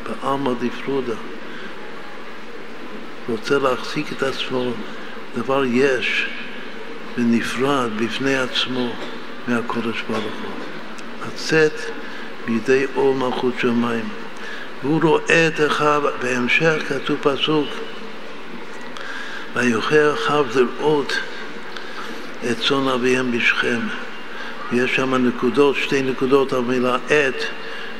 בעלמא 0.03 0.53
דפרודה. 0.61 1.15
רוצה 3.29 3.59
להחזיק 3.59 4.13
את 4.13 4.23
עצמו 4.23 4.73
דבר 5.37 5.65
יש 5.65 6.27
ונפרד 7.19 7.91
בפני 7.97 8.37
עצמו 8.37 8.93
מהקודש 9.49 10.03
ברוך 10.09 10.25
הוא. 10.25 10.53
לצאת 11.27 11.73
בידי 12.47 12.85
עול 12.95 13.17
מלכות 13.17 13.55
שמיים. 13.61 14.09
והוא 14.83 15.01
רואה 15.03 15.49
את 15.49 15.61
אחיו, 15.67 16.03
בהמשך 16.23 16.75
כתוב 16.89 17.17
פסוק 17.23 17.69
ויוכל 19.57 20.13
אחיו 20.15 20.47
לראות 20.55 21.19
את 22.51 22.57
צאן 22.69 22.89
אביהם 22.89 23.33
בשכם. 23.33 23.81
יש 24.73 24.97
שם 24.97 25.15
נקודות, 25.15 25.77
שתי 25.77 26.03
נקודות 26.03 26.53
על 26.53 26.61
מילה 26.61 26.97
עת, 27.09 27.45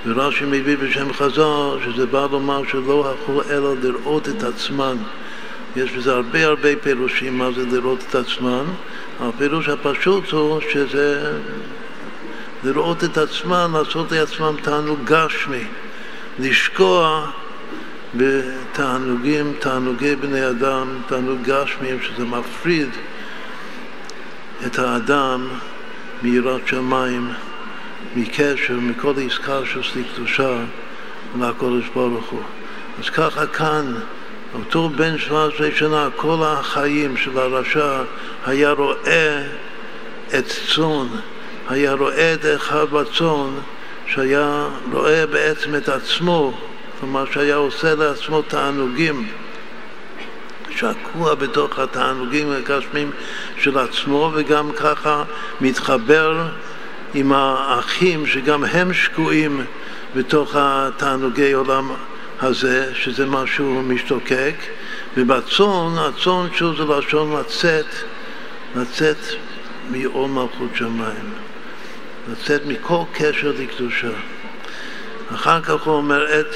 ורש"י 0.07 0.45
מביא 0.45 0.77
בשם 0.77 1.13
חז"ל 1.13 1.79
שזה 1.85 2.07
בא 2.07 2.27
לומר 2.31 2.63
שלא 2.71 3.11
הלכו 3.11 3.43
אלא 3.51 3.75
לראות 3.83 4.29
את 4.29 4.43
עצמן. 4.43 4.97
יש 5.77 5.93
בזה 5.93 6.13
הרבה 6.13 6.47
הרבה 6.47 6.69
פירושים 6.83 7.39
מה 7.39 7.51
זה 7.53 7.67
לראות 7.67 8.05
את 8.09 8.15
עצמן. 8.15 8.65
הפירוש 9.21 9.69
הפשוט 9.69 10.31
הוא 10.31 10.61
שזה 10.73 11.33
לראות 12.65 13.05
את 13.05 13.19
עצמם, 13.19 13.77
לעשות 13.79 14.13
לעצמם 14.13 14.55
תענוג 14.63 14.99
גשמי, 15.05 15.65
לשקוע 16.39 17.31
בתענוגים, 18.15 19.53
תענוגי 19.59 20.17
בני 20.17 20.49
אדם, 20.49 20.89
תענוג 21.07 21.39
גשמיים, 21.43 21.99
שזה 22.03 22.25
מפריד 22.25 22.89
את 24.67 24.79
האדם 24.79 25.49
מיראת 26.23 26.69
שמיים, 26.69 27.31
מקשר, 28.17 28.75
מכל 28.81 29.13
עסקה 29.27 29.61
של 29.65 30.03
קדושה 30.15 30.59
לקודש 31.41 31.89
ברוך 31.95 32.31
הוא. 32.31 32.43
אז 32.99 33.11
ככה 33.11 33.47
כאן 33.47 33.95
אותו 34.55 34.89
בן 34.89 35.19
17 35.19 35.69
שנה, 35.75 36.09
כל 36.17 36.37
החיים 36.43 37.17
של 37.17 37.39
הרשע 37.39 38.03
היה 38.47 38.73
רואה 38.73 39.43
את 40.39 40.45
צאן, 40.75 41.07
היה 41.69 41.93
רואה 41.93 42.35
את 42.35 42.45
אחיו 42.57 42.87
בצאן, 42.87 43.51
שהיה 44.07 44.69
רואה 44.93 45.27
בעצם 45.27 45.75
את 45.75 45.89
עצמו, 45.89 46.53
כלומר 47.01 47.25
שהיה 47.33 47.57
עושה 47.57 47.95
לעצמו 47.95 48.43
תענוגים, 48.43 49.29
שקוע 50.71 51.35
בתוך 51.35 51.79
התענוגים 51.79 52.53
הגשמים 52.53 53.11
של 53.59 53.79
עצמו, 53.79 54.31
וגם 54.35 54.73
ככה 54.73 55.25
מתחבר 55.61 56.47
עם 57.15 57.33
האחים 57.33 58.27
שגם 58.27 58.65
הם 58.65 58.93
שקועים 58.93 59.65
בתוך 60.17 60.51
התענוגי 60.55 61.53
עולם 61.53 61.91
הזה, 62.43 62.95
שזה 62.95 63.27
משהו 63.27 63.83
משתוקק, 63.83 64.55
ובצאן, 65.17 65.99
הצאן 65.99 66.47
שוב 66.55 66.77
זה 66.77 66.85
לשון 66.85 67.41
לצאת, 67.41 67.87
לצאת 68.77 69.17
מעול 69.91 70.31
מלכות 70.31 70.71
שמיים, 70.75 71.33
לצאת 72.33 72.67
מכל 72.67 73.03
קשר 73.13 73.53
לקדושה. 73.59 74.13
אחר 75.35 75.61
כך 75.61 75.83
הוא 75.83 75.95
אומר 75.95 76.41
את 76.41 76.55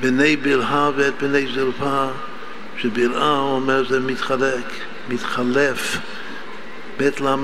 בני 0.00 0.36
בלהה 0.36 0.90
ואת 0.96 1.22
בני 1.22 1.46
זלפה, 1.54 2.06
שבלהה 2.78 3.38
הוא 3.38 3.56
אומר 3.56 3.88
זה 3.88 4.00
מתחלק, 4.00 4.64
מתחלף, 5.08 5.98
בית 6.98 7.20
ל"ה 7.20 7.36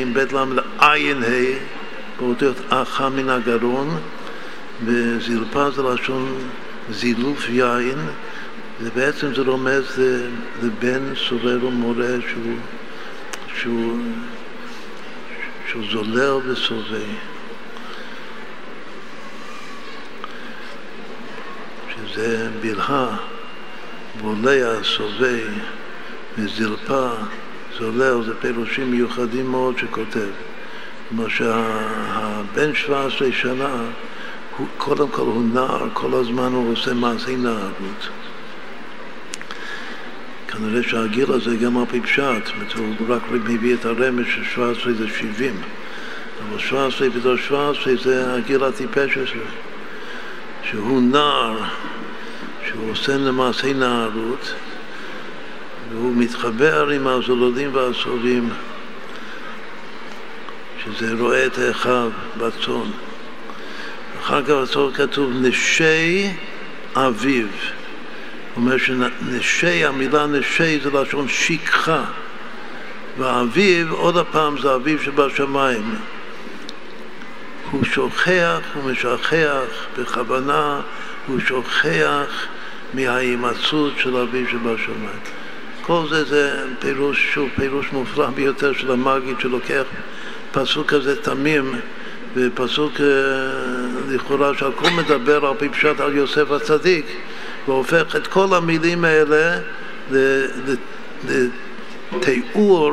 עם 0.00 0.14
בית 0.14 0.32
ל"ע 0.32 0.94
באותיות 2.18 2.56
אחא 2.68 3.08
מן 3.08 3.28
הגרון 3.30 3.98
וזלפה 4.84 5.70
זה 5.70 5.82
לשון 5.82 6.38
זילוף 6.90 7.48
יין, 7.48 7.98
ובעצם 8.80 9.34
זה 9.34 9.42
רומז 9.42 10.02
לבן 10.62 11.14
סובר 11.28 11.66
ומורה 11.66 12.16
שהוא, 12.28 12.56
שהוא, 13.60 13.98
שהוא 15.68 15.82
זולל 15.92 16.50
וסובה. 16.50 16.98
שזה 21.94 22.48
בלהה, 22.60 23.16
ועולה 24.20 24.78
הסובי 24.78 25.42
וזלפה 26.38 27.10
זולל, 27.78 28.24
זה 28.26 28.34
פירושים 28.40 28.90
מיוחדים 28.90 29.50
מאוד 29.50 29.78
שכותב. 29.78 30.28
כלומר 31.08 31.28
שהבן 31.28 32.74
17 32.74 33.32
שנה, 33.32 33.74
הוא, 34.58 34.66
קודם 34.78 35.08
כל 35.08 35.22
הוא 35.22 35.44
נער, 35.54 35.88
כל 35.92 36.14
הזמן 36.14 36.52
הוא 36.52 36.72
עושה 36.72 36.94
מעשי 36.94 37.36
נערות. 37.36 38.08
כנראה 40.48 40.82
שהגיל 40.82 41.32
הזה 41.32 41.56
גם 41.56 41.78
על 41.78 41.84
פי 41.90 42.00
פשט, 42.00 42.22
הוא 42.76 42.94
רק 43.08 43.22
מביא 43.30 43.74
את 43.74 43.84
הרמז 43.84 44.24
של 44.26 44.44
17 44.44 44.92
זה 44.92 45.08
70, 45.08 45.54
אבל 46.48 46.58
17 46.58 47.08
בתור 47.08 47.36
17 47.36 47.96
זה 47.96 48.34
הגיל 48.34 48.64
הטיפש 48.64 49.16
הזה, 49.16 49.44
שהוא 50.62 51.02
נער, 51.02 51.58
שהוא 52.68 52.90
עושה 52.90 53.16
למעשי 53.16 53.74
נערות, 53.74 54.54
והוא 55.92 56.12
מתחבר 56.16 56.88
עם 56.88 57.06
הזולדים 57.06 57.74
והסובים, 57.74 58.48
שזה 60.84 61.14
רואה 61.18 61.46
את 61.46 61.58
אחיו 61.70 62.10
בצאן. 62.36 63.05
אחר 64.26 64.42
כך 64.42 64.50
בצאן 64.50 64.92
כתוב 64.94 65.32
נשי 65.42 66.30
אביו. 66.94 67.46
הוא 67.46 67.50
אומר 68.56 68.76
שנשי, 68.78 69.84
המילה 69.84 70.26
נשי 70.26 70.80
זה 70.80 70.90
לשון 70.90 71.28
שכחה. 71.28 72.04
והאביב, 73.18 73.92
עוד 73.92 74.16
הפעם, 74.16 74.58
זה 74.58 74.74
אביב 74.74 75.02
שבשמיים. 75.02 75.94
הוא 77.70 77.84
שוכח, 77.84 78.60
הוא 78.74 78.90
משכח 78.90 79.86
בכוונה, 79.98 80.80
הוא 81.26 81.40
שוכח 81.40 82.46
מההימצאות 82.94 83.92
של 83.98 84.16
אביב 84.16 84.46
שבשמיים. 84.46 85.20
כל 85.82 86.02
זה 86.10 86.24
זה 86.24 86.64
פירוש, 86.78 87.26
שוב, 87.34 87.48
פירוש 87.56 87.86
מופלא 87.92 88.30
ביותר 88.30 88.72
של 88.72 88.90
המגיד 88.90 89.40
שלוקח 89.40 89.84
פסוק 90.52 90.86
כזה 90.86 91.22
תמים 91.22 91.74
ופסוק 92.36 92.92
אה, 93.00 93.06
לכאורה 94.08 94.54
שהכל 94.54 94.90
מדבר 94.90 95.46
על 95.46 95.54
פי 95.58 95.68
פשט 95.68 96.00
על 96.00 96.16
יוסף 96.16 96.50
הצדיק 96.50 97.06
והופך 97.68 98.16
את 98.16 98.26
כל 98.26 98.46
המילים 98.52 99.04
האלה 99.04 99.58
לתיאור 102.12 102.92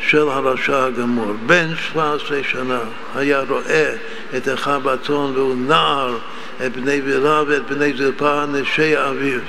של 0.00 0.28
הרשע 0.28 0.84
הגמור. 0.84 1.32
בן 1.46 1.68
17 1.76 2.38
שנה 2.42 2.80
היה 3.14 3.42
רואה 3.48 3.94
את 4.36 4.48
אחיו 4.54 4.80
בצאן 4.84 5.32
והוא 5.34 5.56
נער 5.56 6.18
את 6.66 6.76
בני 6.76 7.00
בירה 7.00 7.42
ואת 7.46 7.66
בני 7.70 7.92
זלפה 7.96 8.44
נשי 8.46 8.94
אביו. 8.96 9.40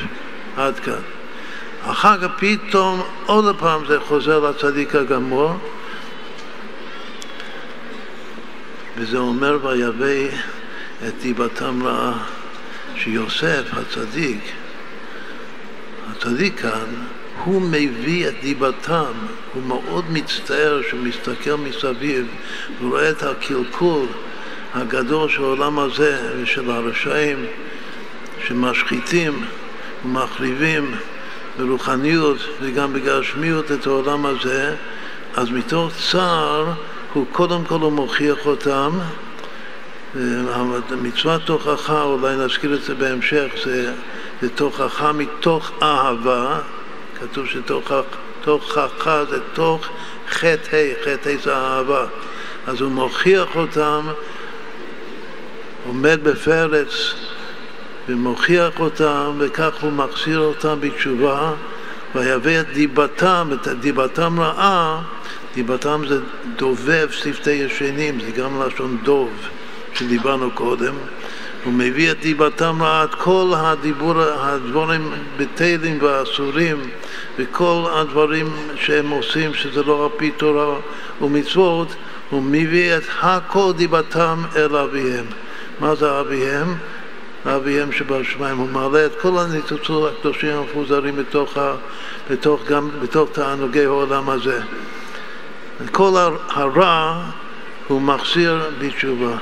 עד 0.57 0.79
כאן. 0.79 1.01
אחר 1.83 2.17
כך 2.17 2.27
פתאום 2.37 3.01
עוד 3.25 3.55
פעם 3.59 3.81
זה 3.87 3.99
חוזר 3.99 4.39
לצדיק 4.49 4.95
הגמור 4.95 5.51
וזה 8.99 9.17
אומר 9.17 9.57
ויבא 9.65 10.35
את 11.07 11.13
דיבתם 11.21 11.83
רעה. 11.83 12.25
שיוסף 12.95 13.63
הצדיק, 13.71 14.39
הצדיק 16.11 16.59
כאן, 16.59 16.85
הוא 17.43 17.61
מביא 17.61 18.27
את 18.27 18.33
דיבתם, 18.41 19.11
הוא 19.53 19.63
מאוד 19.63 20.05
מצטער 20.11 20.81
שהוא 20.89 20.99
מסתכל 20.99 21.55
מסביב 21.55 22.27
ורואה 22.81 23.09
את 23.09 23.23
הקלקול 23.23 24.05
הגדול 24.75 25.29
של 25.29 25.43
העולם 25.43 25.79
הזה 25.79 26.33
ושל 26.41 26.71
הרשעים 26.71 27.45
שמשחיתים 28.47 29.45
ומחריבים 30.05 30.95
ברוחניות 31.57 32.37
וגם 32.61 32.93
בגשמיות 32.93 33.71
את 33.71 33.87
העולם 33.87 34.25
הזה, 34.25 34.75
אז 35.35 35.49
מתוך 35.49 35.91
צער 36.11 36.73
הוא 37.13 37.25
קודם 37.31 37.65
כל 37.65 37.79
הוא 37.79 37.91
מוכיח 37.91 38.45
אותם. 38.45 38.99
מצוות 41.01 41.41
תוכחה, 41.45 42.01
אולי 42.01 42.35
נזכיר 42.35 42.73
את 42.73 42.83
זה 42.83 42.95
בהמשך, 42.95 43.47
זה, 43.65 43.93
זה 44.41 44.49
תוכחה 44.49 45.11
מתוך 45.11 45.71
אהבה, 45.81 46.59
כתוב 47.19 47.45
שתוכחה 47.45 49.25
זה 49.29 49.39
תוך 49.53 49.87
חטא 50.29 50.75
ה', 50.75 51.05
חטא 51.05 51.35
זה 51.43 51.55
אהבה. 51.55 52.05
אז 52.67 52.81
הוא 52.81 52.91
מוכיח 52.91 53.55
אותם, 53.55 54.07
עומד 55.87 56.19
בפרץ 56.23 57.13
ומוכיח 58.07 58.79
אותם, 58.79 59.31
וכך 59.37 59.71
הוא 59.81 59.91
מחזיר 59.91 60.39
אותם 60.39 60.77
בתשובה, 60.79 61.51
ויבא 62.15 62.59
את 62.59 62.73
דיבתם, 62.73 63.49
את 63.53 63.67
דיבתם 63.67 64.39
רעה, 64.39 65.01
דיבתם 65.53 66.01
זה 66.07 66.19
דובב 66.55 67.07
שפתי 67.11 67.51
ישנים, 67.51 68.19
זה 68.19 68.31
גם 68.31 68.61
לשון 68.61 68.97
דוב 69.03 69.29
שדיברנו 69.93 70.51
קודם. 70.51 70.93
הוא 71.63 71.73
מביא 71.73 72.11
את 72.11 72.19
דיבתם 72.19 72.79
את 72.83 73.15
כל 73.15 73.53
הדיבור, 73.55 74.21
הדברים 74.21 75.11
בטלים 75.37 75.97
ואסורים 76.01 76.77
וכל 77.37 77.85
הדברים 77.93 78.47
שהם 78.75 79.09
עושים 79.09 79.53
שזה 79.53 79.83
לא 79.83 80.03
על 80.03 80.19
פי 80.19 80.31
תורה 80.31 80.75
ומצוות, 81.21 81.95
הוא 82.29 82.43
מביא 82.43 82.97
את 82.97 83.03
הכל 83.21 83.71
דיבתם 83.77 84.43
אל 84.55 84.75
אביהם. 84.75 85.25
מה 85.79 85.95
זה 85.95 86.19
אביהם? 86.19 86.75
אביהם 87.45 87.91
שבשמיים, 87.91 88.57
הוא 88.57 88.69
מעלה 88.69 89.05
את 89.05 89.11
כל 89.21 89.37
הניצוצות 89.37 90.13
הקדושים 90.13 90.49
המפוזרים 90.57 91.15
בתוך, 91.15 91.57
בתוך, 92.29 92.61
בתוך 93.01 93.29
תענוגי 93.31 93.85
העולם 93.85 94.29
הזה. 94.29 94.61
את 95.83 95.89
כל 95.89 96.29
הרע 96.49 97.21
הוא 97.87 98.01
מחזיר 98.01 98.63
בתשובה. 98.79 99.37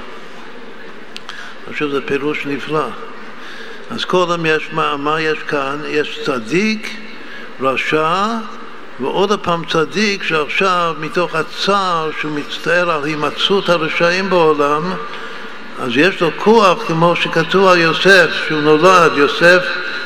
חושב 1.68 1.90
שזה 1.90 2.02
פירוש 2.02 2.46
נפלא. 2.46 2.88
אז 3.90 4.06
קודם 4.06 4.46
יש, 4.46 4.70
מה, 4.74 4.98
מה 4.98 5.22
יש 5.22 5.38
כאן? 5.40 5.82
יש 5.88 6.20
צדיק, 6.26 6.98
רשע, 7.62 8.26
ועוד 9.00 9.40
פעם 9.40 9.66
צדיק 9.66 10.24
שעכשיו 10.24 10.96
מתוך 11.00 11.36
הצער 11.36 12.10
שהוא 12.20 12.32
מצטער 12.32 12.92
על 12.92 13.04
הימצאות 13.04 13.70
הרשעים 13.70 14.30
בעולם 14.30 14.94
אז 15.80 15.92
יש 15.96 16.22
לו 16.22 16.30
כוח, 16.38 16.84
כמו 16.88 17.16
שכתוב 17.16 17.68
על 17.68 17.78
יוסף, 17.78 18.30
שהוא 18.48 18.62
נולד, 18.62 19.12
יוסף 19.16 19.64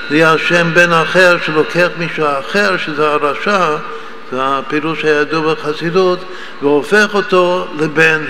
זה 0.10 0.32
השם 0.32 0.74
בן 0.74 0.94
אחר 0.94 1.38
שלוקח 1.46 1.88
מישהו 1.98 2.26
אחר, 2.40 2.78
שזה 2.78 3.08
הרשע, 3.08 3.76
זה 4.32 4.38
הפירוש 4.42 5.06
הידוע 5.06 5.54
בחסידות, 5.54 6.20
והופך 6.62 7.10
אותו 7.14 7.68
לבן. 7.80 8.22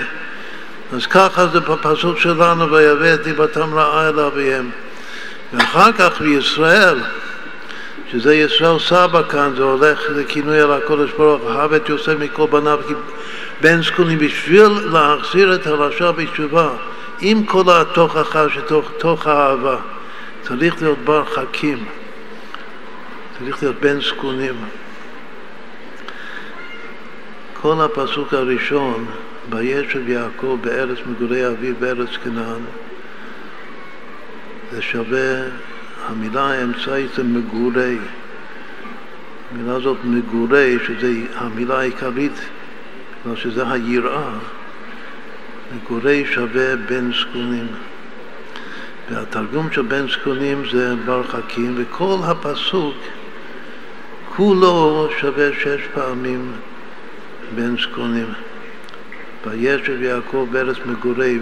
אז 0.92 1.06
ככה 1.06 1.46
זה 1.46 1.60
בפסוק 1.60 2.18
שלנו, 2.18 2.70
ויבא 2.70 3.14
את 3.14 3.22
דיבתם 3.22 3.74
רעה 3.74 4.08
אל 4.08 4.20
אביהם. 4.20 4.70
ואחר 5.52 5.92
כך 5.92 6.20
בישראל, 6.20 7.00
שזה 8.12 8.34
ישראל 8.34 8.78
סבא 8.78 9.22
כאן, 9.28 9.52
זה 9.56 9.62
הולך 9.62 10.00
לכינוי 10.10 10.60
על 10.60 10.72
הקודש 10.72 11.10
ברוך, 11.10 11.42
אהב 11.50 11.72
את 11.72 11.88
יוסף 11.88 12.14
מכל 12.18 12.46
בניו 12.50 12.78
בן 13.60 13.82
זקונים, 13.82 14.18
בשביל 14.18 14.70
להחזיר 14.92 15.54
את 15.54 15.66
הרשע 15.66 16.10
בתשובה. 16.10 16.68
עם 17.20 17.44
כל 17.44 17.62
התוכחה 17.68 18.44
שתוך 18.54 19.26
האהבה, 19.26 19.76
צריך 20.42 20.82
להיות 20.82 20.98
בר 21.04 21.24
חכים, 21.24 21.84
צריך 23.38 23.62
להיות 23.62 23.76
בן 23.80 24.00
זקונים. 24.00 24.54
כל 27.62 27.80
הפסוק 27.80 28.34
הראשון, 28.34 29.06
וישב 29.50 30.08
יעקב 30.08 30.58
בארץ 30.60 30.98
מגורי 31.06 31.48
אביו 31.48 31.74
בארץ 31.78 32.08
כנען, 32.24 32.60
זה 34.72 34.82
שווה, 34.82 35.42
המילה 36.06 36.42
האמצעית 36.42 37.10
זה 37.16 37.24
מגורי. 37.24 37.98
המילה 39.50 39.74
הזאת 39.74 39.96
מגורי, 40.04 40.78
שזה 40.86 41.12
המילה 41.34 41.78
העיקרית, 41.78 42.40
שזה 43.34 43.70
היראה. 43.70 44.38
מגורי 45.76 46.26
שווה 46.26 46.76
בן 46.76 47.10
זקונים. 47.12 47.66
והתרגום 49.10 49.68
של 49.72 49.82
בן 49.82 50.08
זקונים 50.08 50.62
זה 50.72 50.94
בר 51.04 51.22
חכים, 51.22 51.74
וכל 51.76 52.16
הפסוק 52.24 52.94
כולו 54.36 55.08
שווה 55.20 55.48
שש 55.60 55.80
פעמים 55.94 56.52
בן 57.54 57.76
זקונים. 57.76 58.26
וישב 59.46 60.02
יעקב 60.02 60.48
בארץ 60.50 60.76
מגורי 60.86 61.38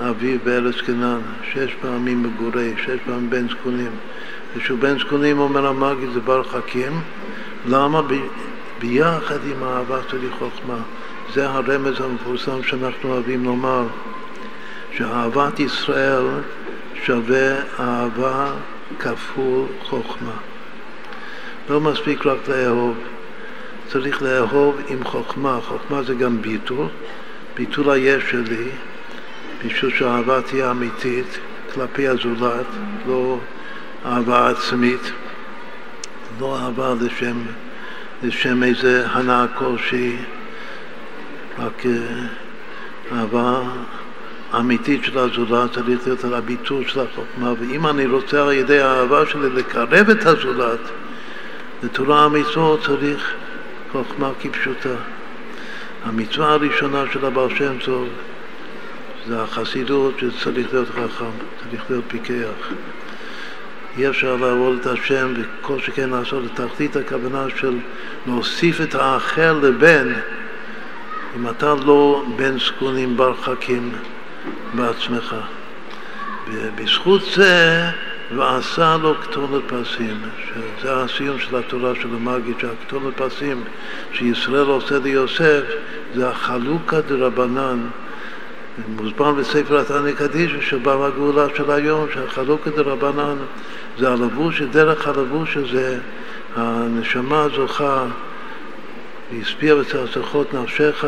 אביו 0.00 0.38
בארץ 0.44 0.74
כנען, 0.74 1.20
שש 1.52 1.74
פעמים 1.80 2.22
מגורי, 2.22 2.74
שש 2.84 2.98
פעמים 3.06 3.30
בן 3.30 3.48
זקונים. 3.48 3.90
וכשהוא 4.56 4.78
בן 4.78 4.98
זקונים 4.98 5.38
אומר 5.38 5.66
המגיד 5.66 6.08
זה 6.14 6.20
בר 6.20 6.42
חכים, 6.44 7.00
למה? 7.66 8.02
ביחד 8.78 9.38
עם 9.44 9.62
אהבה 9.62 9.98
צריך 10.10 10.34
חוכמה. 10.38 10.78
זה 11.34 11.48
הרמז 11.48 12.00
המפורסם 12.00 12.62
שאנחנו 12.62 13.10
אוהבים 13.10 13.44
לומר, 13.44 13.86
שאהבת 14.96 15.60
ישראל 15.60 16.24
שווה 17.04 17.56
אהבה 17.80 18.52
כפול 18.98 19.66
חוכמה. 19.82 20.36
לא 21.70 21.80
מספיק 21.80 22.26
רק 22.26 22.48
לאהוב, 22.48 22.96
צריך 23.88 24.22
לאהוב 24.22 24.80
עם 24.88 25.04
חוכמה. 25.04 25.58
חוכמה 25.68 26.02
זה 26.02 26.14
גם 26.14 26.42
ביטול, 26.42 26.86
ביטול 27.56 27.90
היש 27.90 28.30
שלי, 28.30 28.68
בשביל 29.64 29.90
שהאהבה 29.90 30.42
תהיה 30.42 30.70
אמיתית 30.70 31.38
כלפי 31.74 32.08
הזולת, 32.08 32.66
לא 33.06 33.38
אהבה 34.06 34.50
עצמית, 34.50 35.12
לא 36.40 36.58
אהבה 36.58 36.94
לשם, 37.00 37.36
לשם 38.22 38.62
איזה 38.62 39.06
הנאה 39.06 39.46
כלשהי, 39.54 40.16
רק 41.58 41.86
אה, 41.86 42.26
אהבה 43.12 43.62
אמיתית 44.58 45.04
של 45.04 45.18
הזולת 45.18 45.72
צריך 45.72 45.86
להיות 46.06 46.24
על 46.24 46.34
הביטול 46.34 46.86
של 46.86 47.00
החוכמה, 47.00 47.52
ואם 47.60 47.86
אני 47.86 48.06
רוצה 48.06 48.42
על 48.42 48.52
ידי 48.52 48.80
האהבה 48.80 49.26
שלי 49.26 49.50
לקרב 49.50 50.10
את 50.10 50.26
הזולת 50.26 50.80
לתורה 51.82 52.24
המצוות 52.24 52.82
צריך 52.84 53.34
חוכמה 53.92 54.30
כפשוטה. 54.40 54.94
המצווה 56.04 56.52
הראשונה 56.52 57.04
של 57.12 57.26
הבעל 57.26 57.54
שם 57.54 57.78
טוב 57.84 58.08
זה 59.26 59.42
החסידות 59.42 60.14
שצריך 60.18 60.72
להיות 60.72 60.88
חכם, 60.88 61.24
צריך 61.62 61.90
להיות 61.90 62.04
פיקח. 62.08 62.72
אי 63.98 64.08
אפשר 64.08 64.36
לעבוד 64.36 64.78
את 64.80 64.86
השם 64.86 65.34
וכל 65.36 65.80
שכן 65.80 66.10
לעשות 66.10 66.44
את 66.44 66.60
תחתית 66.60 66.96
הכוונה 66.96 67.44
של 67.56 67.78
להוסיף 68.26 68.80
את 68.80 68.94
האחר 68.94 69.52
לבן 69.52 70.12
אם 71.36 71.48
אתה 71.48 71.74
לא 71.74 72.24
בן 72.36 72.58
זקונים 72.58 73.16
ברחקים 73.16 73.92
בעצמך. 74.74 75.36
ובזכות 76.48 77.22
זה 77.34 77.84
ועשה 78.36 78.96
לו 79.02 79.14
כתונת 79.20 79.62
פסים, 79.66 80.16
שזה 80.46 80.96
הסיום 80.96 81.38
של 81.38 81.56
התורה 81.56 81.94
של 81.94 82.08
המגיד, 82.14 82.54
שהכתונת 82.60 83.20
פסים 83.20 83.62
שישראל 84.12 84.66
עושה 84.66 84.98
ליוסף 84.98 85.62
זה 86.14 86.28
החלוקה 86.28 87.00
דרבנן. 87.00 87.78
מוסבר 88.88 89.32
בספר 89.32 89.78
התניא 89.80 90.12
קדישא 90.12 90.60
שבא 90.60 90.96
מהגאולה 90.96 91.46
של 91.56 91.70
היום, 91.70 92.06
שהחלוקה 92.14 92.70
דרבנן 92.70 93.36
זה 93.98 94.12
הלבוש, 94.12 94.62
דרך 94.62 95.08
הלבוש 95.08 95.56
הזה 95.56 95.98
הנשמה 96.56 97.46
זוכה 97.56 98.04
והשפיע 99.32 99.74
בצרצחות 99.74 100.54
נפשך 100.54 101.04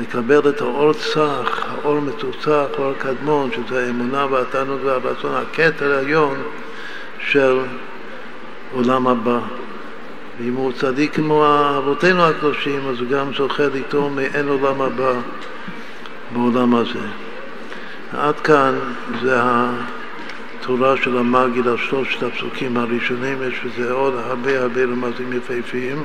לקבל 0.00 0.48
את 0.48 0.60
האור 0.60 0.92
צח, 0.92 1.66
האור 1.66 2.00
מתוצח, 2.00 2.66
האור 2.78 2.92
קדמון, 2.98 3.50
שזה 3.52 3.86
האמונה 3.86 4.26
והתענוג 4.26 4.80
והרצון, 4.84 5.34
הכתר 5.34 5.94
העליון 5.94 6.42
של 7.18 7.58
עולם 8.72 9.06
הבא. 9.06 9.38
ואם 10.38 10.54
הוא 10.54 10.72
צדיק 10.72 11.14
כמו 11.14 11.46
אבותינו 11.78 12.24
הקדושים, 12.24 12.88
אז 12.88 13.00
הוא 13.00 13.08
גם 13.08 13.34
זוכה 13.34 13.62
לטעום 13.62 14.16
מעין 14.16 14.48
עולם 14.48 14.82
הבא 14.82 15.12
בעולם 16.32 16.74
הזה. 16.74 17.06
עד 18.12 18.40
כאן 18.40 18.78
זה 19.22 19.36
התורה 20.60 20.96
של 20.96 21.18
המגיד 21.18 21.68
על 21.68 21.76
שלושת 21.76 22.22
הפסוקים 22.22 22.76
הראשונים, 22.76 23.38
יש 23.48 23.60
בזה 23.64 23.92
עוד 23.92 24.14
הרבה 24.16 24.62
הרבה 24.62 24.84
רמזים 24.84 25.32
יפהפיים, 25.32 26.04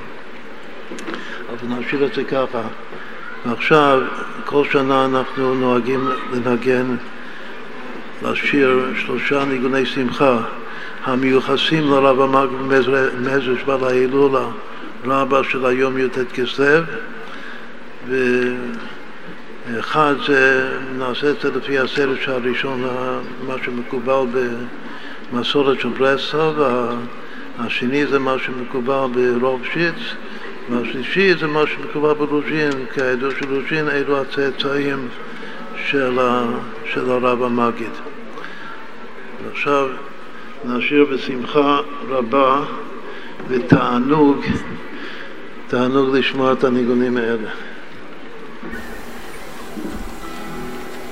אבל 1.49 1.77
נשאיר 1.79 2.05
את 2.05 2.13
זה 2.13 2.23
ככה. 2.23 2.61
ועכשיו, 3.45 4.01
כל 4.45 4.63
שנה 4.71 5.05
אנחנו 5.05 5.55
נוהגים 5.55 6.09
לנגן, 6.33 6.95
לשיר 8.23 8.85
שלושה 8.97 9.45
ניגוני 9.45 9.85
שמחה 9.85 10.37
המיוחסים 11.05 11.89
לרב 11.89 12.21
המגיד 12.21 12.89
מזרש 13.19 13.63
בעל 13.63 13.83
ההילולה 13.83 14.45
רבה 15.05 15.43
של 15.43 15.65
היום 15.65 15.97
י"ט 15.97 16.17
כסלו 16.33 16.83
ואחד 19.67 20.13
זה, 20.27 20.71
נעשה 20.97 21.29
את 21.29 21.41
זה 21.41 21.51
לפי 21.51 21.79
הסדר 21.79 22.15
שהראשון, 22.21 22.83
מה 23.47 23.55
שמקובל 23.65 24.25
במסורת 25.31 25.79
של 25.79 25.89
ברסלב, 25.89 26.55
השני 27.59 28.07
זה 28.07 28.19
מה 28.19 28.35
שמקובל 28.45 29.07
ברוב 29.39 29.61
שיץ 29.73 30.15
והשלישי 30.69 31.35
זה 31.35 31.47
מה 31.47 31.63
שמקובל 31.67 32.13
בלוז'ין, 32.13 32.71
כעדות 32.93 33.33
של 33.39 33.49
לוז'ין, 33.49 33.89
אלו 33.89 34.21
הצאצאים 34.21 35.07
של, 35.75 36.19
ה, 36.19 36.45
של 36.93 37.11
הרב 37.11 37.43
המגיד. 37.43 37.91
עכשיו 39.51 39.87
נשאיר 40.65 41.05
בשמחה 41.05 41.79
רבה 42.09 42.61
ותענוג, 43.47 44.45
תענוג 45.67 46.15
לשמוע 46.15 46.53
את 46.53 46.63
הניגונים 46.63 47.17
האלה. 47.17 47.49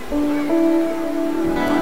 thank 0.09 1.71
you 1.71 1.76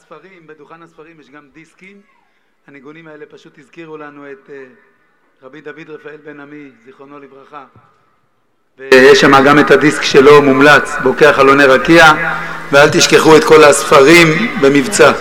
הספרים, 0.00 0.46
בדוכן 0.46 0.82
הספרים, 0.82 1.20
יש 1.20 1.30
גם 1.30 1.48
דיסקים. 1.52 2.00
הניגונים 2.66 3.08
האלה 3.08 3.26
פשוט 3.26 3.58
הזכירו 3.58 3.96
לנו 3.96 4.32
את 4.32 4.50
אה, 4.50 4.64
רבי 5.42 5.60
דוד 5.60 5.90
רפאל 5.90 6.16
בן 6.16 6.40
עמי, 6.40 6.70
זיכרונו 6.84 7.18
לברכה. 7.18 7.64
ויש 8.78 9.20
שם 9.20 9.44
גם 9.46 9.58
את 9.58 9.70
הדיסק 9.70 10.02
שלו 10.02 10.42
מומלץ, 10.42 10.96
בוקע 11.02 11.32
חלוני 11.32 11.64
רקיע, 11.64 12.04
ואל 12.72 12.88
תשכחו 12.88 13.36
את 13.36 13.44
כל 13.44 13.64
הספרים 13.64 14.28
במבצע. 14.62 15.12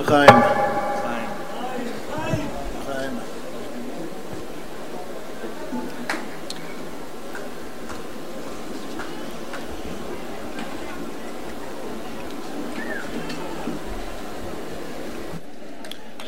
לחיים. 0.00 0.66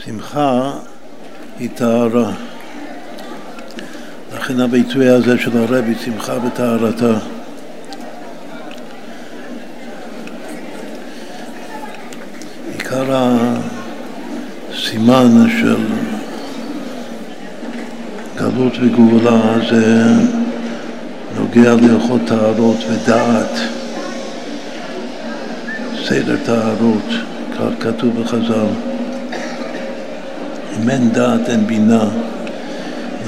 שמחה 0.09 0.73
היא 1.59 1.70
טהרה. 1.77 2.33
לכן 4.59 4.64
הביטוי 4.64 5.09
הזה 5.09 5.39
של 5.39 5.59
הרבי, 5.59 5.94
שמחה 6.05 6.32
וטהרתה. 6.47 7.18
עיקר 12.72 13.05
הסימן 14.70 15.47
של 15.60 15.76
גלות 18.36 18.72
וגאולה 18.80 19.40
זה 19.70 20.05
נוגע 21.36 21.74
להלכות 21.74 22.20
טהרות 22.26 22.78
ודעת, 22.90 23.59
סדר 26.05 26.36
טהרות, 26.44 27.09
כך 27.55 27.68
כתוב 27.80 28.20
בחז"ל. 28.20 28.66
אם 30.78 30.90
אין 30.90 31.10
דעת 31.12 31.48
אין 31.48 31.66
בינה, 31.66 32.05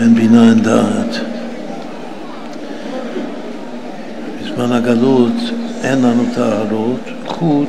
אין 0.01 0.15
בינה 0.15 0.49
אין 0.49 0.63
דעת. 0.63 1.17
בזמן 4.43 4.73
הגלות 4.73 5.33
אין 5.83 6.03
לנו 6.03 6.25
טהרות 6.35 7.01
חוץ 7.27 7.69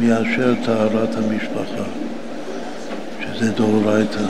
מאשר 0.00 0.54
טהרת 0.64 1.14
המשפחה, 1.16 1.84
שזה 3.20 3.52
דאורייתא. 3.52 4.24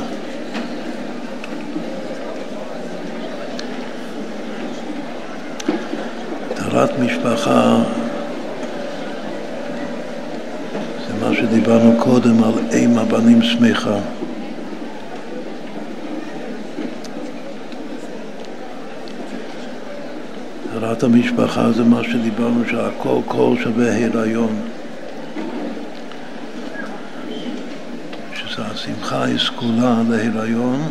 טהרת 6.54 6.98
משפחה 6.98 7.78
זה 11.06 11.26
מה 11.26 11.34
שדיברנו 11.34 11.94
קודם 11.98 12.44
על 12.44 12.52
אם 12.72 12.98
הבנים 12.98 13.42
שמחה. 13.42 13.98
טהרת 20.98 21.12
המשפחה 21.12 21.72
זה 21.72 21.84
מה 21.84 22.04
שדיברנו 22.04 22.64
שהכל 22.70 23.20
כל 23.26 23.56
שווה 23.62 24.06
הריון. 24.06 24.60
שהשמחה 28.34 29.24
היא 29.24 29.38
סגולה 29.38 30.02
להיריון, 30.10 30.90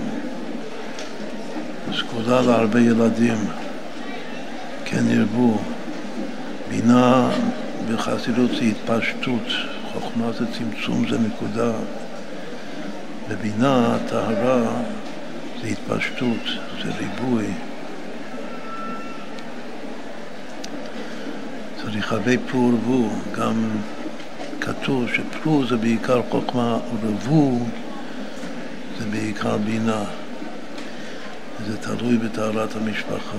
סגולה 1.97 2.41
להרבה 2.41 2.79
ילדים, 2.79 3.37
כן 4.85 5.03
ירבו. 5.07 5.57
בינה 6.69 7.29
בחסידות 7.91 8.49
זה 8.49 8.61
התפשטות, 8.61 9.47
חוכמה 9.93 10.31
זה 10.31 10.45
צמצום, 10.57 11.07
זה 11.09 11.17
נקודה. 11.19 11.71
ובינה, 13.29 13.97
טהרה, 14.09 14.63
זה 15.61 15.67
התפשטות, 15.67 16.43
זה 16.83 16.91
ריבוי. 16.99 17.66
הרבה 22.09 22.31
פרו 22.51 22.71
ורבו, 22.71 23.09
גם 23.31 23.69
כתוב 24.61 25.05
שפרו 25.13 25.65
זה 25.65 25.77
בעיקר 25.77 26.21
חוכמה 26.29 26.77
ורבו 27.01 27.59
זה 28.99 29.05
בעיקר 29.11 29.57
בינה. 29.57 30.03
זה 31.67 31.77
תלוי 31.77 32.17
בטהרת 32.17 32.75
המשפחה. 32.75 33.37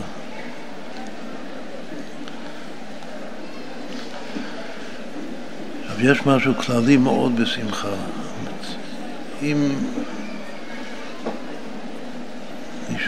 עכשיו, 5.82 6.10
יש 6.10 6.26
משהו 6.26 6.54
כללי 6.54 6.96
מאוד 6.96 7.40
בשמחה. 7.40 7.94
אם 9.42 9.70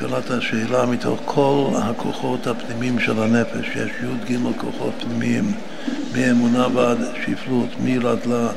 נשאלה 0.00 0.18
את 0.18 0.30
השאלה 0.30 0.86
מתוך 0.86 1.20
כל 1.24 1.70
הכוחות 1.82 2.46
הפנימיים 2.46 3.00
של 3.00 3.22
הנפש, 3.22 3.66
יש 3.76 3.90
י"ג 4.02 4.36
כוחות 4.56 4.92
פנימיים, 5.00 5.52
מאמונה 6.12 6.66
ועד 6.74 6.98
שפלות, 7.22 7.68
מרדלה 7.84 8.48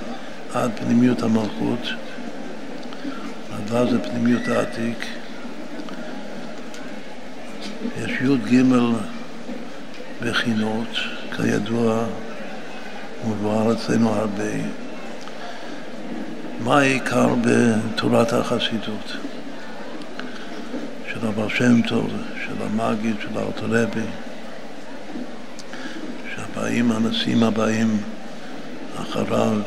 עד 0.54 0.72
פנימיות 0.76 1.22
המלכות. 1.22 1.88
רדלה 3.54 3.92
זה 3.92 4.00
פנימיות 4.00 4.48
העתיק. 4.48 5.06
יש 7.98 8.12
י"ג 8.22 8.62
בחינות, 10.22 10.98
כידוע, 11.36 12.04
מבואר 13.28 13.74
אצלנו 13.74 14.10
הרבה. 14.10 14.54
מה 16.60 16.80
העיקר 16.80 17.36
בתורת 17.42 18.34
החסידות? 18.34 19.18
הבעל 21.34 21.50
שם 21.50 21.82
טוב, 21.82 22.10
של 22.46 22.54
המגיד, 22.62 23.16
של 23.22 23.38
האורתולבי, 23.38 24.02
שהבאים, 26.36 26.92
הנשיאים 26.92 27.44
הבאים 27.44 27.98
אחריו. 28.96 29.58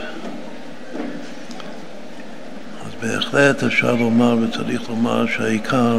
אז 2.86 2.92
בהחלט 3.00 3.62
אפשר 3.64 3.94
לומר 3.94 4.36
וצריך 4.42 4.88
לומר 4.88 5.26
שהעיקר 5.26 5.96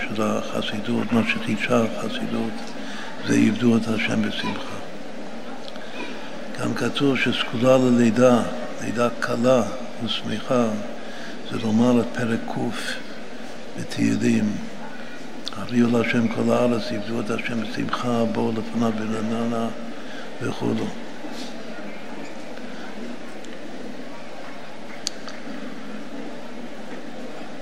של 0.00 0.22
החסידות, 0.22 1.12
מה 1.12 1.20
שחידשה 1.28 1.82
החסידות, 1.84 2.52
זה 3.26 3.34
עבדו 3.34 3.76
את 3.76 3.88
השם 3.88 4.22
בשמחה. 4.22 4.76
גם 6.60 6.74
כתוב 6.74 7.16
שסגולה 7.18 7.78
ללידה, 7.78 8.42
לידה 8.84 9.08
קלה 9.20 9.62
ושמחה, 10.04 10.68
זה 11.50 11.58
לומר 11.62 12.00
את 12.00 12.06
פרק 12.12 12.40
ק' 12.48 12.60
בתהילים. 13.80 14.65
הביאו 15.68 15.88
להשם 15.90 16.28
כל 16.28 16.52
הארץ, 16.52 16.82
עבדו 16.92 17.20
את 17.20 17.30
השם 17.30 17.60
בשמחה, 17.60 18.24
בואו 18.32 18.52
לפניו 18.52 18.92
ברננה 18.98 19.68
וכולו. 20.42 20.84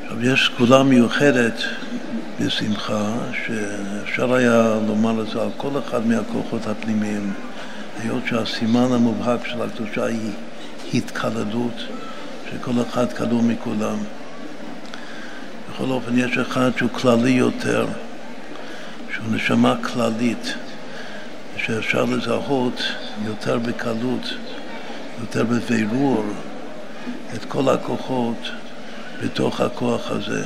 עכשיו 0.03 0.25
יש 0.25 0.51
סגולה 0.55 0.83
מיוחדת 0.83 1.63
בשמחה, 2.41 3.13
שאפשר 3.47 4.35
היה 4.35 4.79
לומר 4.87 5.23
את 5.23 5.27
זה 5.31 5.43
על 5.43 5.49
כל 5.57 5.79
אחד 5.79 6.07
מהכוחות 6.07 6.67
הפנימיים, 6.67 7.33
היות 8.03 8.23
שהסימן 8.27 8.93
המובהק 8.93 9.47
של 9.47 9.63
הקדושה 9.63 10.05
היא 10.05 10.33
התקלדות, 10.95 11.83
שכל 12.51 12.73
אחד 12.89 13.13
כלוא 13.13 13.43
מכולם. 13.43 13.97
בכל 15.75 15.91
אופן 15.91 16.19
יש 16.19 16.39
אחד 16.39 16.71
שהוא 16.77 16.91
כללי 16.91 17.31
יותר, 17.31 17.87
שהוא 19.15 19.27
נשמה 19.31 19.75
כללית, 19.83 20.55
שאפשר 21.57 22.05
לזהות 22.05 22.83
יותר 23.27 23.59
בקלות, 23.59 24.35
יותר 25.21 25.45
בבירור 25.45 26.25
את 27.35 27.45
כל 27.45 27.69
הכוחות 27.69 28.51
בתוך 29.23 29.61
הכוח 29.61 30.11
הזה. 30.11 30.45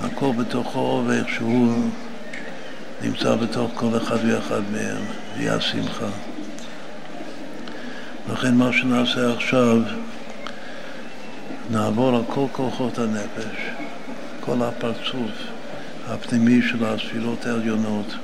הכל 0.00 0.30
בתוכו 0.38 1.02
ואיך 1.06 1.28
שהוא 1.28 1.90
נמצא 3.02 3.34
בתוך 3.34 3.70
כל 3.74 3.96
אחד 3.96 4.16
ואחד 4.26 4.60
מהם, 4.72 5.02
והיא 5.36 5.50
השמחה. 5.50 6.08
לכן 8.32 8.54
מה 8.54 8.72
שנעשה 8.72 9.32
עכשיו 9.32 9.78
נעבור 11.70 12.16
על 12.16 12.22
כל 12.28 12.46
כוחות 12.52 12.98
הנפש, 12.98 13.56
כל 14.40 14.62
הפרצוף 14.62 15.30
הפנימי 16.08 16.62
של 16.62 16.84
הספירות 16.84 17.46
העליונות, 17.46 18.14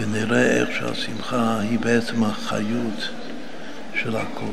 ונראה 0.00 0.46
איך 0.46 0.68
שהשמחה 0.78 1.60
היא 1.60 1.78
בעצם 1.78 2.24
החיות 2.24 3.08
של 3.94 4.16
הכל. 4.16 4.52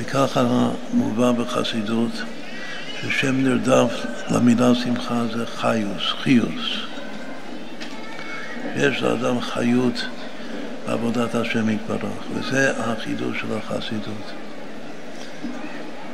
וככה 0.00 0.70
מובא 0.92 1.32
בחסידות 1.32 2.12
ששם 3.00 3.44
נרדף 3.44 4.06
למילה 4.30 4.74
שמחה 4.74 5.22
זה 5.32 5.46
חיוס, 5.46 6.02
חיוס. 6.22 6.90
יש 8.76 9.02
לאדם 9.02 9.40
חיות 9.40 10.06
בעבודת 10.86 11.34
השם 11.34 11.68
יתברך, 11.68 12.24
וזה 12.34 12.72
החידוש 12.80 13.40
של 13.40 13.58
החסידות. 13.58 14.49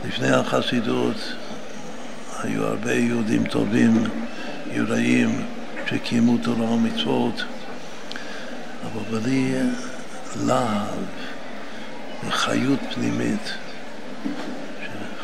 לפני 0.09 0.31
החסידות 0.31 1.17
היו 2.43 2.65
הרבה 2.67 2.93
יהודים 2.93 3.47
טובים, 3.47 4.05
יראים, 4.73 5.47
שקיימו 5.91 6.39
תורה 6.39 6.71
ומצוות, 6.71 7.45
אבל 8.83 9.21
בלי 9.21 9.55
להב 10.47 11.05
וחיות 12.29 12.79
פנימית, 12.95 13.53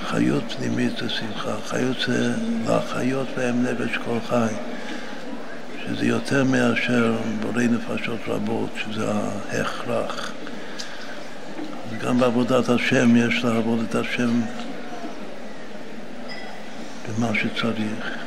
חיות 0.07 0.45
פנימית 0.57 0.93
זה 0.99 1.09
שמחה, 1.09 1.55
חיות 1.67 1.97
זה 2.07 2.35
לחיות 2.67 3.29
בהם 3.37 3.63
נפש 3.63 3.97
כל 4.05 4.19
חי, 4.29 4.55
שזה 5.87 6.07
יותר 6.07 6.45
מאשר 6.45 7.17
בורא 7.41 7.63
נפשות 7.63 8.21
רבות, 8.27 8.71
שזה 8.77 9.07
ההכרח. 9.13 10.33
גם 12.05 12.19
בעבודת 12.19 12.69
השם 12.69 13.17
יש 13.17 13.45
לעבוד 13.45 13.85
את 13.91 13.95
השם 13.95 14.41
במה 17.23 17.35
שצריך. 17.35 18.19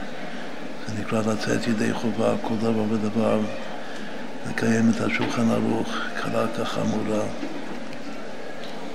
זה 0.88 1.02
נקרא 1.02 1.20
לצאת 1.20 1.68
ידי 1.68 1.94
חובה, 1.94 2.34
כל 2.42 2.56
דבר 2.60 2.84
ודבר, 2.90 3.40
לקיים 4.50 4.90
את 4.90 5.02
השולחן 5.02 5.52
ערוך, 5.52 5.88
קלה 6.22 6.46
כחמורה, 6.58 7.24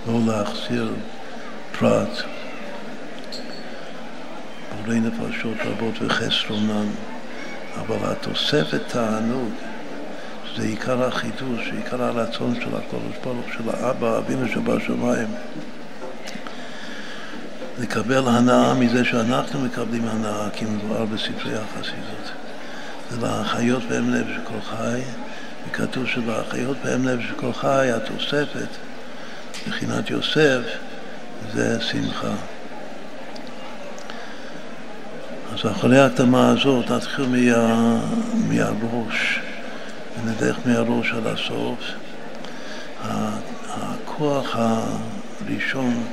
לא 0.07 0.21
להחסיר 0.27 0.93
פרט, 1.79 2.23
בורא 4.77 4.95
נפשות 4.95 5.57
רבות 5.65 5.95
וחסרונן, 6.03 6.87
אבל 7.81 8.13
התוספת 8.13 8.81
תענוג, 8.89 9.51
שזה 10.45 10.63
עיקר 10.63 11.05
החידוש, 11.05 11.71
עיקר 11.77 12.03
הרצון 12.03 12.55
של 12.55 12.77
הקודש 12.77 13.17
ברוך 13.25 13.47
של 13.53 13.71
האבא, 13.71 14.19
אבינו 14.19 14.49
שבשמיים. 14.49 15.29
לקבל 17.81 18.29
הנאה 18.29 18.75
מזה 18.75 19.05
שאנחנו 19.05 19.61
מקבלים 19.61 20.09
הנאה, 20.09 20.51
כי 20.53 20.65
מדובר 20.65 21.05
בספרי 21.05 21.55
החסידות. 21.57 22.33
זה 23.11 23.27
להחיות 23.27 23.83
בהם 23.89 24.11
לב 24.11 24.27
של 24.27 24.41
כל 24.45 24.61
חי, 24.61 25.01
וכתוב 25.69 26.07
שלהחיות 26.07 26.77
בהם 26.85 27.09
לב 27.09 27.21
של 27.21 27.35
כל 27.37 27.53
חי, 27.53 27.91
התוספת, 27.91 28.69
מבחינת 29.67 30.11
יוסף, 30.11 30.61
זה 31.55 31.81
שמחה. 31.81 32.35
אז 35.55 35.71
אחרי 35.71 35.99
ההקדמה 35.99 36.49
הזאת 36.49 36.91
נתחיל 36.91 37.27
מה, 37.27 38.01
מהראש, 38.49 39.41
ונלך 40.25 40.57
מהראש 40.67 41.13
עד 41.13 41.27
הסוף. 41.27 41.79
הכוח 43.69 44.57
הראשון 44.57 46.05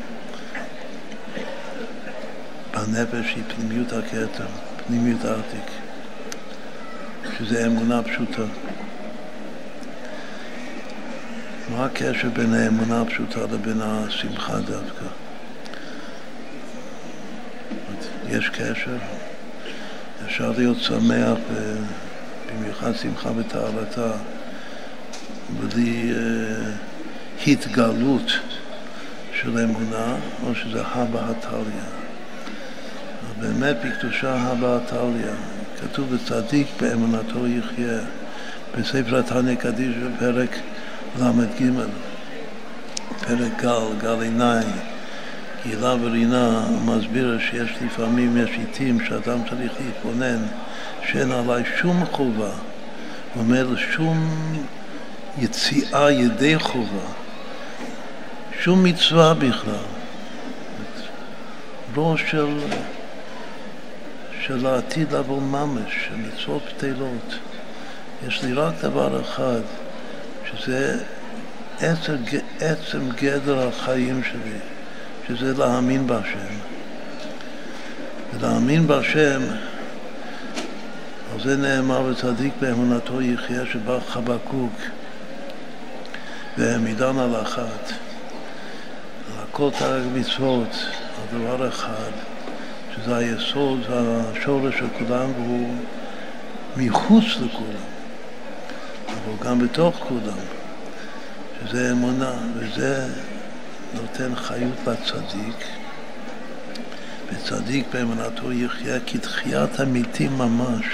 הנפש 2.87 3.33
היא 3.35 3.43
פנימיות 3.55 3.93
הכתר, 3.93 4.45
פנימיות 4.87 5.25
העתיק, 5.25 5.71
שזה 7.37 7.65
אמונה 7.65 8.03
פשוטה. 8.03 8.41
מה 11.71 11.85
הקשר 11.85 12.29
בין 12.29 12.53
האמונה 12.53 13.01
הפשוטה 13.01 13.39
לבין 13.39 13.81
השמחה 13.81 14.59
דווקא? 14.59 15.05
יש 18.29 18.49
קשר, 18.49 18.97
אפשר 20.25 20.51
להיות 20.57 20.77
שמח, 20.79 21.37
במיוחד 22.47 22.95
שמחה 22.95 23.29
וטהרתה, 23.35 24.11
בלי 25.59 26.11
uh, 26.11 27.49
התגלות 27.49 28.31
של 29.41 29.59
אמונה, 29.59 30.15
או 30.43 30.55
שזה 30.55 30.81
הבא 30.85 31.29
הטליה. 31.29 32.06
באמת 33.39 33.75
בקדושה 33.85 34.35
הבאה 34.35 34.79
טליה. 34.79 35.33
כתוב 35.81 36.15
בצדיק 36.15 36.67
באמונתו 36.81 37.47
יחיה. 37.47 37.99
בספר 38.77 39.17
התניא 39.19 39.55
קדיש 39.55 39.95
בפרק 39.95 40.57
ל"ג, 41.19 41.71
פרק 43.27 43.61
גל, 43.61 43.97
גל 43.97 44.21
עיניים, 44.21 44.69
גילה 45.63 45.95
ורינה, 46.01 46.65
מסביר 46.85 47.39
שיש 47.39 47.69
לפעמים, 47.85 48.37
יש 48.37 48.49
עיתים 48.49 49.05
שאדם 49.05 49.39
צריך 49.49 49.71
להתבונן 49.85 50.45
שאין 51.07 51.31
עליי 51.31 51.63
שום 51.81 52.05
חובה, 52.11 52.49
הוא 53.33 53.43
אומר 53.43 53.75
שום 53.75 54.29
יציאה 55.37 56.11
ידי 56.11 56.59
חובה, 56.59 57.07
שום 58.59 58.83
מצווה 58.83 59.33
בכלל. 59.33 59.73
ראש 61.95 62.21
של 62.31 62.47
של 64.47 64.65
העתיד 64.65 65.11
לבוא 65.11 65.41
ממש, 65.41 66.09
מצוות 66.17 66.63
בטלות. 66.77 67.35
יש 68.27 68.43
לי 68.43 68.53
רק 68.53 68.73
דבר 68.81 69.21
אחד, 69.21 69.61
שזה 70.45 71.03
עצם, 71.79 72.15
עצם 72.59 73.09
גדר 73.15 73.67
החיים 73.67 74.23
שלי, 74.23 74.57
שזה 75.27 75.53
להאמין 75.57 76.07
בהשם. 76.07 76.55
ולהאמין 78.33 78.87
בהשם, 78.87 79.41
על 81.33 81.43
זה 81.43 81.57
נאמר 81.57 82.01
וצדיק 82.01 82.53
באמונתו 82.61 83.21
יחיה 83.21 83.65
שבא 83.65 83.99
חבקוק 84.07 84.73
והעמידן 86.57 87.19
על 87.19 87.41
אחת. 87.41 87.91
על 89.27 89.43
הכל 89.49 89.69
תרג 89.79 90.03
מצוות, 90.13 90.75
על 91.17 91.39
דבר 91.39 91.67
אחד. 91.67 92.36
שזה 93.07 93.17
היסוד 93.17 93.79
והשורש 93.89 94.75
של 94.77 94.87
כולם, 94.97 95.31
והוא 95.31 95.75
מחוץ 96.77 97.23
לכולם, 97.23 97.87
אבל 99.07 99.47
גם 99.49 99.59
בתוך 99.59 99.95
כולם, 100.07 100.37
שזה 101.59 101.91
אמונה, 101.91 102.33
וזה 102.55 103.07
נותן 103.93 104.35
חיות 104.35 104.77
לצדיק. 104.87 105.65
וצדיק 107.31 107.85
באמונתו 107.93 108.51
יחיה 108.53 108.99
כתחיית 108.99 109.79
המתים 109.79 110.37
ממש. 110.37 110.85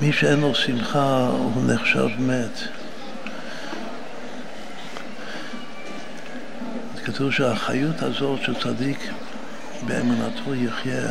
מי 0.00 0.12
שאין 0.12 0.40
לו 0.40 0.54
שמחה 0.54 1.28
הוא 1.28 1.62
נחשב 1.66 2.08
מת. 2.18 2.60
כתוב 7.04 7.32
שהחיות 7.32 8.02
הזאת 8.02 8.42
של 8.42 8.54
צדיק 8.54 8.98
באמונתו 9.86 10.54
יחיה, 10.54 11.10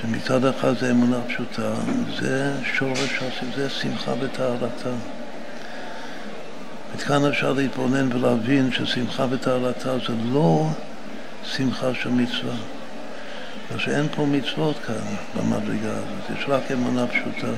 שמצד 0.00 0.44
אחד 0.44 0.78
זה 0.78 0.90
אמונה 0.90 1.20
פשוטה, 1.28 1.74
זה 2.20 2.52
שורש, 2.74 3.20
זה 3.56 3.70
שמחה 3.70 4.12
וטהרתה. 4.20 4.90
וכאן 6.96 7.24
אפשר 7.24 7.52
להתבונן 7.52 8.12
ולהבין 8.12 8.72
ששמחה 8.72 9.26
וטהרתה 9.30 9.98
זה 9.98 10.14
לא 10.32 10.66
שמחה 11.44 11.94
של 11.94 12.10
מצווה. 12.10 12.54
בגלל 13.66 13.78
שאין 13.78 14.06
פה 14.16 14.26
מצוות 14.26 14.76
כאן 14.86 14.94
במדרגה 15.36 15.90
הזאת, 15.90 16.38
יש 16.38 16.44
רק 16.48 16.72
אמונה 16.72 17.06
פשוטה. 17.06 17.52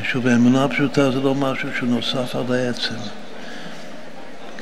ושוב, 0.00 0.26
אמונה 0.26 0.68
פשוטה 0.68 1.10
זה 1.10 1.20
לא 1.20 1.34
משהו 1.34 1.68
שנוסף 1.78 2.36
על 2.36 2.54
העצם. 2.54 2.94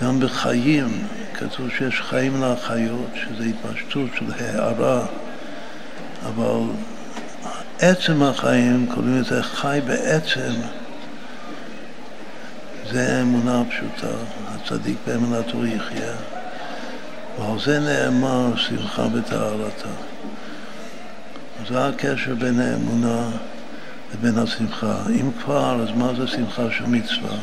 גם 0.03 0.21
בחיים, 0.21 1.07
כתוב 1.35 1.69
שיש 1.79 2.01
חיים 2.01 2.43
לחיות, 2.43 3.11
שזה 3.15 3.45
התפשטות 3.45 4.11
של 4.19 4.25
הערה, 4.39 5.07
אבל 6.27 6.61
עצם 7.79 8.23
החיים, 8.23 8.87
קוראים 8.95 9.21
לזה 9.21 9.43
חי 9.43 9.81
בעצם, 9.87 10.53
זה 12.93 13.21
אמונה 13.23 13.63
פשוטה, 13.71 14.15
הצדיק 14.55 14.97
באמונתו 15.07 15.67
יחיה. 15.67 16.15
ועל 17.39 17.61
זה 17.61 17.81
נאמר 17.81 18.57
שמחה 18.57 19.07
וטהרתה. 19.15 19.89
זה 21.69 21.87
הקשר 21.87 22.35
בין 22.35 22.61
האמונה 22.61 23.31
לבין 24.15 24.39
השמחה. 24.39 24.97
אם 25.11 25.31
כבר, 25.45 25.83
אז 25.83 25.89
מה 25.97 26.13
זה 26.17 26.27
שמחה 26.27 26.63
של 26.71 26.87
מצווה? 26.87 27.37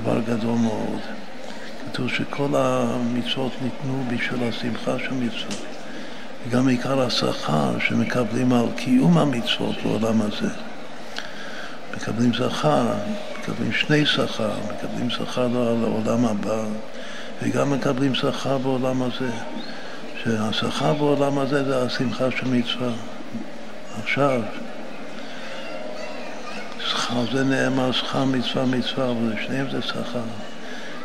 דבר 0.00 0.20
גדול 0.20 0.58
מאוד. 0.58 1.00
כתוב 1.96 2.08
שכל 2.08 2.48
המצוות 2.54 3.52
ניתנו 3.62 4.04
בשביל 4.08 4.48
השמחה 4.48 4.98
של 4.98 5.14
מצוות. 5.14 5.66
וגם 6.48 6.68
עיקר 6.68 7.00
השכר 7.00 7.78
שמקבלים 7.78 8.52
על 8.52 8.66
קיום 8.76 9.18
המצוות 9.18 9.74
בעולם 9.82 10.22
הזה. 10.22 10.48
מקבלים 11.96 12.32
שכר, 12.32 12.86
מקבלים 13.40 13.72
שני 13.72 14.06
שכר, 14.06 14.50
מקבלים 14.74 15.10
שכר 15.10 15.42
על 15.42 15.84
העולם 15.84 16.24
הבא, 16.24 16.64
וגם 17.42 17.70
מקבלים 17.70 18.14
שכר 18.14 18.58
בעולם 18.58 19.02
הזה. 19.02 19.30
שהשכר 20.24 20.94
בעולם 20.94 21.38
הזה 21.38 21.64
זה 21.64 21.82
השמחה 21.82 22.30
של 22.30 22.48
מצווה. 22.48 22.92
עכשיו, 24.02 24.40
שכר 26.80 27.24
זה 27.32 27.44
נאמר 27.44 27.92
שכר 27.92 28.24
מצווה 28.24 28.66
מצווה, 28.66 29.10
אבל 29.10 29.32
שניהם 29.46 29.66
זה 29.70 29.82
שכר. 29.82 30.45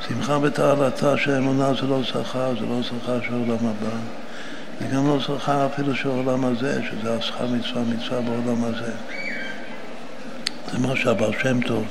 שמחה 0.08 0.40
בטהרתה 0.40 1.18
שאמונה 1.18 1.74
זה 1.74 1.88
לא 1.88 2.04
שכר, 2.04 2.54
זה 2.60 2.66
לא 2.66 2.84
שכר 2.84 3.22
של 3.22 3.34
עולם 3.34 3.66
הבא. 3.68 3.98
זה 4.80 4.88
גם 4.96 5.08
לא 5.08 5.20
שכר 5.20 5.66
אפילו 5.66 5.96
של 5.96 6.10
העולם 6.10 6.46
הזה, 6.46 6.82
שזה 6.84 7.16
השכר 7.16 7.48
מצווה 7.48 7.84
מצווה 7.84 8.22
בעולם 8.22 8.64
הזה. 8.64 8.92
זה 10.72 10.80
מה 10.80 10.96
שהבעל 10.96 11.32
שם 11.42 11.62
טוב. 11.62 11.86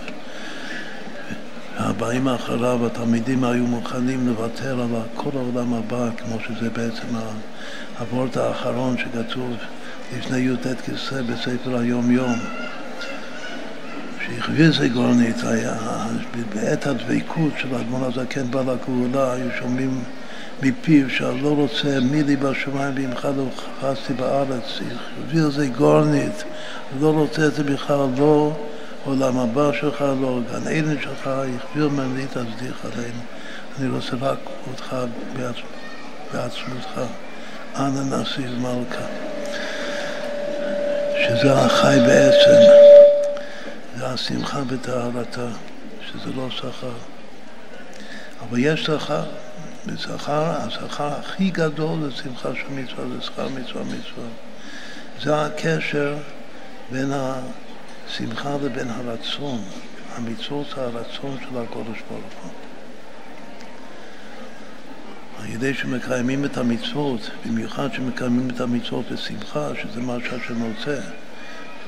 הבאים 1.76 2.28
אחריו, 2.28 2.86
התלמידים 2.86 3.44
היו 3.44 3.66
מוכנים 3.66 4.26
לוותר 4.28 4.80
על 4.80 4.88
כל 5.14 5.30
העולם 5.34 5.74
הבא, 5.74 6.08
כמו 6.16 6.36
שזה 6.40 6.70
בעצם 6.70 7.06
הוורט 7.98 8.36
האחרון 8.36 8.96
שכתוב 8.98 9.56
לפני 10.16 10.38
י"ט 10.38 10.66
כסא 10.66 11.22
בספר 11.22 11.78
היום-יום. 11.78 12.38
שהכריז 14.36 14.80
גורנית 14.92 15.36
היה, 15.44 15.74
בעת 16.54 16.86
הדבקות 16.86 17.52
של 17.58 17.74
האדמון 17.74 18.02
הזקן 18.04 18.50
בעל 18.50 18.66
הגאולה, 18.68 19.32
היו 19.32 19.48
שומעים 19.58 20.04
מפיו 20.62 21.10
שאני 21.10 21.42
לא 21.42 21.48
רוצה 21.48 22.00
מילי 22.00 22.36
בשמיים 22.36 22.94
ועמך 22.96 23.28
לא 23.36 23.44
חפשתי 23.56 24.12
בארץ, 24.12 24.80
הכריז 25.26 25.44
זה 25.56 25.66
גורנית, 25.66 26.44
לא 27.00 27.10
רוצה 27.10 27.46
את 27.46 27.54
זה 27.54 27.64
בכלל, 27.64 28.06
לא 28.18 28.52
עולם 29.04 29.38
הבא 29.38 29.72
שלך, 29.72 30.04
לא 30.20 30.40
גן 30.52 30.68
עדן 30.68 31.00
שלך, 31.02 31.26
הכביר 31.26 31.88
ממני 31.88 32.26
תצדיק 32.26 32.74
עלינו. 32.84 33.20
אני 33.78 33.88
רוצה 33.88 34.16
רק 34.20 34.38
אותך 34.70 34.96
בעצמותך. 36.32 37.00
אנא 37.76 38.16
נסיב 38.16 38.58
מלכה. 38.58 39.04
שזה 41.18 41.52
החי 41.52 41.98
בעצם, 42.06 42.60
השמחה 44.06 44.60
בטהרתה, 44.64 45.48
שזה 46.06 46.32
לא 46.36 46.50
שכר. 46.50 46.92
אבל 48.40 48.58
יש 48.58 48.84
שכר, 48.84 49.24
ושכר, 49.86 50.42
השכר 50.42 51.12
הכי 51.18 51.50
גדול 51.50 52.10
זה 52.10 52.22
שמחה 52.22 52.48
של 52.54 52.72
מצווה, 52.72 53.04
זה 53.08 53.22
שכר 53.22 53.48
מצווה 53.48 53.84
מצווה. 53.84 54.28
זה 55.22 55.46
הקשר 55.46 56.16
בין 56.90 57.12
השמחה 57.12 58.56
לבין 58.62 58.90
הרצון, 58.90 59.60
המצוות 60.16 60.66
זה 60.74 60.82
הרצון 60.82 61.36
של 61.40 61.58
הקודש 61.58 61.98
ברוך 62.10 62.24
הוא. 62.42 62.50
על 65.38 65.50
ידי 65.50 65.74
שמקיימים 65.74 66.44
את 66.44 66.56
המצוות, 66.56 67.30
במיוחד 67.46 67.88
שמקיימים 67.92 68.50
את 68.50 68.60
המצוות 68.60 69.12
בשמחה, 69.12 69.68
שזה 69.82 70.00
מה 70.00 70.16
שהשם 70.24 70.62
רוצה, 70.62 71.00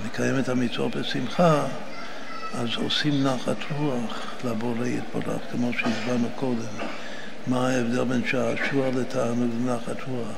לקיים 0.07 0.39
את 0.39 0.49
המצוות 0.49 0.97
בשמחה, 0.97 1.67
אז 2.55 2.69
עושים 2.77 3.23
נחת 3.23 3.57
רוח 3.79 4.35
לבורא 4.45 4.87
יתברך, 4.87 5.43
כמו 5.53 5.73
שהסברנו 5.73 6.29
קודם. 6.37 6.87
מה 7.47 7.69
ההבדל 7.69 8.05
בין 8.05 8.23
שעשוע 8.27 8.89
לתענוג 8.91 9.51
לנחת 9.61 10.03
רוח? 10.09 10.37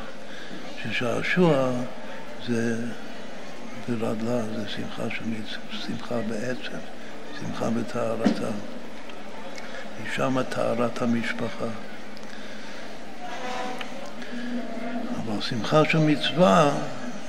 ששעשוע 0.82 1.70
זה 2.49 2.77
ברדלה, 3.89 4.43
זה 4.57 4.69
שמחה 4.69 5.03
של 5.11 5.24
שמחה 5.86 6.15
בעצם, 6.28 6.78
שמחה 7.41 7.70
בטהרתה. 7.70 8.51
היא 9.99 10.12
שמה 10.15 10.45
טהרת 10.45 11.03
המשפחה. 11.03 11.66
אבל 15.16 15.41
שמחה 15.41 15.85
של 15.85 15.99
מצווה, 15.99 16.70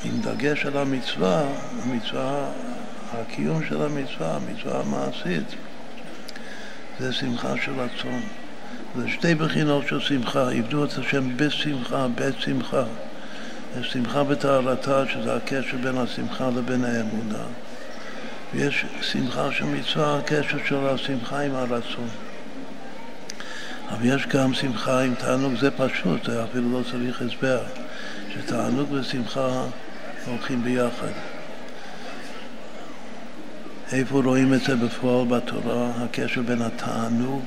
עם 0.04 0.22
דגש 0.22 0.66
על 0.66 0.78
המצווה, 0.78 1.44
המצווה, 1.84 2.52
הקיום 3.22 3.64
של 3.70 3.82
המצווה, 3.82 4.36
המצווה 4.36 4.80
המעשית, 4.80 5.56
זה 7.00 7.14
שמחה 7.14 7.54
של 7.66 7.72
רצון. 7.72 8.22
זה 8.98 9.10
שתי 9.10 9.36
בחינות 9.36 9.88
של 9.88 10.00
שמחה, 10.00 10.52
עבדו 10.52 10.86
את 10.86 10.90
השם 10.98 11.38
בשמחה, 11.38 12.08
בשמחה. 12.16 12.84
יש 13.80 13.92
שמחה 13.92 14.24
בטהרתה, 14.24 15.04
שזה 15.08 15.36
הקשר 15.36 15.78
בין 15.84 15.98
השמחה 15.98 16.50
לבין 16.58 16.84
האמונה. 16.84 17.44
ויש 18.54 18.86
שמחה 19.02 19.52
של 19.52 19.66
מצווה, 19.66 20.18
הקשר 20.18 20.58
של 20.66 20.88
השמחה 20.88 21.40
עם 21.40 21.56
הרצון. 21.56 22.08
אבל 23.90 24.06
יש 24.06 24.28
גם 24.28 24.54
שמחה 24.54 25.02
עם 25.02 25.16
תענוג, 25.16 25.54
זה 25.60 25.72
פשוט, 25.72 26.26
זה 26.26 26.44
אפילו 26.44 26.72
לא 26.72 26.84
צריך 26.92 27.22
הסבר, 27.22 27.64
שתענוג 28.34 28.92
ושמחה 28.92 29.66
הולכים 30.26 30.64
ביחד. 30.64 31.35
איפה 33.96 34.22
רואים 34.26 34.54
את 34.54 34.62
זה 34.62 34.76
בפועל 34.76 35.28
בתורה, 35.28 35.92
הקשר 35.96 36.42
בין 36.42 36.62
התענוג, 36.62 37.42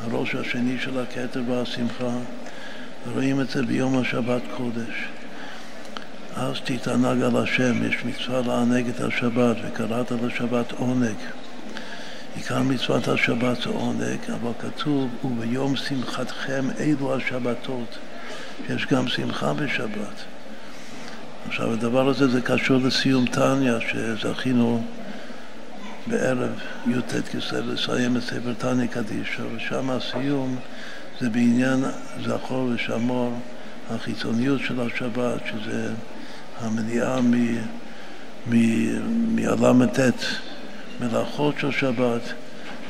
הראש 0.00 0.34
השני 0.34 0.76
של 0.80 0.98
הכתר 1.00 1.42
והשמחה, 1.48 2.18
רואים 3.12 3.40
את 3.40 3.50
זה 3.50 3.62
ביום 3.62 3.98
השבת 3.98 4.42
קודש. 4.56 5.08
אז 6.36 6.56
תתענג 6.64 7.22
על 7.22 7.36
השם, 7.36 7.84
יש 7.84 7.96
מצווה 8.04 8.40
לענג 8.46 8.88
את 8.88 9.00
השבת, 9.00 9.56
וקראת 9.64 10.12
לשבת 10.22 10.72
עונג. 10.72 11.16
עיקר 12.36 12.62
מצוות 12.62 13.08
השבת 13.08 13.62
זה 13.62 13.70
עונג, 13.70 14.18
אבל 14.28 14.52
כתוב, 14.58 15.08
וביום 15.24 15.76
שמחתכם 15.76 16.64
אלו 16.80 17.16
השבתות. 17.16 17.98
יש 18.70 18.86
גם 18.86 19.08
שמחה 19.08 19.52
בשבת. 19.52 20.24
עכשיו, 21.48 21.72
הדבר 21.72 22.08
הזה 22.08 22.28
זה 22.28 22.40
קשור 22.40 22.76
לסיום 22.76 23.26
טניה, 23.26 23.78
שזכינו 23.80 24.82
בערב 26.08 26.50
י"ט 26.86 27.14
כסלו 27.28 27.72
לסיים 27.72 28.16
את 28.16 28.22
ספר 28.22 28.54
טניה 28.58 28.86
קדישו, 28.86 29.42
ושם 29.56 29.90
הסיום 29.90 30.56
זה 31.20 31.30
בעניין 31.30 31.84
זכור 32.24 32.70
ושמור, 32.74 33.32
החיצוניות 33.90 34.60
של 34.60 34.80
השבת, 34.80 35.40
שזה 35.46 35.90
המניעה 36.60 37.20
מל"ט, 38.46 40.00
מלאכות 41.00 41.54
של 41.60 41.70
שבת, 41.70 42.22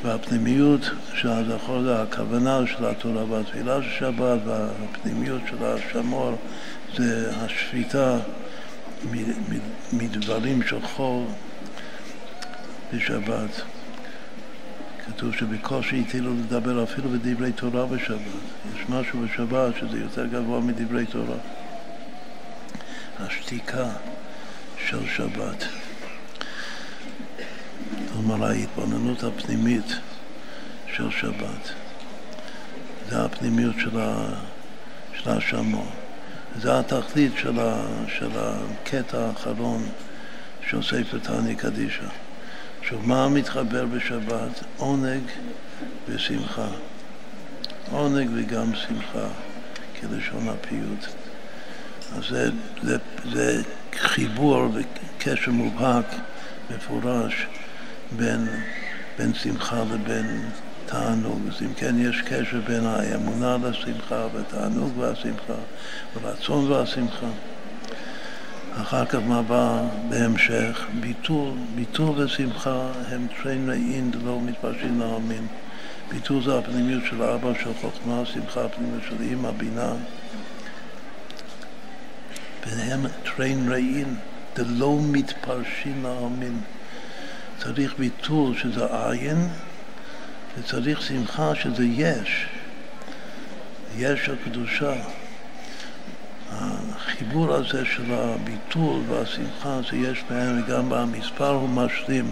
והפנימיות 0.05 0.91
של 1.15 1.29
הזכור 1.29 1.83
זה 1.83 2.03
הכוונה 2.03 2.61
של 2.67 2.85
התורה 2.85 3.25
והתפילה 3.25 3.83
של 3.83 3.91
שבת, 3.99 4.39
והפנימיות 4.45 5.43
של 5.51 5.65
השמור 5.65 6.35
זה 6.97 7.31
השפיטה 7.37 8.19
מדברים 9.93 10.63
של 10.63 10.83
חול 10.83 11.25
בשבת. 12.95 13.63
כתוב 15.07 15.35
שבקושי 15.35 16.05
הטילו 16.09 16.35
לדבר 16.35 16.85
אפילו 16.85 17.11
בדברי 17.11 17.53
תורה 17.53 17.87
בשבת. 17.87 18.19
יש 18.75 18.81
משהו 18.89 19.21
בשבת 19.21 19.77
שזה 19.77 19.99
יותר 19.99 20.27
גבוה 20.27 20.61
מדברי 20.61 21.07
תורה. 21.07 21.37
השתיקה 23.19 23.91
של 24.87 25.09
שבת. 25.17 25.65
כלומר 28.13 28.47
ההתבוננות 28.47 29.25
הפנימית 29.25 29.93
של 30.97 31.11
שבת. 31.11 31.73
זה 33.11 33.25
הפנימיות 33.25 33.75
של, 33.79 34.01
ה, 34.01 34.29
של 35.15 35.31
השמור. 35.31 35.87
זה 36.61 36.79
התכלית 36.79 37.33
של, 37.37 37.61
ה, 37.61 37.87
של 38.19 38.31
הקטע 38.37 39.19
האחרון 39.19 39.89
של 40.71 40.83
ספר 40.83 41.19
תעני 41.19 41.57
קדישא. 41.57 42.28
עכשיו, 42.89 43.03
מה 43.03 43.29
מתחבר 43.29 43.87
בשבת? 43.87 44.65
עונג 44.77 45.23
ושמחה. 46.09 46.69
עונג 47.91 48.31
וגם 48.35 48.75
שמחה, 48.75 49.29
כלשון 50.01 50.49
הפיוט. 50.49 51.05
אז 52.17 52.25
זה, 52.31 52.51
זה, 52.83 52.97
זה 53.33 53.63
חיבור 53.93 54.69
וקשר 54.75 55.51
מובהק, 55.51 56.05
מפורש, 56.71 57.47
בין, 58.17 58.49
בין 59.19 59.35
שמחה 59.35 59.83
לבין 59.93 60.51
תענוג. 60.87 61.41
אז 61.49 61.63
אם 61.63 61.75
כן, 61.75 61.95
יש 61.99 62.23
קשר 62.23 62.61
בין 62.67 62.87
האמונה 62.87 63.57
לשמחה, 63.69 64.27
ותענוג 64.35 64.99
והשמחה, 64.99 65.55
ורצון 66.17 66.73
והשמחה. 66.73 67.29
אחר 68.83 69.05
כך 69.05 69.19
מה 69.27 69.43
בא 69.43 69.83
בהמשך? 70.09 70.87
ביטול, 71.01 71.53
ביטול 71.75 72.23
ושמחה 72.23 72.91
הם 73.09 73.27
טרן 73.43 73.71
ראין 73.71 74.11
דלא 74.11 74.41
מתפרשים 74.41 75.01
להאמין. 75.01 75.47
ביטול 76.11 76.43
זה 76.45 76.59
הפנימיות 76.59 77.03
של 77.11 77.23
אבא, 77.23 77.53
של 77.63 77.71
חוכמה, 77.81 78.27
שמחה 78.27 78.65
הפנימיות 78.65 79.03
של 79.09 79.17
אימא, 79.21 79.51
בינה. 79.51 79.93
והם 82.67 83.07
טרן 83.25 83.73
ראין 83.73 84.17
דלא 84.55 84.99
מתפרשים 85.03 86.03
להאמין. 86.03 86.61
צריך 87.59 87.95
ביטול 87.99 88.57
שזה 88.59 88.85
עין, 88.85 89.49
וצריך 90.59 91.03
שמחה 91.03 91.55
שזה 91.55 91.85
יש. 91.85 92.47
יש 93.97 94.29
הקדושה. 94.29 94.93
החיבור 96.51 97.55
הזה 97.55 97.85
של 97.85 98.13
הביטול 98.13 99.01
והשמחה 99.09 99.81
שיש 99.83 100.25
בהם, 100.31 100.63
וגם 100.63 100.89
במספר 100.89 101.51
הוא 101.51 101.69
משלים. 101.69 102.31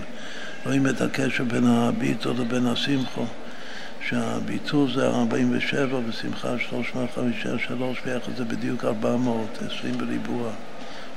רואים 0.67 0.87
את 0.87 1.01
הקשר 1.01 1.45
בין 1.45 1.67
הביטול 1.67 2.37
לבין 2.39 2.67
השמחו, 2.67 3.25
שהביטול 4.09 4.93
זה 4.95 5.07
47 5.07 6.01
ושמחה 6.09 6.59
353, 6.59 8.01
ביחד 8.05 8.37
זה 8.37 8.45
בדיוק 8.45 8.85
420 8.85 9.99
בריבוע, 9.99 10.51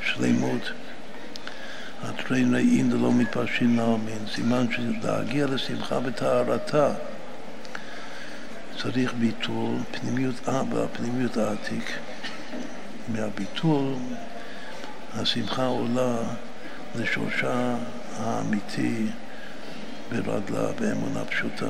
שלמות. 0.06 0.72
הטרין 2.04 2.54
רעים 2.54 2.90
דלא 2.90 3.12
מתפרשים 3.14 3.76
נעמין, 3.76 4.20
סימן 4.36 4.66
שלהגיע 4.72 5.48
לשמחה 5.48 6.00
וטהרתה 6.04 6.90
צריך 8.82 9.14
ביטול, 9.14 9.76
פנימיות 9.92 10.50
אבא, 10.50 10.86
פנימיות 10.94 11.38
העתיק. 11.38 11.92
מהביטול 13.14 13.94
השמחה 15.14 15.66
עולה 15.66 16.18
לשורשה 16.96 17.76
האמיתי 18.20 19.06
ברגלה, 20.10 20.72
באמונה 20.80 21.26
פשוטה. 21.26 21.70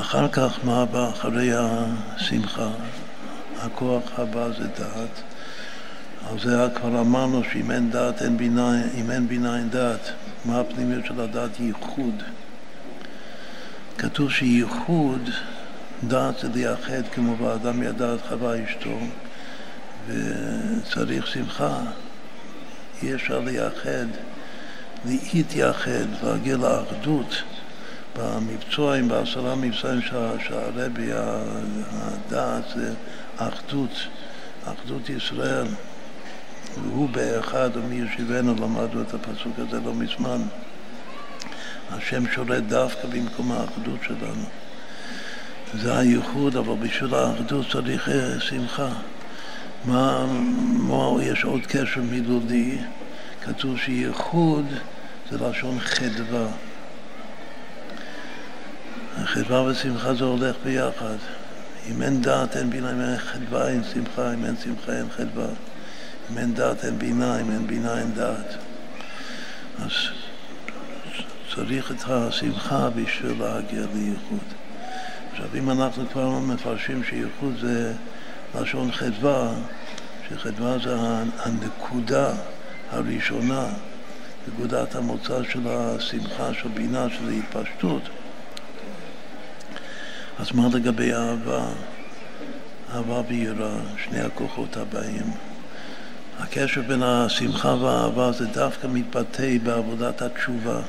אחר 0.00 0.28
כך, 0.28 0.58
מה 0.64 0.84
בא 0.84 1.10
אחרי 1.10 1.50
השמחה? 1.54 2.68
הכוח 3.58 4.02
הבא 4.18 4.48
זה 4.48 4.66
דעת. 4.78 5.22
על 6.30 6.38
זה 6.40 6.68
כבר 6.74 7.00
אמרנו 7.00 7.42
שאם 7.52 7.70
אין 7.70 7.90
דעת 7.90 8.22
אין 8.22 8.36
בינה, 8.36 8.72
אם 8.94 9.10
אין 9.10 9.28
בינה 9.28 9.58
אין 9.58 9.70
דעת. 9.70 10.10
מה 10.44 10.60
הפנימיות 10.60 11.06
של 11.06 11.20
הדעת? 11.20 11.60
ייחוד. 11.60 12.22
כתוב 13.98 14.30
שייחוד, 14.30 15.30
דעת 16.04 16.38
זה 16.38 16.48
לייחד 16.54 17.02
כמו 17.14 17.36
באדם 17.36 17.82
ידע 17.82 18.14
את 18.14 18.20
חווה 18.28 18.64
אשתו, 18.64 18.98
וצריך 20.06 21.26
שמחה. 21.26 21.78
אי 23.02 23.14
אפשר 23.14 23.38
לייחד, 23.38 24.06
להתייחד, 25.04 26.06
להגיע 26.22 26.56
לאחדות. 26.56 27.42
במבצועים, 28.16 29.08
בעשרה 29.08 29.54
מבצעים 29.54 30.00
שהרבי, 30.48 31.08
הדעת 31.12 32.64
זה 32.74 32.92
אחדות, 33.36 33.90
אחדות 34.64 35.08
ישראל. 35.08 35.66
והוא 36.82 37.08
באחד 37.08 37.70
ומי 37.74 37.94
ישיבנו, 37.94 38.54
למדנו 38.54 39.02
את 39.02 39.14
הפסוק 39.14 39.58
הזה 39.58 39.80
לא 39.80 39.94
מזמן. 39.94 40.42
השם 41.90 42.26
שולט 42.26 42.62
דווקא 42.62 43.08
במקום 43.08 43.52
האחדות 43.52 43.98
שלנו. 44.02 44.44
זה 45.74 45.98
הייחוד, 45.98 46.56
אבל 46.56 46.74
בשביל 46.74 47.14
האחדות 47.14 47.66
צריך 47.72 48.08
אה, 48.08 48.40
שמחה. 48.40 48.88
מה, 49.84 50.26
מה 50.78 51.22
יש 51.22 51.44
עוד 51.44 51.60
קשר 51.66 52.00
מילולי? 52.10 52.78
כתוב 53.42 53.78
שייחוד 53.78 54.64
זה 55.30 55.38
לשון 55.38 55.80
חדווה. 55.80 56.46
חדווה 59.24 59.62
ושמחה 59.62 60.14
זה 60.14 60.24
הולך 60.24 60.56
ביחד. 60.64 61.16
אם 61.90 62.02
אין 62.02 62.22
דעת 62.22 62.56
אין 62.56 62.70
בינה, 62.70 62.92
אם 62.92 63.00
אין 63.00 63.18
חדווה 63.18 63.68
אין 63.68 63.82
שמחה, 63.94 64.34
אם 64.34 64.44
אין 64.44 64.54
שמחה 64.64 64.92
אין 64.92 65.06
חדווה. 65.16 65.48
אם 66.32 66.38
אין 66.38 66.54
דעת 66.54 66.84
אין 66.84 66.98
בינה, 66.98 67.40
אם 67.40 67.50
אין 67.50 67.66
בינה 67.66 67.98
אין 67.98 68.14
דעת. 68.14 68.54
אז 69.78 69.90
צריך 71.54 71.90
את 71.90 72.10
השמחה 72.10 72.90
בשביל 72.90 73.42
להגיע 73.42 73.82
לייחוד. 73.94 74.48
עכשיו, 75.32 75.46
אם 75.54 75.70
אנחנו 75.70 76.04
כבר 76.12 76.38
מפרשים 76.38 77.04
שייחוד 77.04 77.54
זה 77.60 77.92
לשון 78.54 78.92
חדווה, 78.92 79.52
שחדווה 80.28 80.78
זה 80.78 80.96
הנקודה 81.38 82.32
הראשונה, 82.90 83.66
נקודת 84.48 84.94
המוצא 84.94 85.42
של 85.42 85.68
השמחה, 85.68 86.54
של 86.54 86.68
בינה, 86.68 87.06
של 87.10 87.28
ההתפשטות. 87.28 88.02
אז 90.38 90.52
מה 90.54 90.68
לגבי 90.74 91.14
אהבה? 91.14 91.66
אהבה 92.94 93.20
ויראה, 93.28 93.76
שני 94.04 94.20
הכוחות 94.20 94.76
הבאים. 94.76 95.32
הקשר 96.38 96.82
בין 96.82 97.02
השמחה 97.02 97.68
והאהבה 97.74 98.32
זה 98.32 98.46
דווקא 98.46 98.86
מתבטא 98.86 99.58
בעבודת 99.62 100.22
התשובה. 100.22 100.80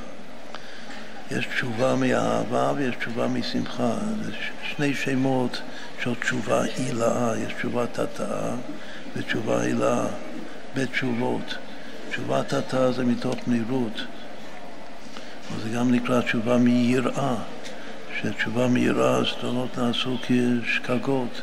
יש 1.32 1.46
תשובה 1.46 1.96
מאהבה 1.96 2.74
ויש 2.76 2.96
תשובה 2.96 3.28
משמחה. 3.28 3.94
זה 4.26 4.32
שני 4.76 4.94
שמות 4.94 5.62
של 6.03 6.16
תשובה 6.16 6.61
הילאה, 6.64 7.34
יש 7.38 7.53
תשובת 7.53 8.00
התאה 8.00 8.52
ותשובה 9.16 9.61
הילאה, 9.61 10.06
בתשובות. 10.76 11.56
תשובת 12.10 12.53
התאה 12.53 12.92
זה 12.92 13.03
מתוך 13.06 13.36
נראות, 13.48 14.02
זה 15.64 15.69
גם 15.69 15.92
נקרא 15.92 16.22
תשובה 16.22 16.58
מיראה, 16.58 17.36
שתשובה 18.22 18.68
מיראה, 18.68 19.26
סתונות 19.26 19.78
נעשו 19.78 20.18
כשקגות. 20.22 21.42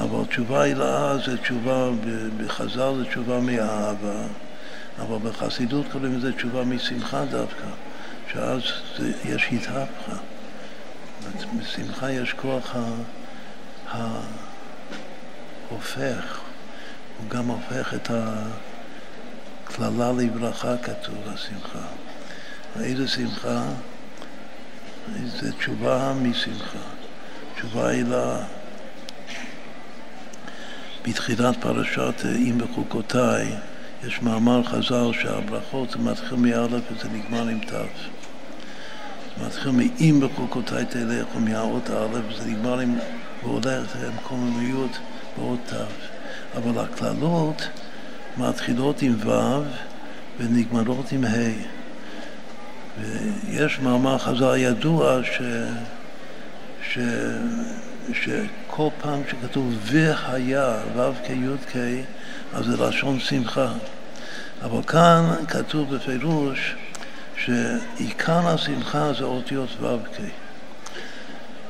אבל 0.00 0.24
תשובה 0.24 0.62
הילאה 0.62 1.18
זה 1.18 1.38
תשובה, 1.38 1.88
בחז"ל 2.36 2.94
זה 2.98 3.04
תשובה 3.04 3.40
מאהבה, 3.40 4.22
אבל 4.98 5.30
בחסידות 5.30 5.86
קוראים 5.92 6.18
לזה 6.18 6.32
תשובה 6.32 6.64
משמחה 6.64 7.24
דווקא. 7.24 7.66
שאז 8.32 8.62
זה, 8.98 9.12
יש 9.24 9.48
התהפכה. 9.52 10.16
בשמחה 11.58 12.10
יש 12.10 12.32
כוח 12.32 12.76
ההופך, 15.70 16.40
הוא 17.18 17.28
גם 17.28 17.46
הופך 17.46 17.94
את 17.94 18.10
הקללה 18.10 20.12
לברכה 20.12 20.76
כתוב 20.82 21.14
בשמחה. 21.32 21.86
איזה 22.80 23.08
שמחה? 23.08 23.62
זה 25.26 25.52
תשובה 25.52 26.12
משמחה. 26.22 26.78
תשובה 27.54 27.92
לה... 27.92 28.44
בתחילת 31.04 31.56
פרשת 31.60 32.14
אם 32.24 32.58
בחוקותיי 32.58 33.46
יש 34.06 34.22
מאמר 34.22 34.64
חז"ל 34.64 35.12
שהברכות 35.12 35.90
זה 35.90 35.98
מתחיל 35.98 36.38
מא' 36.38 36.66
וזה 36.66 37.08
נגמר 37.12 37.48
עם 37.48 37.58
ת'. 37.58 37.70
זה 37.70 39.46
מתחיל 39.46 39.72
מ"אם 39.72 40.20
בחוקותיי 40.20 40.84
תלך" 40.84 41.26
ומהאות 41.36 41.90
א', 41.90 42.18
וזה 42.28 42.44
נגמר 42.44 42.78
עם 42.78 42.98
והולך 43.42 43.96
עם 43.96 44.16
קוממיות 44.22 44.98
ואות 45.38 45.60
ת'. 45.66 45.74
אבל 46.56 46.84
הקללות 46.84 47.68
מתחילות 48.36 49.02
עם 49.02 49.14
ו' 49.26 49.62
ונגמרות 50.38 51.12
עם 51.12 51.24
ה'. 51.24 51.82
ויש 53.00 53.78
מאמר 53.78 54.18
חז"ל 54.18 54.56
ידוע 54.56 55.20
ש... 55.24 55.42
ש... 56.92 56.98
שכל 58.12 58.88
פעם 59.00 59.22
שכתוב 59.30 59.74
והיה, 59.82 60.76
ו' 60.96 61.12
כ' 61.26 61.30
י' 61.30 61.72
כ', 61.72 61.76
אז 62.54 62.64
זה 62.64 62.76
לשון 62.76 63.20
שמחה. 63.20 63.72
אבל 64.62 64.82
כאן 64.82 65.34
כתוב 65.48 65.94
בפירוש 65.94 66.76
שעיקר 67.36 68.48
השמחה 68.48 69.12
זה 69.12 69.24
אותיות 69.24 69.68
ו"ק. 69.80 70.41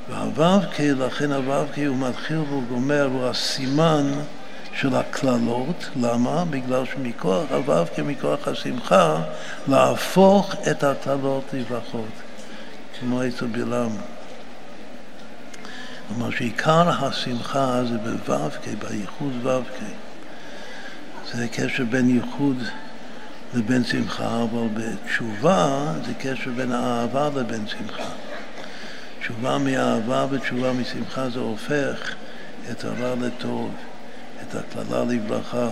והו"ק, 0.09 0.81
לכן 0.81 1.33
הו"ק 1.33 1.79
הוא 1.87 1.97
מתחיל 1.97 2.39
והוא 2.39 2.63
גומר, 2.69 3.09
הוא 3.13 3.27
הסימן 3.27 4.13
של 4.75 4.95
הקללות, 4.95 5.91
למה? 5.97 6.45
בגלל 6.51 6.85
שמכוח 6.85 7.45
הו"ק, 7.51 7.99
מכוח 7.99 8.49
השמחה, 8.49 9.23
להפוך 9.69 10.55
את 10.71 10.85
הקללות 10.85 11.45
לברכות, 11.53 12.13
כמו 13.01 13.27
אצל 13.27 13.47
בלעם. 13.47 13.97
כלומר 16.09 16.31
שעיקר 16.31 16.89
השמחה 16.89 17.83
זה 17.85 17.99
בו"ק, 17.99 18.69
בייחוד 18.79 19.47
ו"ק. 19.47 19.79
זה 21.35 21.49
קשר 21.49 21.85
בין 21.91 22.09
ייחוד 22.17 22.57
לבין 23.55 23.85
שמחה, 23.85 24.43
אבל 24.43 24.69
בתשובה 24.75 25.93
זה 26.07 26.15
קשר 26.15 26.51
בין 26.57 26.73
האהבה 26.73 27.29
לבין 27.35 27.67
שמחה. 27.69 28.09
תשובה 29.23 29.59
מאהבה 29.59 30.27
ותשובה 30.31 30.73
משמחה 30.73 31.31
זה 31.31 31.39
הופך 31.39 32.15
את 32.71 32.85
הרע 32.85 33.15
לטוב, 33.21 33.75
את 34.43 34.55
הקללה 34.55 35.05
לברכה, 35.05 35.69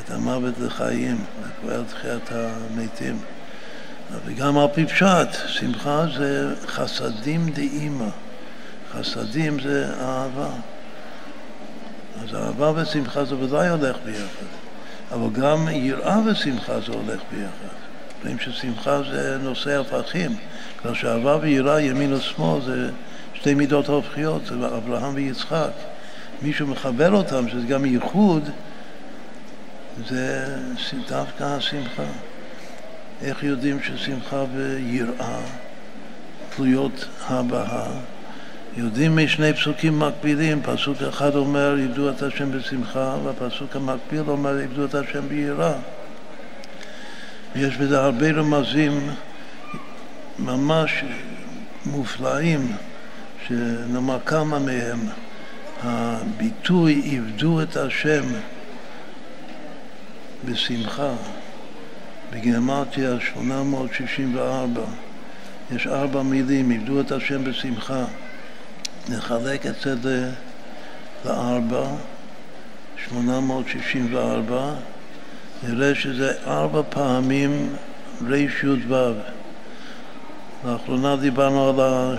את 0.00 0.10
המוות 0.10 0.54
לחיים, 0.58 1.24
וכבר 1.42 1.82
תחיית 1.82 2.30
המתים. 2.30 3.18
וגם 4.24 4.58
על 4.58 4.66
פי 4.74 4.86
פשט, 4.86 5.28
שמחה 5.46 6.04
זה 6.16 6.54
חסדים 6.66 7.50
דאימא. 7.50 8.08
חסדים 8.92 9.60
זה 9.60 9.90
אהבה. 10.00 10.50
אז 12.22 12.34
אהבה 12.34 12.72
ושמחה 12.76 13.24
זה 13.24 13.36
ודאי 13.36 13.68
הולך 13.68 13.96
ביחד. 14.04 14.46
אבל 15.12 15.40
גם 15.40 15.68
יראה 15.70 16.18
ושמחה 16.26 16.80
זה 16.80 16.92
הולך 16.92 17.20
ביחד. 17.32 17.74
רואים 18.22 18.38
ששמחה 18.38 19.02
זה 19.10 19.38
נושא 19.42 19.80
הפכים. 19.80 20.36
כלומר 20.82 20.96
שאהבה 20.96 21.36
ויראה 21.40 21.80
ימין 21.80 22.12
ושמאל 22.12 22.60
זה 22.62 22.90
שתי 23.34 23.54
מידות 23.54 23.88
ההופכיות, 23.88 24.46
זה 24.46 24.54
אברהם 24.54 25.14
ויצחק. 25.14 25.70
מישהו 26.42 26.66
מחבר 26.66 27.12
אותם, 27.12 27.48
שזה 27.48 27.66
גם 27.66 27.84
ייחוד, 27.84 28.48
זה 30.08 30.56
דווקא 31.08 31.44
השמחה. 31.44 32.02
איך 33.22 33.42
יודעים 33.42 33.78
ששמחה 33.82 34.44
ויראה 34.54 35.40
תלויות 36.56 37.06
הבאה? 37.28 37.86
יודעים 38.76 39.16
משני 39.16 39.52
פסוקים 39.52 39.98
מקבילים, 39.98 40.62
פסוק 40.62 41.02
אחד 41.02 41.34
אומר 41.34 41.76
עבדו 41.84 42.10
את 42.10 42.22
השם 42.22 42.52
בשמחה, 42.52 43.16
והפסוק 43.24 43.76
המקביל 43.76 44.22
אומר 44.28 44.58
עבדו 44.58 44.84
את 44.84 44.94
השם 44.94 45.28
ביראה. 45.28 45.74
ויש 47.56 47.76
בזה 47.76 48.00
הרבה 48.00 48.30
רמזים 48.30 49.10
ממש 50.44 51.04
מופלאים, 51.86 52.72
שנאמר 53.46 54.18
כמה 54.26 54.58
מהם. 54.58 54.98
הביטוי 55.82 57.16
עבדו 57.16 57.62
את 57.62 57.76
השם 57.76 58.22
בשמחה 60.44 61.12
בגימטריה 62.32 63.20
864 63.20 64.82
יש 65.72 65.86
ארבע 65.86 66.22
מילים, 66.22 66.70
עבדו 66.70 67.00
את 67.00 67.12
השם 67.12 67.44
בשמחה 67.44 68.04
נחלק 69.08 69.66
את 69.66 70.02
זה 70.02 70.30
לארבע 71.24 71.86
864 73.08 74.74
נראה 75.62 75.94
שזה 75.94 76.32
ארבע 76.46 76.82
פעמים 76.88 77.76
רי"ו 78.26 78.94
לאחרונה 80.64 81.16
דיברנו 81.16 81.68
על, 81.68 81.80
ה, 81.80 82.14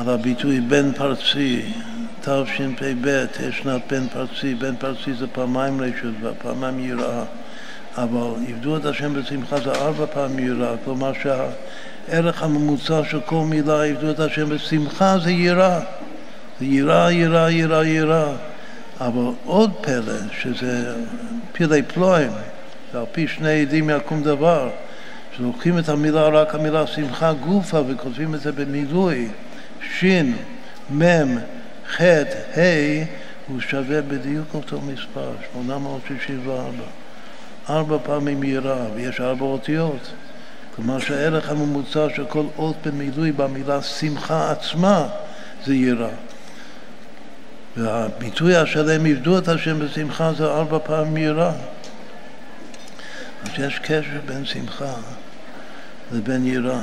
על 0.00 0.14
הביטוי 0.14 0.60
בן 0.60 0.92
פרצי 0.92 1.62
תשפ"ב, 2.20 3.24
שנת 3.50 3.82
בן 3.90 4.08
פרצי, 4.08 4.54
בן 4.54 4.76
פרצי 4.76 5.14
זה 5.14 5.26
פעמיים 5.26 5.80
רשות 5.80 6.14
ופעמיים 6.22 6.78
יראה, 6.78 7.24
אבל 7.98 8.30
עבדו 8.48 8.76
את 8.76 8.84
השם 8.84 9.14
בשמחה 9.14 9.60
זה 9.60 9.70
ארבע 9.70 10.06
פעמים 10.06 10.46
יראה, 10.46 10.74
כלומר 10.84 11.12
שהערך 11.22 12.42
הממוצע 12.42 13.00
של 13.10 13.20
כל 13.20 13.44
מילה 13.44 13.84
עבדו 13.84 14.10
את 14.10 14.20
השם 14.20 14.48
בשמחה 14.48 15.18
זה 15.18 15.30
יראה, 15.30 15.80
זה 16.60 16.64
יראה, 16.64 17.12
יראה, 17.12 17.50
יראה, 17.50 17.86
יראה, 17.86 18.32
אבל 19.00 19.32
עוד 19.44 19.70
פלא, 19.80 20.14
שזה 20.40 20.94
פילי 21.52 21.82
פלואים, 21.82 22.32
ועל 22.92 23.04
פי 23.12 23.28
שני 23.28 23.62
עדים 23.62 23.90
יקום 23.90 24.22
דבר, 24.22 24.70
שלוקחים 25.36 25.78
את 25.78 25.88
המילה, 25.88 26.28
רק 26.28 26.54
המילה 26.54 26.86
שמחה 26.86 27.32
גופה 27.32 27.80
וכותבים 27.88 28.34
את 28.34 28.40
זה 28.40 28.52
במילוי, 28.52 29.28
שין, 29.98 30.36
מם, 30.90 31.38
ח', 31.96 32.00
ה', 32.56 33.04
הוא 33.48 33.60
שווה 33.60 34.02
בדיוק 34.02 34.54
אותו 34.54 34.80
מספר, 34.80 35.30
864. 35.52 36.62
ארבע 37.70 37.98
פעמים 38.02 38.42
יראה, 38.42 38.86
ויש 38.94 39.20
ארבע 39.20 39.44
אותיות. 39.44 40.12
כלומר 40.76 40.98
שהערך 40.98 41.50
הממוצע 41.50 42.06
של 42.16 42.24
כל 42.26 42.44
אות 42.58 42.76
במילוי 42.86 43.32
במילה 43.32 43.82
שמחה 43.82 44.50
עצמה 44.50 45.06
זה 45.66 45.74
יראה. 45.74 46.14
והביטוי 47.76 48.56
השלם 48.56 49.06
עבדו 49.06 49.38
את 49.38 49.48
השם 49.48 49.78
בשמחה 49.78 50.32
זה 50.32 50.44
ארבע 50.44 50.78
פעמים 50.78 51.16
יראה. 51.16 51.52
אז 53.42 53.48
יש 53.58 53.78
קשר 53.78 54.20
בין 54.26 54.44
שמחה 54.44 54.94
לבין 56.12 56.46
יראה. 56.46 56.82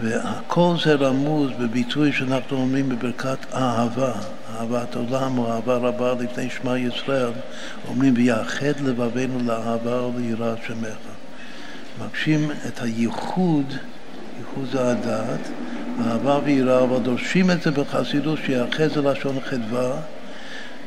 וכל 0.00 0.74
זה 0.84 0.94
רמוז 0.94 1.50
בביטוי 1.60 2.12
שאנחנו 2.12 2.56
אומרים 2.56 2.88
בברכת 2.88 3.38
אהבה, 3.54 4.12
אהבת 4.54 4.94
עולם 4.94 5.38
או 5.38 5.52
אהבה 5.52 5.76
רבה 5.76 6.14
לפני 6.20 6.50
שמע 6.50 6.78
ישראל, 6.78 7.30
אומרים 7.88 8.14
ויאחד 8.16 8.80
לבבינו 8.84 9.38
לאהבה 9.46 10.02
וליראת 10.02 10.58
שמך. 10.66 10.96
מבקשים 11.98 12.50
את 12.68 12.82
הייחוד, 12.82 13.74
ייחוד 14.38 14.68
זה 14.72 14.90
הדעת, 14.90 15.48
אהבה 16.06 16.38
ויראה, 16.44 16.82
אבל 16.82 16.98
דורשים 16.98 17.50
את 17.50 17.62
זה 17.62 17.70
בחסידות 17.70 18.38
שיאחד 18.46 18.86
זה 18.86 19.02
לשון 19.02 19.40
חדווה, 19.40 20.00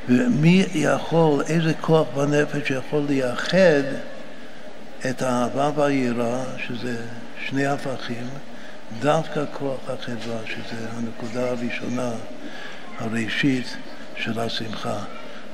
ומי 0.10 0.66
יכול, 0.74 1.44
איזה 1.50 1.74
כוח 1.82 2.08
בנפש 2.16 2.72
יכול 2.72 3.02
לייחד 3.08 3.84
את 5.10 5.22
האהבה 5.22 5.70
והיראה, 5.76 6.44
שזה 6.68 6.98
שני 7.50 7.66
הפכים, 7.66 8.28
דווקא 9.00 9.44
כוח 9.54 9.80
החברה, 9.88 10.40
שזה 10.46 10.90
הנקודה 10.92 11.50
הראשונה, 11.50 12.12
הראשית 13.00 13.78
של 14.16 14.40
השמחה. 14.40 15.00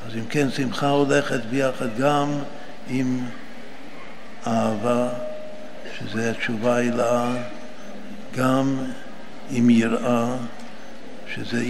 אז 0.08 0.16
אם 0.16 0.26
כן, 0.30 0.52
שמחה 0.52 0.90
הולכת 0.90 1.40
ביחד 1.50 1.98
גם 2.00 2.40
עם 2.88 3.26
אהבה, 4.48 5.10
שזה 6.00 6.34
תשובה 6.34 6.76
הילה, 6.76 7.36
גם 8.36 8.80
עם 9.50 9.70
יראה, 9.70 10.36
שזה 11.36 11.64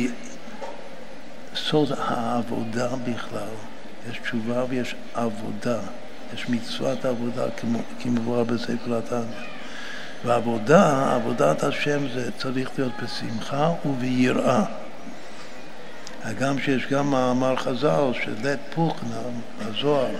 סוד 1.55 1.91
העבודה 1.97 2.89
בכלל. 2.95 3.53
יש 4.11 4.17
תשובה 4.17 4.63
ויש 4.69 4.95
עבודה, 5.13 5.79
יש 6.33 6.49
מצוות 6.49 7.05
עבודה 7.05 7.45
כמובן 7.99 8.55
בספר 8.55 8.97
התניא. 8.97 9.52
ועבודה, 10.25 11.15
עבודת 11.15 11.63
השם 11.63 11.99
זה 12.13 12.31
צריך 12.37 12.69
להיות 12.77 12.91
בשמחה 13.03 13.71
וביראה. 13.85 14.63
הגם 16.23 16.59
שיש 16.59 16.87
גם 16.87 17.11
מאמר 17.11 17.55
חז"ל 17.55 18.11
שלית 18.23 18.59
פוכנה, 18.75 19.21
הזוהר, 19.61 20.15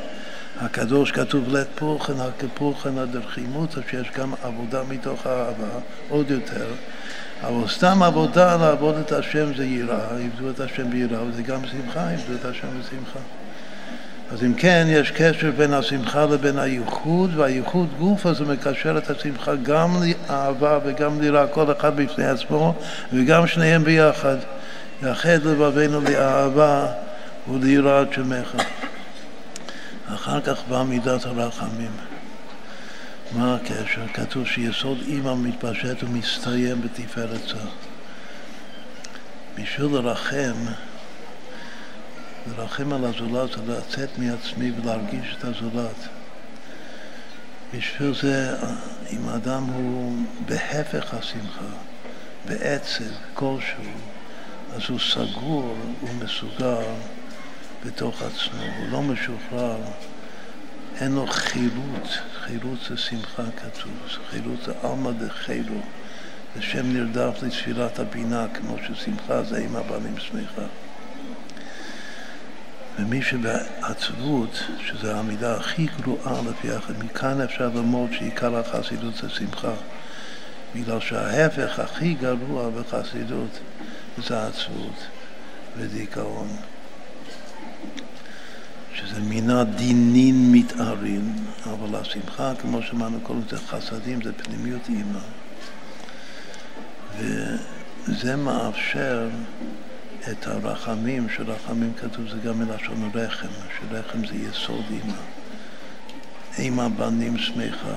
הקדוש 0.62 1.12
כתוב 1.12 1.56
לית 1.56 1.68
פוכנה 1.76 2.26
כפוכנה 2.40 3.06
דרחימותא, 3.06 3.82
שיש 3.90 4.12
גם 4.18 4.34
עבודה 4.44 4.84
מתוך 4.90 5.28
האהבה, 5.28 5.80
עוד 6.10 6.32
יותר. 6.32 6.68
אבל 7.42 7.68
סתם 7.68 8.04
עבודה 8.04 8.56
לעבוד 8.58 8.96
את 8.96 9.12
השם 9.12 9.54
זה 9.58 9.66
יראה, 9.66 10.18
עבדו 10.18 10.50
את 10.50 10.60
השם 10.60 10.90
ביראה, 10.90 11.24
וזה 11.24 11.44
גם 11.44 11.60
שמחה, 11.68 12.10
עבדו 12.12 12.34
את 12.40 12.46
השם 12.46 12.68
בשמחה. 12.80 13.20
אז 14.32 14.43
אם 14.43 14.53
כן, 14.53 14.85
יש 14.90 15.11
קשר 15.11 15.52
בין 15.58 15.74
השמחה 15.74 16.26
לבין 16.26 16.60
הייחוד, 16.60 17.32
והייחוד 17.35 17.90
גוף 18.00 18.26
הזה 18.26 18.45
מקשר 18.45 18.98
את 18.98 19.10
השמחה 19.10 19.56
גם 19.56 19.90
לאהבה 20.03 20.80
וגם 20.85 21.22
ליראה, 21.22 21.48
כל 21.48 21.72
אחד 21.72 21.95
בפני 21.95 22.26
עצמו, 22.26 22.76
וגם 23.14 23.48
שניהם 23.48 23.84
ביחד. 23.84 24.38
יאחד 25.03 25.45
לבבינו 25.45 26.02
לאהבה 26.02 26.88
וליראת 27.52 28.14
שמך. 28.14 28.56
אחר 30.08 30.42
כך 30.42 30.61
באה 30.69 30.84
מידת 30.84 31.26
הרחמים. 31.26 31.92
מה 33.32 33.56
הקשר? 33.56 34.02
כתוב 34.14 34.48
שיסוד 34.48 34.98
אימא 35.08 35.35
מתפשט 35.35 36.03
ומסתיים 36.03 36.82
בתפארת 36.82 37.42
צה. 37.48 37.66
בשביל 39.56 39.88
לרחם 39.92 40.53
לרחם 42.48 42.94
על 42.94 43.06
הזולת 43.06 43.50
זה 43.50 43.74
לצאת 43.74 44.10
מעצמי 44.18 44.72
ולהרגיש 44.72 45.36
את 45.38 45.44
הזולת. 45.44 46.08
בשביל 47.74 48.14
זה, 48.22 48.56
אם 49.12 49.30
האדם 49.30 49.64
הוא 49.64 50.18
בהפך 50.46 51.14
השמחה, 51.14 51.66
בעצב 52.46 53.04
כלשהו, 53.34 53.84
אז 54.76 54.82
הוא 54.90 55.00
סגור, 55.00 55.78
הוא 56.02 56.10
מסוגר 56.24 56.82
בתוך 57.86 58.22
עצמו, 58.22 58.62
הוא 58.80 58.90
לא 58.90 59.02
משוחרר, 59.02 59.78
אין 61.02 61.12
לו 61.12 61.28
חירות, 61.28 62.08
חירות 62.46 62.80
זה 62.90 62.98
שמחה 62.98 63.44
כתוב, 63.58 63.92
חירות 64.30 64.60
זה 64.66 64.74
עלמא 64.84 65.12
דחילו, 65.12 65.76
זה 66.56 66.62
שם 66.62 66.94
נרדף 66.94 67.44
לתפילת 67.44 68.00
הבינה, 68.00 68.48
כמו 68.54 68.76
ששמחה 68.88 69.44
זה 69.44 69.58
עם 69.58 69.76
הבנים 69.76 70.18
שמחה. 70.18 70.66
ומי 73.00 73.22
שבעצבות, 73.22 74.64
שזו 74.86 75.12
המידה 75.12 75.56
הכי 75.56 75.88
גרועה 76.02 76.42
לפי 76.50 76.72
החסידות, 76.72 77.04
מכאן 77.04 77.42
אפשר 77.42 77.70
ללמוד 77.76 78.10
שעיקר 78.14 78.58
החסידות 78.58 79.16
זה 79.16 79.30
שמחה. 79.30 79.74
בגלל 80.76 81.00
שההפך 81.00 81.80
הכי 81.80 82.14
גרוע 82.14 82.70
בחסידות 82.70 83.60
זה 84.28 84.48
עצבות 84.48 85.08
ודיכאון. 85.78 86.48
שזה 88.94 89.20
מינה 89.20 89.64
דינין 89.64 90.52
מתארים, 90.52 91.36
אבל 91.64 92.00
השמחה, 92.00 92.54
כמו 92.62 92.82
שאמרנו 92.82 93.20
קודם, 93.24 93.42
זה 93.50 93.58
חסדים, 93.58 94.22
זה 94.22 94.34
פנימיות 94.34 94.82
אימא. 94.90 95.20
וזה 97.18 98.36
מאפשר 98.36 99.30
את 100.32 100.48
הרחמים, 100.48 101.30
שרחמים 101.30 101.93
כתוב 101.93 102.30
זה 102.30 102.38
גם 102.45 102.60
מלשון 102.60 103.11
רחם, 103.14 103.48
שרחם 103.80 104.27
זה 104.27 104.35
יסוד 104.35 104.85
אימא. 104.90 105.14
אימא 106.58 106.88
בנים 106.88 107.38
שמחה, 107.38 107.95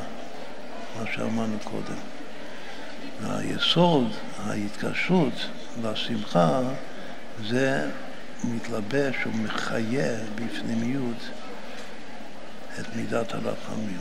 מה 0.98 1.04
שאמרנו 1.14 1.56
קודם. 1.64 1.98
והיסוד, 3.22 4.12
ההתקשרות, 4.44 5.46
לשמחה, 5.82 6.60
זה 7.48 7.90
מתלבש 8.44 9.16
ומחיה 9.26 10.16
בפנימיות 10.34 11.30
את 12.80 12.96
מידת 12.96 13.34
הרחמים. 13.34 14.00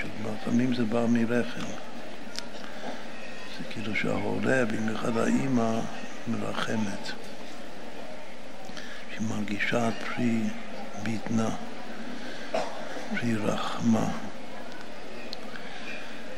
שלפעמים 0.00 0.74
זה 0.74 0.84
בא 0.84 1.06
מרחם. 1.08 1.66
זה 3.58 3.64
כאילו 3.70 3.96
שההורה, 3.96 4.64
במיוחד 4.64 5.16
האימא, 5.16 5.80
מרחמת. 6.30 7.12
שהיא 9.14 9.28
מרגישה 9.28 9.88
את 9.88 9.94
פרי 9.94 10.40
בטנה, 11.02 11.50
פרי 13.10 13.36
רחמה. 13.36 14.08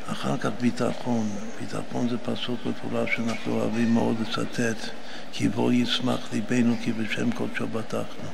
אחר 0.06 0.36
כך 0.38 0.50
ביטחון. 0.60 1.30
ביטחון 1.60 2.08
זה 2.08 2.18
פסוק 2.18 2.60
מפורש 2.66 3.16
שאנחנו 3.16 3.52
אוהבים 3.52 3.94
מאוד 3.94 4.16
לצטט, 4.20 4.88
כי 5.32 5.48
בו 5.48 5.72
ישמח 5.72 6.32
ליבנו 6.32 6.76
כי 6.84 6.92
בשם 6.92 7.32
קודשו 7.32 7.66
בטחנו. 7.66 8.28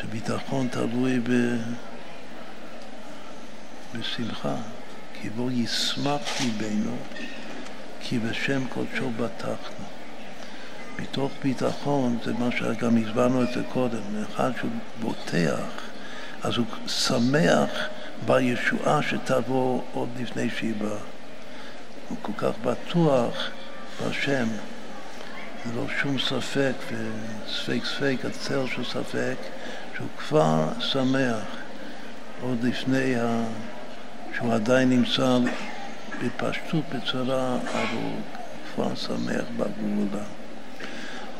שביטחון 0.00 0.68
תלוי 0.68 1.20
ב... 1.20 1.56
בשמחה, 3.94 4.56
כי 5.14 5.30
בו 5.30 5.50
ישמח 5.50 6.20
ליבנו 6.40 6.96
כי 8.00 8.18
בשם 8.18 8.68
קודשו 8.68 9.10
בטחנו. 9.10 9.75
מתוך 10.98 11.32
ביטחון, 11.42 12.18
זה 12.24 12.32
מה 12.32 12.48
שגם 12.52 12.96
הסברנו 12.96 13.42
את 13.42 13.48
זה 13.54 13.60
קודם, 13.72 14.00
אחד 14.22 14.50
שהוא 14.58 14.70
בוטח, 15.00 15.86
אז 16.42 16.56
הוא 16.56 16.66
שמח 16.86 17.70
בישועה 18.26 19.02
שתבוא 19.02 19.82
עוד 19.92 20.08
לפני 20.20 20.50
שהיא 20.50 20.74
באה. 20.78 20.98
הוא 22.08 22.18
כל 22.22 22.32
כך 22.36 22.52
בטוח 22.64 23.50
בהשם, 24.00 24.46
זה 25.66 25.72
לא 25.76 25.84
שום 26.02 26.18
ספק, 26.18 26.72
וספק 26.86 27.84
ספק, 27.84 28.16
הצל 28.24 28.66
של 28.66 28.84
ספק, 28.84 29.36
שהוא 29.96 30.08
כבר 30.18 30.68
שמח 30.80 31.44
עוד 32.40 32.64
לפני 32.64 33.16
ה... 33.16 33.44
שהוא 34.36 34.54
עדיין 34.54 34.90
נמצא 34.90 35.38
בפשטות, 36.24 36.84
בצרה, 36.94 37.56
אבל 37.56 37.86
הוא 37.94 38.20
כבר 38.74 38.94
שמח 38.94 39.44
בגאולה, 39.56 40.24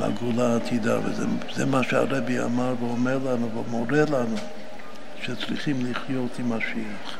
בגאולה 0.00 0.52
העתידה, 0.52 0.98
וזה 1.04 1.66
מה 1.66 1.82
שהרבי 1.82 2.40
אמר 2.40 2.74
ואומר 2.80 3.18
לנו 3.18 3.50
ומורה 3.54 4.02
לנו. 4.10 4.36
שצריכים 5.26 5.86
לחיות 5.86 6.38
עם 6.38 6.52
משיח. 6.52 7.18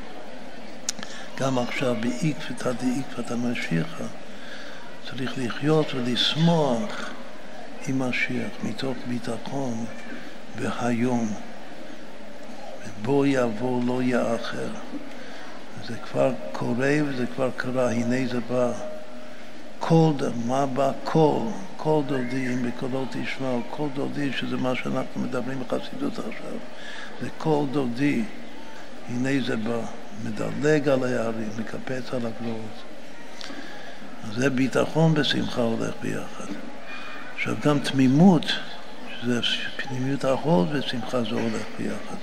גם 1.40 1.58
עכשיו 1.58 1.96
בעקבתא 2.00 2.72
דעקבתא 2.72 3.34
משיחא 3.34 4.05
צריך 5.08 5.32
לחיות 5.36 5.94
ולשמוח 5.94 7.10
עם 7.86 8.02
משיח 8.02 8.50
מתוך 8.62 8.96
ביטחון 9.06 9.84
והיום. 10.56 11.32
בוא 13.02 13.26
יבוא 13.26 13.82
לא 13.86 14.02
יאחר. 14.02 14.68
זה 15.88 15.94
כבר 15.96 16.32
קורה 16.52 16.96
וזה 17.06 17.26
כבר 17.26 17.50
קרה, 17.56 17.90
הנה 17.90 18.28
זה 18.28 18.40
בא. 18.40 18.72
כל, 19.78 20.12
מה 20.46 20.66
בא 20.66 20.92
כל? 21.05 21.40
כל 21.76 22.02
דודי, 22.06 22.46
אם 22.46 22.68
בקולו 22.68 23.06
תשמע, 23.10 23.48
כל 23.70 23.88
דודי, 23.94 24.32
שזה 24.32 24.56
מה 24.56 24.74
שאנחנו 24.74 25.20
מדברים 25.20 25.60
בחסידות 25.60 26.18
עכשיו. 26.18 26.58
זה 27.20 27.28
כל 27.38 27.64
דודי, 27.70 28.22
הנה 29.08 29.44
זה 29.46 29.56
בא, 29.56 29.80
מדלג 30.24 30.88
על 30.88 31.05
הערים, 31.05 31.50
מקפץ 31.58 32.14
על 32.14 32.26
הגבוהות. 32.26 32.82
זה 34.34 34.50
ביטחון 34.50 35.14
בשמחה 35.14 35.60
הולך 35.60 35.94
ביחד. 36.02 36.52
עכשיו 37.34 37.55
גם 37.64 37.78
תמימות, 37.78 38.44
שזה 39.20 39.40
פנימיות 39.76 40.24
החול 40.24 40.66
ושמחה 40.72 41.22
זה 41.22 41.30
הולך 41.30 41.62
ביחד. 41.78 42.16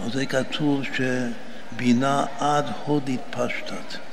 אז 0.00 0.12
זה 0.12 0.26
כתוב 0.26 0.82
שבינה 0.84 2.24
עד 2.38 2.66
הוד 2.84 3.10
התפשטת. 3.14 4.11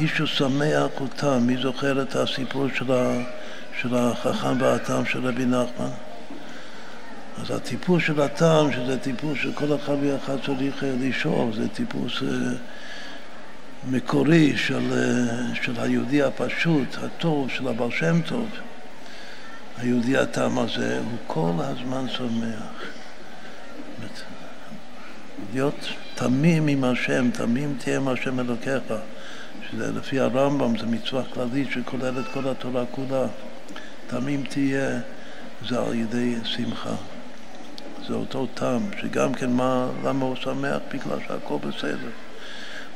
מישהו 0.00 0.26
שמח 0.26 0.90
אותה, 1.00 1.38
מי 1.38 1.56
זוכר 1.56 2.02
את 2.02 2.16
הסיפור 2.16 2.66
של, 2.74 2.92
ה, 2.92 3.22
של 3.80 3.94
החכם 3.94 4.60
והתם 4.60 5.04
של 5.04 5.26
רבי 5.26 5.44
נחמן? 5.44 5.90
אז 7.42 7.50
הטיפוס 7.50 8.02
של 8.02 8.20
הטעם, 8.20 8.72
שזה 8.72 8.98
טיפוס 8.98 9.38
שכל 9.38 9.76
אחד 9.76 9.94
ואחד 10.02 10.36
צריך 10.46 10.84
אה, 10.84 10.92
לשאול, 11.00 11.52
זה 11.54 11.68
טיפוס 11.68 12.22
אה, 12.22 12.28
מקורי 13.90 14.56
של, 14.56 14.92
אה, 14.92 15.54
של 15.62 15.72
היהודי 15.80 16.22
הפשוט, 16.22 16.96
הטוב, 17.02 17.50
של 17.50 17.68
הבעל 17.68 17.90
שם 17.90 18.20
טוב. 18.20 18.48
היהודי 19.78 20.16
הטעם 20.16 20.58
הזה 20.58 20.98
הוא 20.98 21.18
כל 21.26 21.52
הזמן 21.58 22.08
שמח. 22.08 22.82
להיות 25.52 25.88
תמים 26.14 26.66
עם 26.66 26.84
השם, 26.84 27.30
תמים 27.30 27.76
תהיה 27.78 27.96
עם 27.96 28.08
השם 28.08 28.40
אלוקיך, 28.40 28.82
שזה 29.70 29.92
לפי 29.92 30.20
הרמב"ם, 30.20 30.78
זה 30.78 30.86
מצווה 30.86 31.22
כללית 31.34 31.70
שכוללת 31.70 32.24
כל 32.32 32.48
התורה 32.48 32.84
כולה. 32.90 33.26
תמים 34.06 34.44
תהיה, 34.44 35.00
זה 35.68 35.80
על 35.80 35.94
ידי 35.94 36.34
שמחה. 36.44 36.94
זה 38.08 38.14
אותו 38.14 38.46
טעם, 38.54 38.82
שגם 39.00 39.34
כן 39.34 39.50
מה, 39.50 39.88
למה 40.04 40.24
הוא 40.24 40.36
שמח? 40.36 40.78
בגלל 40.92 41.18
שהכל 41.28 41.56
בסדר. 41.68 42.10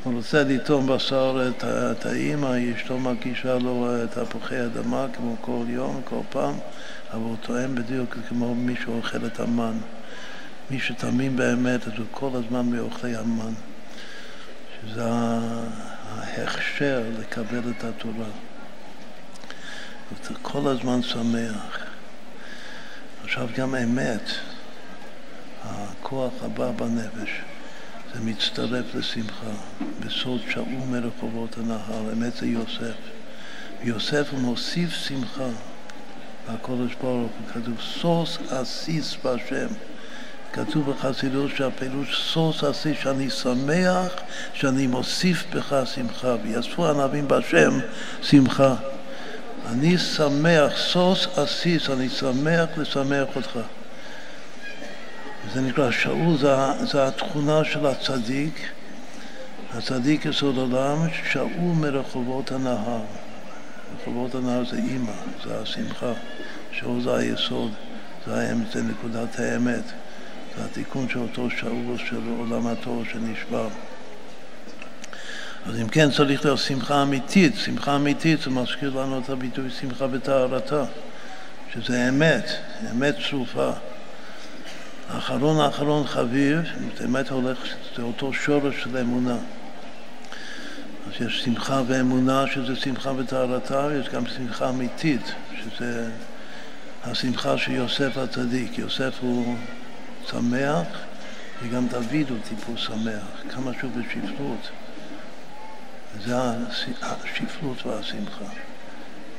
הוא 0.03 0.15
רוצה 0.15 0.45
לטעום 0.45 0.87
בשר 0.87 1.49
את, 1.49 1.65
את 1.65 2.07
האימא, 2.07 2.57
אשתו 2.77 2.99
מגישה 2.99 3.59
לו 3.59 3.89
תפוחי 4.11 4.65
אדמה 4.65 5.07
כמו 5.13 5.37
כל 5.41 5.65
יום, 5.69 6.01
כל 6.05 6.21
פעם, 6.31 6.55
אבל 7.13 7.21
הוא 7.21 7.37
טועם 7.41 7.75
בדיוק 7.75 8.17
כמו 8.29 8.55
מי 8.55 8.75
שאוכל 8.85 9.27
את 9.27 9.41
המן. 9.41 9.79
מי 10.71 10.81
שתמים 10.81 11.37
באמת, 11.37 11.87
אז 11.87 11.93
הוא 11.99 12.07
כל 12.11 12.31
הזמן 12.35 12.67
מאוכלי 12.67 13.17
המן. 13.17 13.53
שזה 14.83 15.09
ההכשר 16.19 17.03
לקבל 17.19 17.71
את 17.71 17.85
התורה. 17.85 18.27
אתה 20.21 20.35
כל 20.43 20.69
הזמן 20.69 21.03
שמח. 21.03 21.79
עכשיו 23.25 23.49
גם 23.57 23.75
אמת. 23.75 24.31
הכוח 25.65 26.33
הבא 26.43 26.71
בנפש. 26.71 27.41
זה 28.15 28.21
מצטרף 28.21 28.95
לשמחה. 28.95 29.51
בסוד 30.01 30.41
שאול 30.51 30.67
מרחובות 30.91 31.59
הנהר, 31.59 32.13
אמת 32.13 32.37
זה 32.37 32.47
יוסף. 32.47 32.95
ויוסף 33.85 34.29
הוא 34.31 34.41
מוסיף 34.41 34.91
שמחה. 34.93 35.49
והקודש 36.49 36.95
ברוך 36.95 37.33
הוא 37.39 37.49
כתוב 37.53 37.81
סוס 37.81 38.39
עסיס 38.51 39.17
בהשם. 39.25 39.67
כתוב 40.53 40.91
בחסידות 40.91 41.51
שהפירוש 41.57 42.33
סוס 42.33 42.65
עסיס, 42.65 42.97
שאני 43.03 43.31
שמח, 43.31 44.13
שאני 44.55 44.87
מוסיף 44.87 45.45
בך 45.55 45.83
שמחה. 45.95 46.37
ויאספו 46.43 46.89
ענבים 46.89 47.29
בהשם 47.29 47.79
שמחה. 48.23 48.75
אני 49.67 49.99
שמח, 49.99 50.73
סוס 50.77 51.27
עסיס, 51.37 51.91
אני 51.91 52.09
שמח 52.09 52.69
לשמח 52.77 53.37
אותך. 53.37 53.59
זה 55.55 55.61
נקרא 55.61 55.91
שאול, 55.91 56.39
זה, 56.39 56.57
זה 56.93 57.07
התכונה 57.07 57.65
של 57.65 57.87
הצדיק, 57.87 58.69
הצדיק 59.75 60.25
יסוד 60.25 60.57
עולם, 60.57 60.99
שאול 61.33 61.75
מרחובות 61.75 62.53
הנהר. 62.53 63.03
רחובות 64.01 64.35
הנהר 64.35 64.65
זה 64.71 64.77
אימא, 64.77 65.13
זה 65.45 65.61
השמחה, 65.61 66.13
שאול 66.73 67.03
זה 67.03 67.17
היסוד, 67.17 67.73
זה, 68.27 68.35
האמת, 68.35 68.73
זה 68.73 68.83
נקודת 68.83 69.39
האמת, 69.39 69.85
זה 70.57 70.65
התיקון 70.65 71.09
של 71.09 71.19
אותו 71.19 71.51
שאול 71.51 71.99
של 71.99 72.21
עולם 72.39 72.67
התור 72.67 73.03
שנשבר. 73.13 73.69
אז 75.67 75.81
אם 75.81 75.89
כן 75.89 76.11
צריך 76.11 76.45
להיות 76.45 76.59
שמחה 76.59 77.03
אמיתית, 77.03 77.57
שמחה 77.57 77.97
אמיתית 77.97 78.41
זה 78.43 78.51
מזכיר 78.51 79.01
לנו 79.01 79.19
את 79.19 79.31
הביטוי 79.31 79.71
שמחה 79.71 80.07
בטהרתה, 80.07 80.85
שזה 81.75 82.09
אמת, 82.09 82.51
אמת 82.93 83.15
צרופה. 83.31 83.71
האחרון 85.11 85.61
האחרון 85.61 86.07
חביב, 86.07 86.59
באמת 87.01 87.29
הולך, 87.29 87.59
זה 87.97 88.03
אותו 88.03 88.33
שורש 88.33 88.83
של 88.83 88.97
אמונה. 88.97 89.37
אז 91.07 91.27
יש 91.27 91.43
שמחה 91.45 91.83
ואמונה 91.87 92.45
שזה 92.55 92.77
שמחה 92.77 93.13
וטהרתה, 93.17 93.87
ויש 93.91 94.09
גם 94.09 94.27
שמחה 94.27 94.69
אמיתית, 94.69 95.33
שזה 95.63 96.11
השמחה 97.05 97.59
של 97.59 97.73
יוסף 97.73 98.17
הצדיק. 98.17 98.79
יוסף 98.79 99.15
הוא 99.21 99.57
שמח, 100.31 100.87
וגם 101.63 101.87
דוד 101.87 102.31
הוא 102.31 102.39
טיפוס 102.49 102.81
שמח, 102.81 103.43
כמה 103.51 103.71
שהוא 103.81 103.91
בשפלות. 103.91 104.71
זה 106.25 106.37
השפלות 107.03 107.87
והשמחה. 107.87 108.45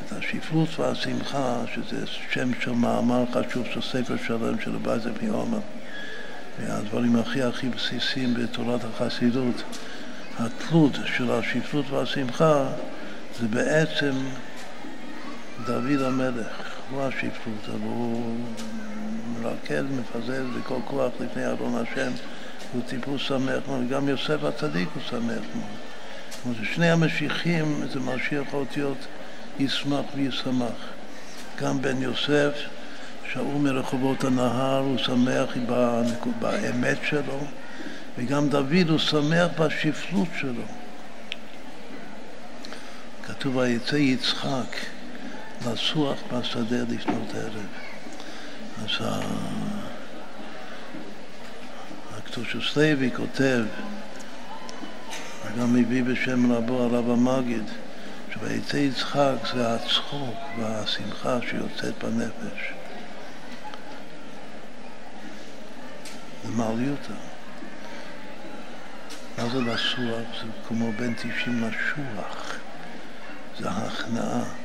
את 0.05 0.11
השפלות 0.11 0.79
והשמחה, 0.79 1.63
שזה 1.73 2.07
שם 2.31 2.51
של 2.59 2.71
מאמר 2.71 3.23
חשוב 3.33 3.65
של 3.73 3.81
ספר 3.81 4.15
שלם 4.27 4.59
של 4.59 4.75
הבית 4.75 5.05
אביומר, 5.05 5.59
והדברים 6.59 7.15
הכי 7.15 7.43
הכי 7.43 7.69
בסיסיים 7.69 8.33
בתורת 8.33 8.81
החסידות, 8.83 9.63
התלות 10.39 10.97
של 11.17 11.31
השפלות 11.31 11.89
והשמחה 11.89 12.65
זה 13.39 13.47
בעצם 13.47 14.13
דוד 15.65 16.01
המלך, 16.01 16.73
הוא 16.89 17.01
השפלות, 17.01 17.69
אבל 17.69 17.83
הוא 17.83 18.37
מרקד, 19.43 19.83
מפזר 19.91 20.43
בכל 20.59 20.79
כוח 20.85 21.11
לפני 21.19 21.45
ארון 21.45 21.75
השם, 21.75 22.11
הוא 22.73 22.81
טיפוס 22.87 23.21
שמח 23.21 23.59
מאוד, 23.67 23.83
וגם 23.87 24.09
יוסף 24.09 24.43
הצדיק 24.43 24.89
הוא 24.95 25.03
שמח 25.09 25.43
מאוד. 25.55 26.55
שני 26.63 26.91
המשיחים 26.91 27.83
זה 27.93 27.99
משיח 27.99 28.53
האותיות 28.53 28.97
ישמח 29.59 30.05
וישמח. 30.15 30.93
גם 31.61 31.81
בן 31.81 32.01
יוסף, 32.01 32.51
שאול 33.33 33.55
מרחובות 33.55 34.23
הנהר, 34.23 34.79
הוא 34.79 34.97
שמח 34.97 35.49
באמת 36.39 36.97
שלו, 37.09 37.39
וגם 38.17 38.49
דוד 38.49 38.89
הוא 38.89 38.99
שמח 38.99 39.47
בשפלות 39.59 40.27
שלו. 40.39 40.63
כתוב, 43.23 43.55
ויצא 43.55 43.95
יצחק 43.95 44.75
לסוח 45.67 46.17
בשדה 46.31 46.83
לפנות 46.89 47.35
ערב. 47.35 47.92
אז 48.81 49.07
הקדושוס 52.17 52.77
לוי 52.77 53.11
כותב, 53.15 53.63
וגם 55.45 55.73
מביא 55.73 56.03
בשם 56.03 56.51
רבו 56.51 56.81
הרב 56.83 57.09
המגיד, 57.09 57.63
שויצא 58.33 58.77
יצחק 58.77 59.35
זה 59.53 59.75
הצחוק 59.75 60.35
והשמחה 60.59 61.39
שיוצאת 61.49 62.03
בנפש. 62.03 62.73
זה 66.43 66.51
מעליותה. 66.51 67.13
מה 69.37 69.49
זה 69.49 69.61
לסוח? 69.61 70.27
זה 70.41 70.47
כמו 70.67 70.91
בין 70.91 71.13
תשעים 71.13 71.69
לשוח. 71.69 72.55
זה 73.59 73.69
ההכנעה. 73.69 74.62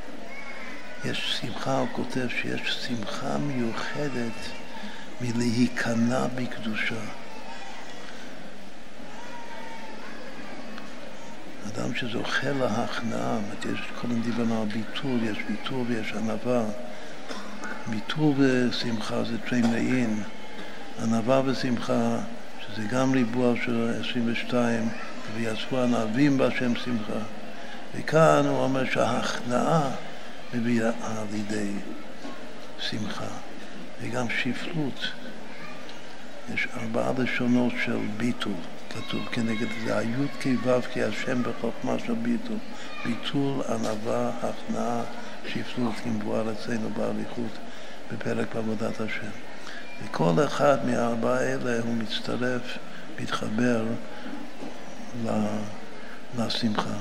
יש 1.04 1.40
שמחה, 1.40 1.78
הוא 1.78 1.88
כותב 1.92 2.28
שיש 2.28 2.86
שמחה 2.86 3.38
מיוחדת 3.38 4.32
מלהיכנע 5.20 6.26
בקדושה. 6.34 7.00
אדם 11.68 11.94
שזוכה 11.94 12.50
להכנעה, 12.50 13.38
יש 13.72 13.80
קודם 14.00 14.22
דיברנו 14.22 14.62
על 14.62 14.68
ביטול, 14.68 15.18
יש 15.22 15.38
ביטול 15.48 15.84
ויש 15.88 16.12
ענווה. 16.12 16.64
ביטול 17.86 18.34
ושמחה 18.36 19.24
זה 19.24 19.38
טרמלין, 19.38 20.22
ענווה 21.02 21.42
ושמחה, 21.44 22.18
שזה 22.60 22.82
גם 22.88 23.12
ריבוע 23.12 23.54
של 23.64 24.00
22, 24.00 24.88
ויצאו 25.34 25.82
ענבים 25.82 26.38
בהשם 26.38 26.76
שמחה. 26.76 27.20
וכאן 27.94 28.46
הוא 28.46 28.58
אומר 28.58 28.84
שההכנעה 28.84 29.90
מביאה 30.54 30.90
לידי 31.32 31.72
שמחה, 32.78 33.28
וגם 34.00 34.26
שפלות. 34.30 35.12
יש 36.54 36.68
ארבעה 36.76 37.12
לשונות 37.18 37.72
של 37.84 37.98
ביטול. 38.16 38.52
כתוב 38.90 39.28
כנגד 39.32 39.66
זה 39.84 39.98
היוד 39.98 40.28
כו' 40.42 40.82
כי 40.92 41.02
השם 41.02 41.42
בחוכמה 41.42 41.98
של 42.06 42.14
ביטול. 42.14 42.56
ביטול, 43.04 43.62
ענווה, 43.68 44.30
הכנעה, 44.42 45.02
שפלות, 45.48 45.94
כמבואר 46.04 46.52
אצלנו 46.52 46.90
באריכות 46.90 47.58
בפרק 48.12 48.54
בעבודת 48.54 49.00
השם. 49.00 49.30
וכל 50.04 50.44
אחד 50.44 50.86
מהארבעה 50.86 51.38
האלה 51.38 51.80
הוא 51.80 51.94
מצטרף, 51.94 52.78
מתחבר 53.20 53.84
לשמחה. 56.38 56.96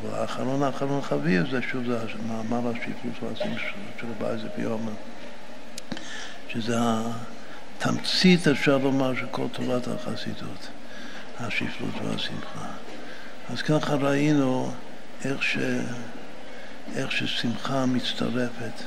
אבל 0.00 0.14
האחרון 0.14 0.62
האחרון 0.62 1.02
חביב 1.02 1.50
זה 1.50 1.62
שוב, 1.62 1.84
זה 1.84 1.98
מאמר 2.28 2.70
השפלות 2.70 3.22
והשמחה 3.22 3.66
של 4.00 4.06
הבעיה 4.16 4.36
ביומר, 4.56 4.92
שזה 6.48 6.76
התמצית, 7.78 8.48
אפשר 8.48 8.78
לומר, 8.78 9.14
של 9.14 9.26
כל 9.30 9.46
תורת 9.52 9.88
החסידות. 9.88 10.68
השפלות 11.40 11.94
והשמחה. 12.04 12.66
אז 13.52 13.62
ככה 13.62 13.94
ראינו 13.94 14.72
איך, 15.24 15.42
ש... 15.42 15.58
איך 16.96 17.12
ששמחה 17.12 17.86
מצטרפת 17.86 18.82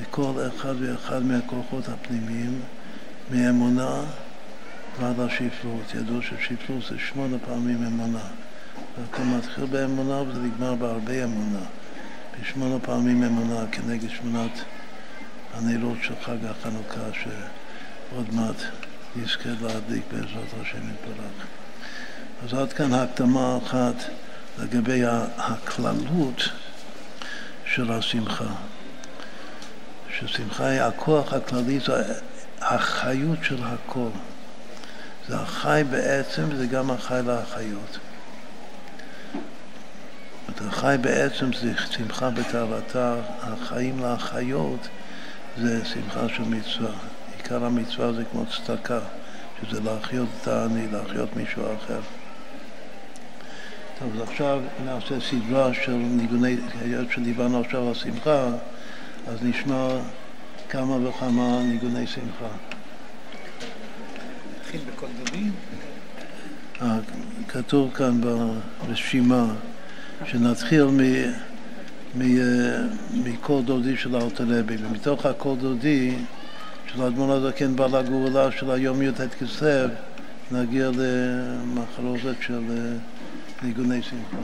לכל 0.00 0.32
אחד 0.56 0.74
ואחד 0.80 1.22
מהכוחות 1.22 1.88
הפנימיים, 1.88 2.60
מאמונה 3.30 4.00
ועד 5.00 5.20
השפלות. 5.20 5.94
ידעו 5.94 6.22
ששפלות 6.22 6.84
זה 6.88 6.98
שמונה 6.98 7.36
פעמים 7.46 7.86
אמונה. 7.86 8.28
אתה 9.10 9.22
מתחיל 9.22 9.64
באמונה 9.64 10.22
וזה 10.22 10.40
נגמר 10.40 10.74
בהרבה 10.74 11.24
אמונה. 11.24 11.60
בשמונה 12.40 12.78
פעמים 12.78 13.22
אמונה 13.22 13.64
כנגד 13.72 14.10
שמונת 14.10 14.60
הנרות 15.54 15.98
של 16.02 16.14
חג 16.24 16.36
החנוכה 16.44 17.18
שעוד 17.22 18.34
מעט 18.34 18.56
יזכה 19.16 19.48
להדליק 19.60 20.02
בעזרת 20.12 20.62
השם 20.62 20.78
יתברך. 20.78 21.46
אז 22.44 22.54
עד 22.54 22.72
כאן 22.72 22.92
הקדמה 22.92 23.58
אחת 23.66 23.94
לגבי 24.58 25.02
הכללות 25.36 26.42
של 27.64 27.92
השמחה. 27.92 28.54
ששמחה 30.18 30.66
היא 30.66 30.80
הכוח 30.80 31.32
הכללי, 31.32 31.80
זה 31.80 32.14
החיות 32.60 33.38
של 33.42 33.62
הכל. 33.62 34.08
זה 35.28 35.36
החי 35.36 35.82
בעצם 35.90 36.42
וזה 36.50 36.66
גם 36.66 36.90
החי 36.90 37.20
להחיות. 37.26 37.98
החי 40.56 40.96
בעצם 41.00 41.52
זה 41.52 41.72
שמחה 41.90 42.30
בטהרתה, 42.30 43.14
החיים 43.40 43.98
להחיות 43.98 44.88
זה 45.58 45.84
שמחה 45.84 46.28
של 46.28 46.42
מצווה. 46.42 46.90
עיקר 47.36 47.64
המצווה 47.64 48.12
זה 48.12 48.22
כמו 48.32 48.44
צדקה, 48.46 49.00
שזה 49.60 49.80
להחיות 49.80 50.28
את 50.42 50.48
העני, 50.48 50.86
להחיות 50.92 51.36
מישהו 51.36 51.62
אחר. 51.62 52.00
טוב, 53.98 54.12
אז 54.14 54.28
עכשיו 54.28 54.60
נעשה 54.84 55.20
סדרה 55.20 55.74
של 55.74 55.92
ניגוני, 55.92 56.56
היות 56.80 57.10
שדיברנו 57.10 57.60
עכשיו 57.60 57.88
על 57.88 57.94
שמחה, 57.94 58.46
אז 59.28 59.42
נשמע 59.42 59.88
כמה 60.68 61.08
וכמה 61.08 61.62
ניגוני 61.62 62.06
שמחה. 62.06 62.48
נתחיל 64.60 64.80
בקול 64.92 65.08
דודי? 65.18 65.44
אה, 66.82 66.98
כתוב 67.48 67.94
כאן 67.94 68.20
ברשימה 68.20 69.46
שנתחיל 70.24 70.86
מקול 73.24 73.62
דודי 73.62 73.96
של 73.96 74.14
הארתלבי, 74.14 74.76
ומתוך 74.80 75.26
הקול 75.26 75.56
דודי 75.56 76.14
של 76.86 77.02
האדמון 77.02 77.30
הזקן 77.30 77.76
בעל 77.76 77.94
הגאולה 77.94 78.50
של 78.50 78.70
היום 78.70 79.02
י"ט 79.02 79.20
כסלו 79.40 79.88
נגיע 80.50 80.90
למחרוזת 80.94 82.34
של 82.40 82.62
אה, 82.70 82.92
ניגוני 83.62 84.00
שמחה. 84.02 84.38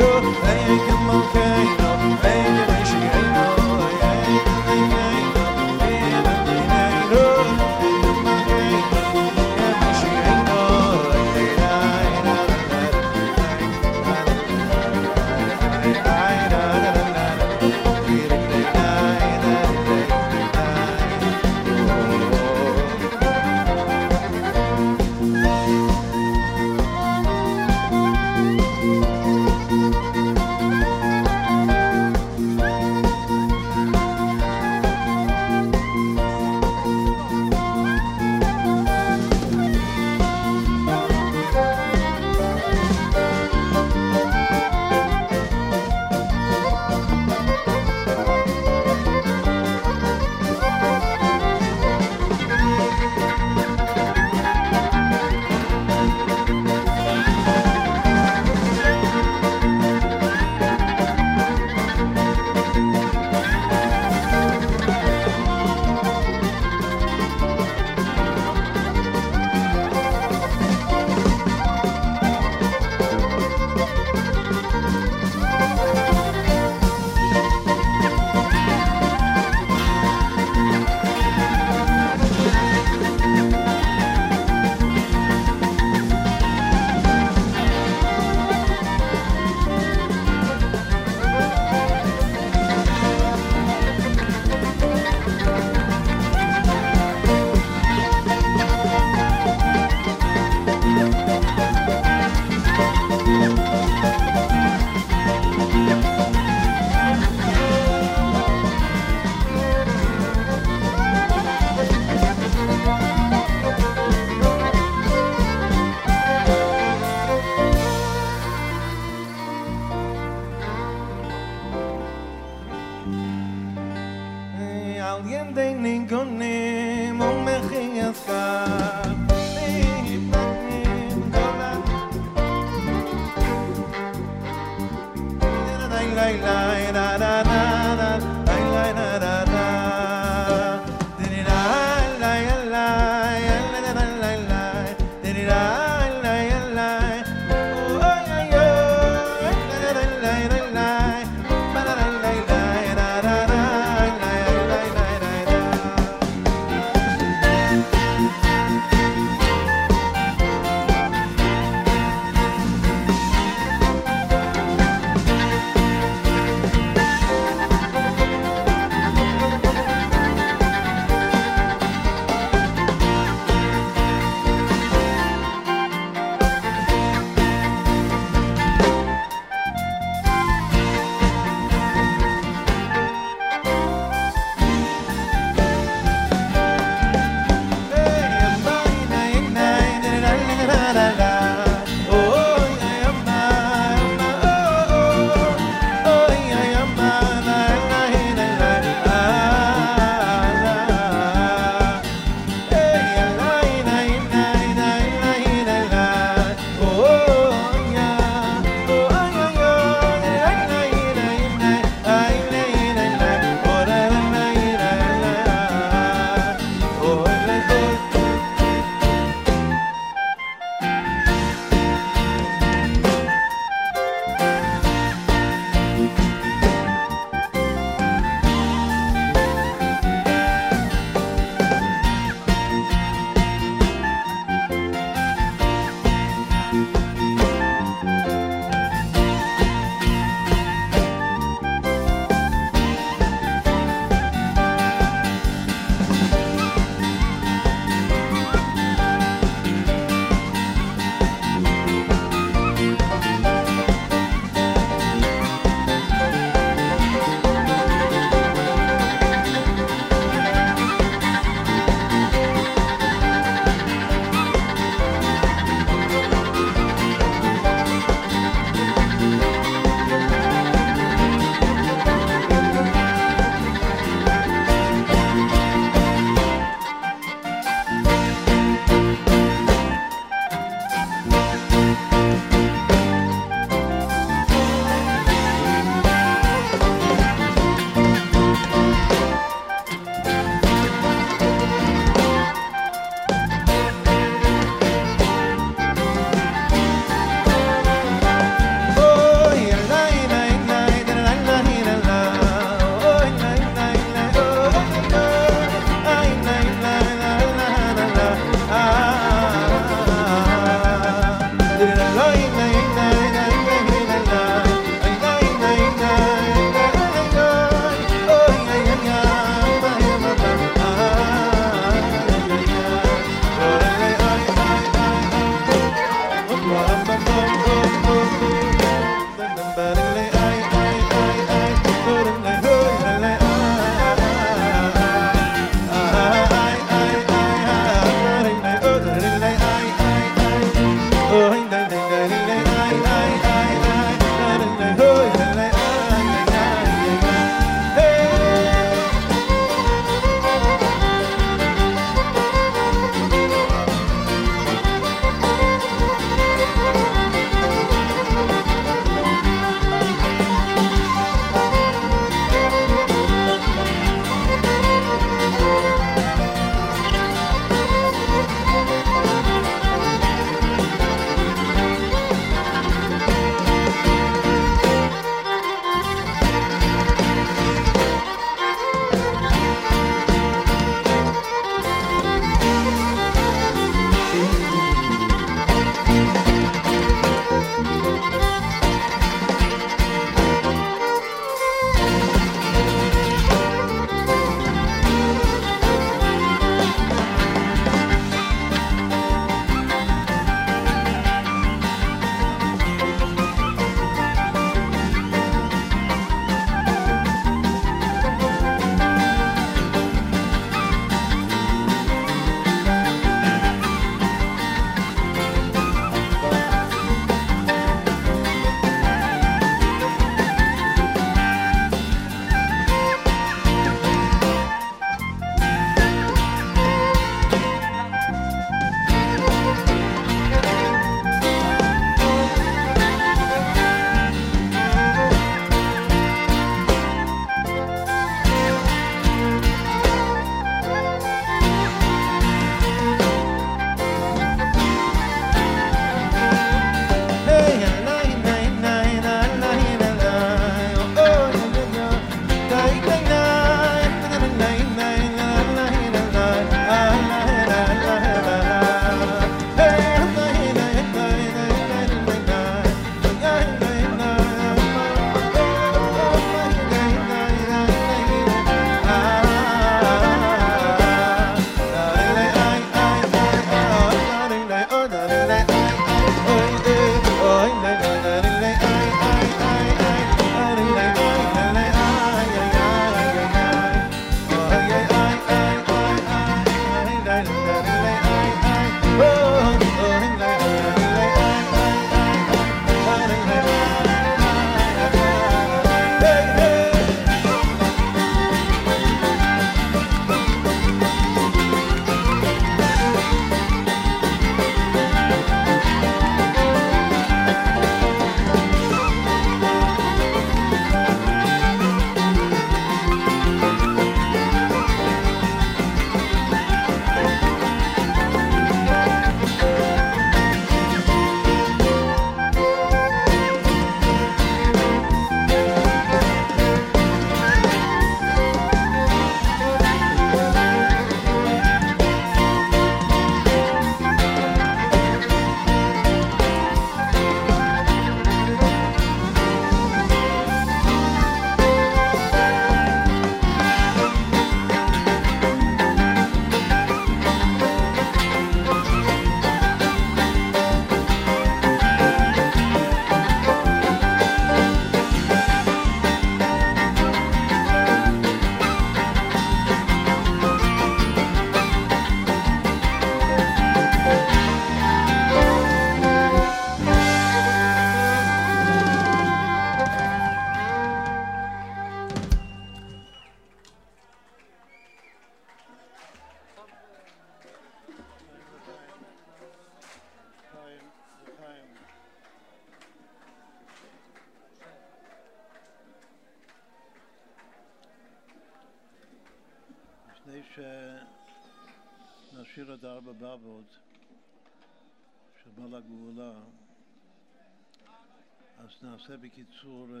בקיצור 599.24 599.86
אה, 599.94 600.00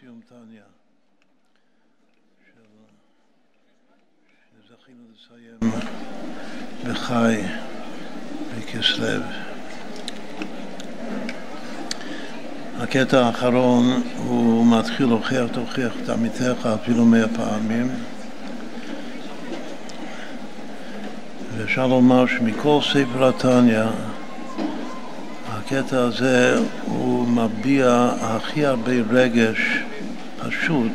סיום 0.00 0.20
טניה, 0.28 0.62
שזכינו 4.68 5.02
לסיים 5.14 5.72
בחי 6.84 7.42
בכסלו. 8.58 9.24
הקטע 12.78 13.26
האחרון 13.26 14.02
הוא 14.16 14.78
מתחיל 14.78 15.06
להוכיח, 15.06 15.50
תוכיח 15.52 15.92
את 16.02 16.08
עמיתך 16.08 16.68
אפילו 16.74 17.04
מאה 17.04 17.28
פעמים. 17.36 17.88
ואפשר 21.56 21.86
לומר 21.86 22.26
שמכל 22.26 22.78
ספר 22.82 23.28
התניא, 23.28 23.84
הקטע 25.64 26.00
הזה 26.02 26.58
הוא 26.84 27.28
מביע 27.28 28.10
הכי 28.20 28.66
הרבה 28.66 28.92
רגש 29.10 29.58
פשוט 30.38 30.92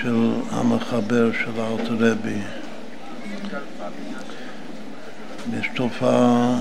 של 0.00 0.32
המחבר 0.50 1.32
של 1.32 1.60
האלתרבי. 1.60 2.40
יש 5.58 5.68
תופעה 5.74 6.58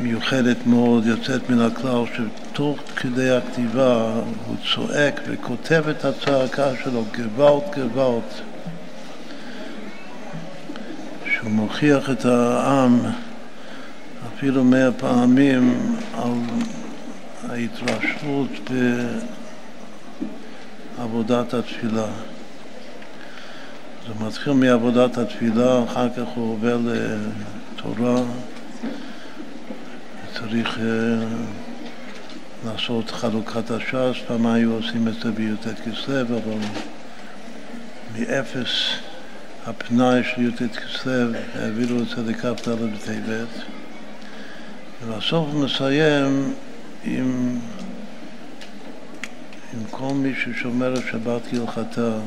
מיוחדת 0.00 0.66
מאוד, 0.66 1.06
יוצאת 1.06 1.50
מן 1.50 1.60
הכלל, 1.60 2.04
שתוך 2.14 2.78
כדי 2.96 3.30
הכתיבה 3.30 4.12
הוא 4.46 4.56
צועק 4.74 5.20
וכותב 5.28 5.84
את 5.90 6.04
הצעקה 6.04 6.68
שלו, 6.84 7.04
גוואלד 7.16 7.62
גוואלד, 7.74 8.22
שהוא 11.34 11.50
מוכיח 11.50 12.10
את 12.10 12.24
העם 12.24 13.00
אפילו 14.38 14.64
מאה 14.64 14.92
פעמים 14.92 15.90
על 16.14 16.32
ההתרשמות 17.48 18.50
בעבודת 20.98 21.54
התפילה. 21.54 22.06
זה 24.06 24.24
מתחיל 24.26 24.52
מעבודת 24.52 25.18
התפילה, 25.18 25.84
אחר 25.84 26.08
כך 26.10 26.26
הוא 26.34 26.52
עובר 26.52 26.78
לתורה, 26.84 28.22
צריך 30.34 30.76
uh, 30.76 30.80
לעשות 32.66 33.10
חלוקת 33.10 33.70
הש"ס, 33.70 34.16
פעם 34.26 34.46
היו 34.46 34.72
עושים 34.72 35.08
את 35.08 35.14
זה 35.22 35.30
בי"ט 35.30 35.66
כסלו, 35.66 36.20
אבל 36.20 36.58
מאפס 38.18 38.70
הפנאי 39.66 40.22
של 40.24 40.42
י"ט 40.42 40.76
כסלו 40.76 41.38
העבירו 41.54 41.98
את 42.02 42.08
זה 42.08 42.32
לכ"ד 42.32 42.68
בטבת, 42.68 43.77
ובסוף 45.08 45.54
מסיים 45.54 46.52
עם, 47.04 47.58
עם 49.74 49.84
כל 49.90 50.14
מי 50.14 50.32
ששומר 50.34 50.94
את 50.94 51.02
שבת 51.10 51.42
כהלכתה, 51.50 52.18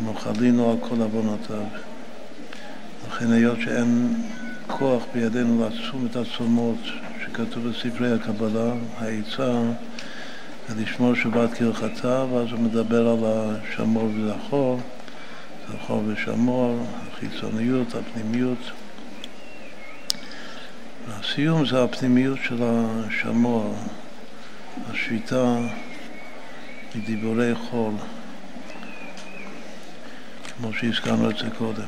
מוכלינו 0.00 0.70
על 0.70 0.76
כל 0.88 1.00
עוונותיו. 1.00 1.64
לכן 3.08 3.32
היות 3.32 3.58
שאין 3.60 4.14
כוח 4.66 5.02
בידינו 5.14 5.64
לעצום 5.64 6.06
את 6.10 6.16
הצומות 6.16 6.78
שכתוב 7.24 7.68
בספרי 7.68 8.12
הקבלה, 8.12 8.72
העצה 8.98 9.62
ולשמור 10.70 11.14
שבת 11.14 11.50
כהלכתה, 11.54 12.24
ואז 12.32 12.52
הוא 12.52 12.60
מדבר 12.60 13.08
על 13.08 13.18
השמור 13.24 14.10
וזכור, 14.14 14.80
זכור 15.72 16.02
ושמור, 16.06 16.86
החיצוניות, 17.12 17.94
הפנימיות. 17.94 18.70
והסיום 21.20 21.66
זה 21.66 21.82
הפנימיות 21.84 22.38
של 22.42 22.62
השמור, 22.62 23.74
השביתה 24.90 25.56
מדיבורי 26.94 27.54
חול, 27.54 27.92
כמו 30.56 30.72
שהזכרנו 30.72 31.30
את 31.30 31.38
זה 31.38 31.44
קודם. 31.58 31.84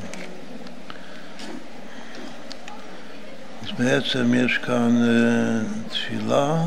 בעצם 3.78 4.34
יש 4.34 4.58
כאן 4.58 5.02
uh, 5.02 5.90
תפילה, 5.90 6.66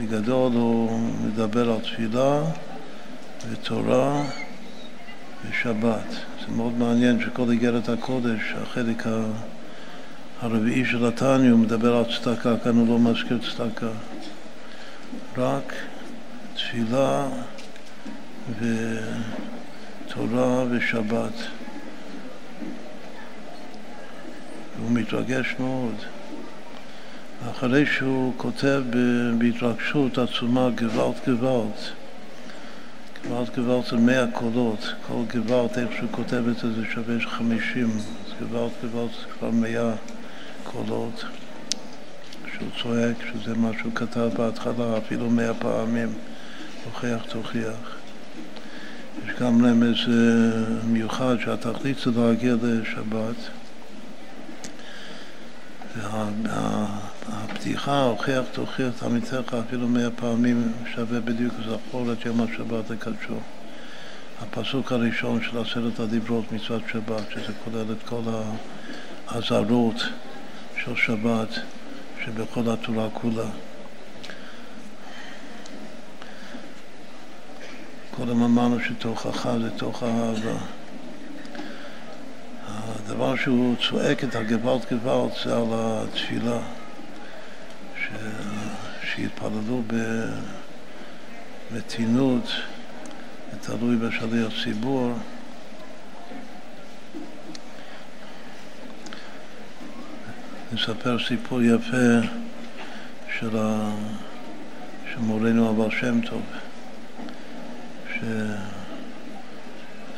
בגדול 0.00 0.52
הוא 0.52 1.00
מדבר 1.24 1.70
על 1.72 1.80
תפילה 1.80 2.42
ותורה 3.50 4.22
ושבת. 5.50 6.10
זה 6.40 6.56
מאוד 6.56 6.78
מעניין 6.78 7.20
שכל 7.20 7.50
איגרת 7.50 7.88
הקודש, 7.88 8.40
החלק 8.62 9.06
הרביעי 10.40 10.84
של 10.84 11.06
התניא, 11.06 11.50
הוא 11.50 11.58
מדבר 11.58 11.96
על 11.96 12.04
צדקה, 12.04 12.56
כאן 12.64 12.76
הוא 12.76 12.88
לא 12.88 12.98
מזכיר 12.98 13.38
צדקה. 13.38 13.88
רק 15.38 15.72
תפילה 16.54 17.28
ותורה 20.08 20.64
ושבת. 20.70 21.32
והוא 24.78 24.90
מתרגש 24.90 25.54
מאוד. 25.58 25.94
אחרי 27.50 27.86
שהוא 27.86 28.32
כותב 28.36 28.82
בהתרגשות 29.38 30.18
עצומה 30.18 30.70
גוואלד 30.70 31.14
גוואלד, 31.26 31.70
גוואלד 33.24 33.48
גוואלד 33.56 33.86
זה 33.86 33.96
מאה 33.96 34.24
קולות, 34.32 34.94
כל 35.06 35.22
גוואלד, 35.34 35.78
איך 35.78 35.88
שהוא 35.96 36.10
כותב 36.10 36.42
את 36.48 36.56
זה, 36.58 36.72
זה 36.72 36.82
שווה 36.94 37.20
חמישים, 37.20 37.88
אז 37.90 38.32
גוואלד 38.40 38.72
גוואלד 38.82 39.10
זה 39.10 39.32
כבר 39.38 39.50
מאה 39.50 39.92
קולות. 40.72 41.24
שהוא 42.56 42.68
צועק, 42.82 43.16
שזה 43.32 43.54
מה 43.54 43.70
שהוא 43.80 43.92
כתב 43.94 44.28
בהתחלה, 44.36 44.98
אפילו 44.98 45.30
מאה 45.30 45.54
פעמים, 45.54 46.08
הוכיח 46.84 47.22
תוכיח. 47.28 47.96
יש 49.24 49.32
גם 49.40 49.66
רמז 49.66 49.96
מיוחד 50.86 51.36
שהתכלית 51.44 51.98
זה 51.98 52.10
להגיע 52.16 52.54
לשבת. 52.62 53.36
והפתיחה, 57.26 58.02
הוכיח 58.02 58.44
תוכיח 58.52 59.02
עמיתך 59.02 59.56
אפילו 59.66 59.88
מאה 59.88 60.10
פעמים 60.10 60.72
שווה 60.94 61.20
בדיוק 61.20 61.54
זכור 61.68 62.12
את 62.12 62.26
יום 62.26 62.40
השבת 62.40 62.90
לקדשו. 62.90 63.38
הפסוק 64.42 64.92
הראשון 64.92 65.42
של 65.42 65.58
עשרת 65.58 66.00
הדיברות 66.00 66.52
מצוות 66.52 66.82
שבת, 66.92 67.30
שזה 67.30 67.52
כולל 67.64 67.92
את 67.92 68.08
כל 68.08 68.22
האזהרות 69.28 70.02
של 70.86 70.96
שבת 70.96 71.48
שבכל 72.24 72.70
התורה 72.70 73.08
כולה. 73.12 73.48
קודם 78.10 78.42
אמרנו 78.42 78.80
שתוכחה 78.80 79.58
זה 79.58 79.70
תוך 79.70 80.02
האהבה. 80.02 80.56
הדבר 82.66 83.36
שהוא 83.36 83.76
צועק 83.88 84.24
את 84.24 84.34
הגוואלד 84.34 84.82
גוואלד 84.90 85.32
זה 85.44 85.56
על 85.56 85.68
התפילה, 85.72 86.58
ש... 87.98 88.08
שהתפללו 89.02 89.82
במתינות 91.72 92.50
ותלוי 93.54 93.96
בשליח 93.96 94.52
ציבור. 94.64 95.12
נספר 100.72 101.16
סיפור 101.28 101.62
יפה 101.62 102.26
של, 103.38 103.58
מורנו 105.16 105.70
אבל 105.70 105.90
שם 106.00 106.20
טוב, 106.20 106.42
ש... 108.14 108.18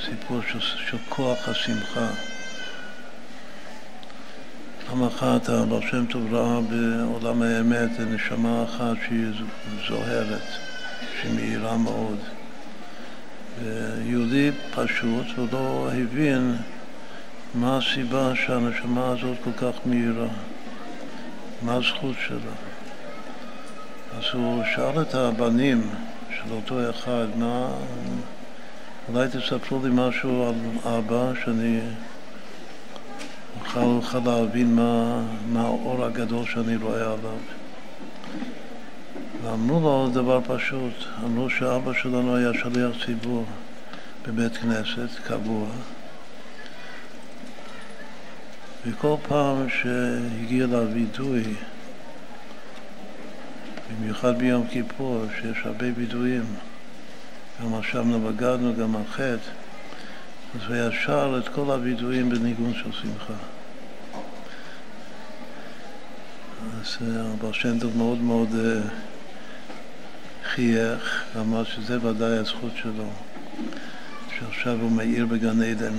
סיפור 0.05 0.41
של, 0.53 0.61
של 0.61 0.97
כוח 1.09 1.49
השמחה. 1.49 2.09
פעם 4.87 5.05
אחת 5.05 5.49
הבר 5.49 5.81
שם 5.81 6.07
טוב 6.07 6.35
ראה 6.35 6.61
בעולם 6.61 7.43
האמת 7.43 8.01
נשמה 8.01 8.65
אחת 8.65 8.97
שהיא 9.07 9.27
זוהרת, 9.89 10.49
שהיא 11.21 11.35
מהירה 11.35 11.77
מאוד. 11.77 12.19
ויהודי 13.63 14.51
פשוט, 14.71 15.27
הוא 15.37 15.49
לא 15.53 15.91
הבין 15.93 16.57
מה 17.55 17.79
הסיבה 17.79 18.33
שהנשמה 18.35 19.09
הזאת 19.09 19.37
כל 19.45 19.53
כך 19.57 19.77
מהירה, 19.87 20.29
מה 21.63 21.75
הזכות 21.75 22.17
שלה. 22.27 22.55
אז 24.19 24.25
הוא 24.33 24.63
שאל 24.75 25.03
את 25.03 25.15
הבנים 25.15 25.91
של 26.31 26.53
אותו 26.53 26.91
אחד, 26.91 27.27
מה... 27.37 27.69
אולי 29.09 29.29
תספרו 29.29 29.81
לי 29.85 29.91
משהו 29.93 30.49
על 30.49 30.55
אבא 30.93 31.33
שאני 31.45 31.81
אוכל 33.61 33.81
אוכל 33.81 34.19
להבין 34.27 34.75
מה, 34.75 35.23
מה 35.53 35.61
האור 35.61 36.05
הגדול 36.05 36.45
שאני 36.47 36.77
רואה 36.77 37.03
עליו. 37.03 37.39
ואמרו 39.43 39.81
לו 39.81 40.11
דבר 40.13 40.41
פשוט, 40.47 41.05
אמרו 41.25 41.51
שאבא 41.51 41.93
שלנו 41.93 42.37
היה 42.37 42.51
שליח 42.55 43.07
ציבור 43.07 43.45
בבית 44.27 44.57
כנסת 44.57 45.09
קבוע, 45.27 45.67
וכל 48.89 49.15
פעם 49.29 49.67
שהגיע 49.69 50.67
לווידוי, 50.67 51.43
במיוחד 53.91 54.39
ביום 54.39 54.67
כיפור, 54.67 55.25
שיש 55.41 55.59
הרבה 55.65 55.87
וידויים, 55.95 56.45
גם 57.63 57.75
עכשיו 57.75 58.05
נבגדנו, 58.05 58.75
גם 58.77 58.97
על 58.97 59.03
חטא, 59.11 59.51
אז 60.55 60.61
הוא 60.67 60.75
היה 60.75 60.91
שר 60.93 61.41
את 61.43 61.49
כל 61.49 61.71
הווידויים 61.71 62.31
בניגון 62.31 62.75
של 62.75 62.93
שמחה. 62.93 63.35
אז 66.81 66.97
הבעל 67.11 67.53
שם 67.53 67.79
טוב 67.79 67.97
מאוד 67.97 68.19
מאוד 68.19 68.49
אה, 68.55 68.81
חייך, 70.55 71.25
ואמר 71.35 71.65
שזה 71.65 72.07
ודאי 72.07 72.37
הזכות 72.37 72.73
שלו, 72.77 73.11
שעכשיו 74.39 74.79
הוא 74.81 74.93
מאיר 74.93 75.27
בגן 75.27 75.63
עדן. 75.63 75.95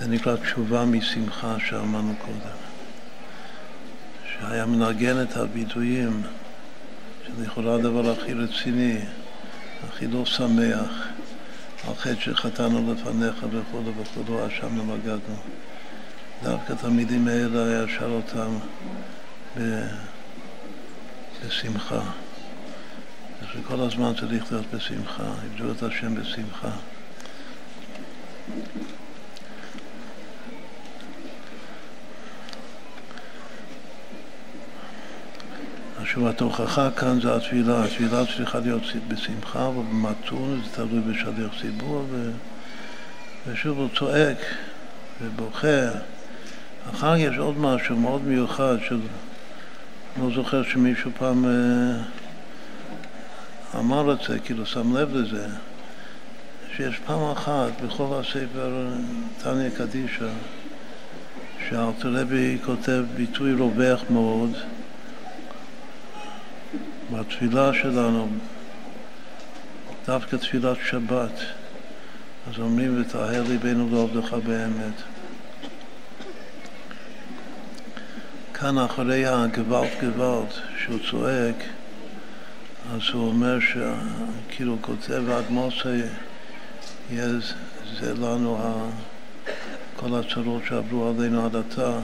זה 0.00 0.08
נקרא 0.08 0.36
תשובה 0.36 0.84
משמחה 0.84 1.56
שאמרנו 1.58 2.14
קודם. 2.18 2.56
שהיה 4.24 4.66
מנגן 4.66 5.22
את 5.22 5.36
הביטויים, 5.36 6.22
שלכאורה 7.26 7.74
הדבר 7.74 8.10
הכי 8.10 8.34
רציני, 8.34 8.98
הכי 9.88 10.06
לא 10.06 10.26
שמח, 10.26 11.08
על 11.88 11.94
חטא 11.94 12.20
שחטאנו 12.20 12.92
לפניך 12.92 13.46
וכו' 13.50 13.82
וכו', 13.96 14.46
אשמנו 14.46 14.82
ובגדנו. 14.88 15.36
דווקא 16.42 16.72
התלמידים 16.72 17.28
האלה 17.28 17.64
היה 17.64 17.88
שר 17.98 18.10
אותם 18.10 18.58
ב... 19.58 19.80
בשמחה. 21.46 22.00
שכל 23.52 23.80
הזמן 23.80 24.12
צריך 24.20 24.52
להיות 24.52 24.66
בשמחה, 24.74 25.24
עבדו 25.44 25.72
את 25.72 25.82
השם 25.82 26.14
בשמחה. 26.14 26.70
שוב, 36.06 36.26
התוכחה 36.26 36.90
כאן 36.90 37.20
זה 37.20 37.36
התפילה. 37.36 37.84
התפילה 37.84 38.22
צריכה 38.36 38.58
להיות 38.58 38.82
בשמחה 39.08 39.58
ובמתון, 39.58 40.60
זה 40.64 40.70
תלוי 40.74 41.00
בשליח 41.00 41.60
ציבור, 41.60 42.04
ו... 42.10 42.30
ושוב 43.46 43.78
הוא 43.78 43.88
צועק 43.98 44.38
ובוכה. 45.22 45.88
אחר 46.94 47.16
יש 47.16 47.36
עוד 47.36 47.58
משהו 47.58 47.96
מאוד 47.96 48.24
מיוחד, 48.24 48.76
של... 48.88 48.98
לא 50.20 50.34
זוכר 50.34 50.62
שמישהו 50.62 51.10
פעם 51.18 51.44
אה, 51.44 52.02
אמר 53.80 54.12
את 54.12 54.18
זה, 54.28 54.38
כאילו 54.38 54.66
שם 54.66 54.96
לב 54.96 55.16
לזה, 55.16 55.46
שיש 56.76 56.98
פעם 57.06 57.30
אחת 57.30 57.70
בכל 57.84 58.20
הספר 58.20 58.88
תניא 59.42 59.70
קדישא, 59.76 60.28
שארתולבי 61.68 62.58
כותב 62.64 63.04
ביטוי 63.16 63.52
רווח 63.52 64.04
מאוד, 64.10 64.56
בתפילה 67.12 67.74
שלנו, 67.74 68.28
דווקא 70.06 70.36
תפילת 70.36 70.76
שבת, 70.84 71.40
אז 72.50 72.58
אומרים 72.58 73.00
ותאהר 73.00 73.42
ליבנו 73.48 73.88
לעובדך 73.90 74.32
באמת. 74.32 75.02
כאן 78.54 78.78
אחרי 78.78 79.26
הגוואלד 79.26 79.90
גוואלד 80.00 80.48
שהוא 80.78 80.98
צועק, 81.10 81.56
אז 82.94 83.00
הוא 83.12 83.28
אומר 83.28 83.58
שכאילו 83.60 84.76
כותב 84.80 85.30
עד 85.30 85.44
מוסי, 85.50 86.02
זה 88.00 88.14
לנו 88.14 88.58
כל 89.96 90.20
הצרות 90.20 90.62
שעברו 90.68 91.08
עלינו 91.08 91.46
עד 91.46 91.56
עתה. 91.56 91.98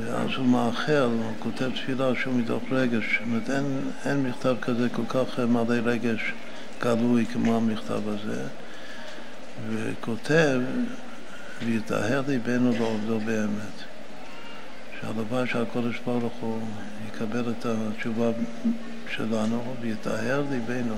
ואז 0.00 0.30
הוא 0.36 0.46
מאחל, 0.46 1.08
הוא 1.12 1.32
כותב 1.38 1.70
תפילה 1.74 2.14
שהוא 2.20 2.34
מתוך 2.34 2.62
רגש. 2.70 3.04
זאת 3.12 3.22
אומרת, 3.26 3.50
אין, 3.50 3.80
אין 4.04 4.22
מכתב 4.22 4.56
כזה 4.62 4.88
כל 4.88 5.02
כך 5.08 5.38
מלא 5.38 5.74
רגש 5.84 6.32
גלוי 6.80 7.26
כמו 7.26 7.56
המכתב 7.56 8.08
הזה. 8.08 8.42
וכותב, 9.70 10.60
ויטהר 11.64 12.22
ליבנו 12.28 12.72
לעובדו 12.72 13.20
באמת. 13.20 13.92
שהלוואי 15.00 15.46
שהקודש 15.46 15.98
ברוך 16.06 16.32
הוא 16.40 16.60
יקבל 17.08 17.50
את 17.50 17.66
התשובה 17.66 18.30
שלנו 19.10 19.74
ויטהר 19.80 20.44
ליבנו. 20.50 20.96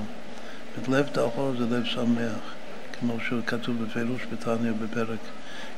לב 0.87 1.07
טהור 1.07 1.53
זה 1.59 1.75
לב 1.75 1.85
שמח, 1.85 2.53
כמו 2.99 3.17
שכתוב 3.19 3.83
בפירוש 3.83 4.21
בתניא 4.31 4.71
בפרק 4.71 5.19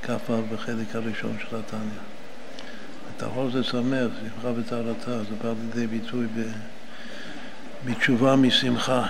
כ"ו 0.03 0.41
בחלק 0.51 0.95
הראשון 0.95 1.37
של 1.39 1.55
התניא. 1.55 2.16
טהור 3.17 3.49
זה 3.51 3.63
שמח, 3.63 4.11
שמחה 4.21 4.47
וטהרתה, 4.55 5.23
זה 5.23 5.35
בא 5.43 5.53
לידי 5.61 5.87
ביטוי 5.87 6.27
בתשובה 7.85 8.35
משמחה, 8.35 9.05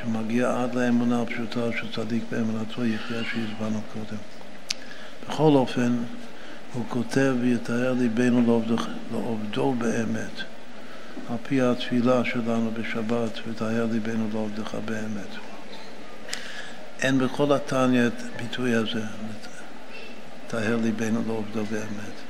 שמגיע 0.00 0.62
עד 0.62 0.74
לאמונה 0.74 1.22
הפשוטה 1.22 1.60
של 1.80 1.92
צדיק 1.92 2.24
באמונתו 2.30 2.84
יחיה 2.84 3.22
שהסברנו 3.24 3.80
קודם. 3.92 4.20
בכל 5.28 5.52
אופן, 5.54 5.96
הוא 6.72 6.84
כותב 6.88 7.34
ויתאר 7.40 7.92
ליבנו 7.92 8.42
לעובדו, 8.46 8.76
לעובדו 9.12 9.74
באמת, 9.78 10.42
על 11.30 11.36
פי 11.42 11.60
התפילה 11.60 12.24
שלנו 12.24 12.70
בשבת, 12.70 13.38
ותאר 13.48 13.86
ליבנו 13.92 14.28
לעובדך 14.32 14.74
באמת. 14.84 15.28
אין 17.02 17.18
בכל 17.18 17.52
התניא 17.52 18.06
את 18.06 18.22
הביטוי 18.34 18.74
הזה, 18.74 19.02
תאר 20.46 20.76
ליבנו 20.82 21.22
לעובדו 21.26 21.64
באמת. 21.64 22.29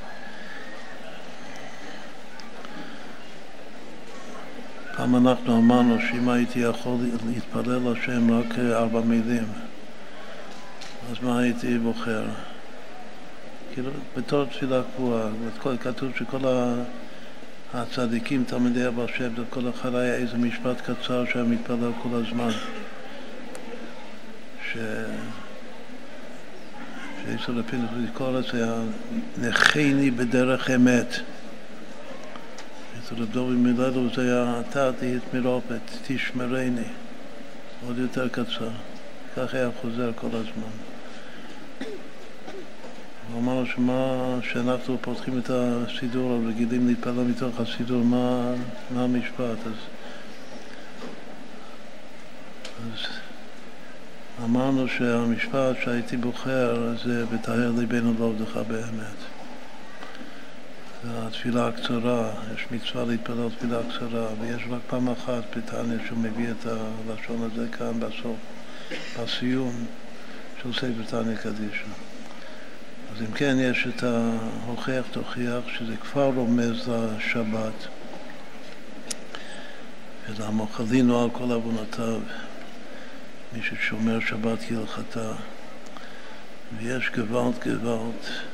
פעם 5.01 5.17
אנחנו 5.17 5.57
אמרנו 5.57 5.97
שאם 6.01 6.29
הייתי 6.29 6.59
יכול 6.59 6.97
להתפלל 7.27 7.93
לשם 7.93 8.31
רק 8.31 8.59
ארבע 8.59 9.01
מילים, 9.01 9.45
אז 11.11 11.17
מה 11.23 11.39
הייתי 11.39 11.79
בוחר? 11.79 12.25
כאילו, 13.75 13.91
בתור 14.17 14.45
תפילה 14.45 14.83
קבועה, 14.97 15.29
כתוב 15.81 16.12
שכל 16.17 16.39
הצדיקים, 17.75 18.45
תלמידי 18.45 18.89
אבא 18.89 19.07
שם, 19.17 19.29
כל 19.51 19.70
אחד 19.70 19.95
היה 19.95 20.15
איזה 20.15 20.37
משפט 20.37 20.81
קצר 20.81 21.25
שהיה 21.33 21.45
מתפלל 21.45 21.93
כל 22.03 22.09
הזמן. 22.12 22.51
ש... 24.73 24.77
שאיסור 27.25 27.55
לפינוס 27.55 27.91
לקרוא 27.97 28.39
לזה, 28.39 28.67
נחני 29.39 30.11
בדרך 30.11 30.70
אמת. 30.70 31.20
רב 33.19 33.33
דובי 33.33 33.55
מילדו 33.55 34.15
זה 34.15 34.23
היה 34.23 34.61
אתה 34.61 34.93
תהיית 34.93 35.35
מרופת, 35.35 35.81
תשמרני, 36.07 36.89
עוד 37.87 37.99
יותר 37.99 38.29
קצר. 38.29 38.71
כך 39.37 39.55
היה 39.55 39.69
חוזר 39.81 40.11
כל 40.17 40.27
הזמן. 40.27 40.71
הוא 43.33 43.41
אמר 43.41 43.65
שמה, 43.65 44.39
שאנחנו 44.43 44.99
פותחים 45.01 45.39
את 45.39 45.51
הסידור 45.51 46.41
רגילים 46.47 46.89
להתפלל 46.89 47.13
מתוך 47.13 47.61
הסידור, 47.61 48.05
מה, 48.05 48.55
מה 48.91 49.05
המשפט? 49.05 49.41
אז, 49.67 49.73
אז 52.77 53.07
אמרנו 54.45 54.89
שהמשפט 54.89 55.77
שהייתי 55.85 56.17
בוחר 56.17 56.97
זה 57.05 57.25
ותאר 57.31 57.73
ליבנו 57.79 58.15
לעובדך 58.19 58.57
באמת. 58.57 59.30
התפילה 61.09 61.69
הקצרה, 61.69 62.33
יש 62.55 62.67
מצווה 62.70 63.05
להתפלל 63.05 63.49
תפילה 63.59 63.79
קצרה, 63.89 64.27
ויש 64.41 64.62
רק 64.70 64.81
פעם 64.87 65.09
אחת 65.09 65.57
בתניא 65.57 65.99
שהוא 66.07 66.19
מביא 66.19 66.51
את 66.51 66.67
הלשון 66.67 67.51
הזה 67.53 67.67
כאן 67.73 68.01
בסוף, 68.01 68.37
בסיום 69.20 69.85
של 70.62 70.73
ספר 70.73 71.23
תניא 71.23 71.37
קדישא. 71.37 71.85
אז 73.12 73.23
אם 73.23 73.33
כן, 73.35 73.57
יש 73.61 73.87
את 73.89 74.03
ההוכח 74.03 75.03
תוכיח 75.11 75.69
שזה 75.79 75.97
כבר 75.97 76.31
רומז 76.35 76.89
לשבת, 76.89 77.87
ולמוכלינו 80.29 81.23
על 81.23 81.31
כל 81.31 81.51
עוונותיו, 81.51 82.20
מי 83.53 83.62
ששומר 83.62 84.20
שבת 84.20 84.59
כהלכתה, 84.69 85.33
ויש 86.79 87.11
גוואלד 87.17 87.55
גוואלד 87.65 88.50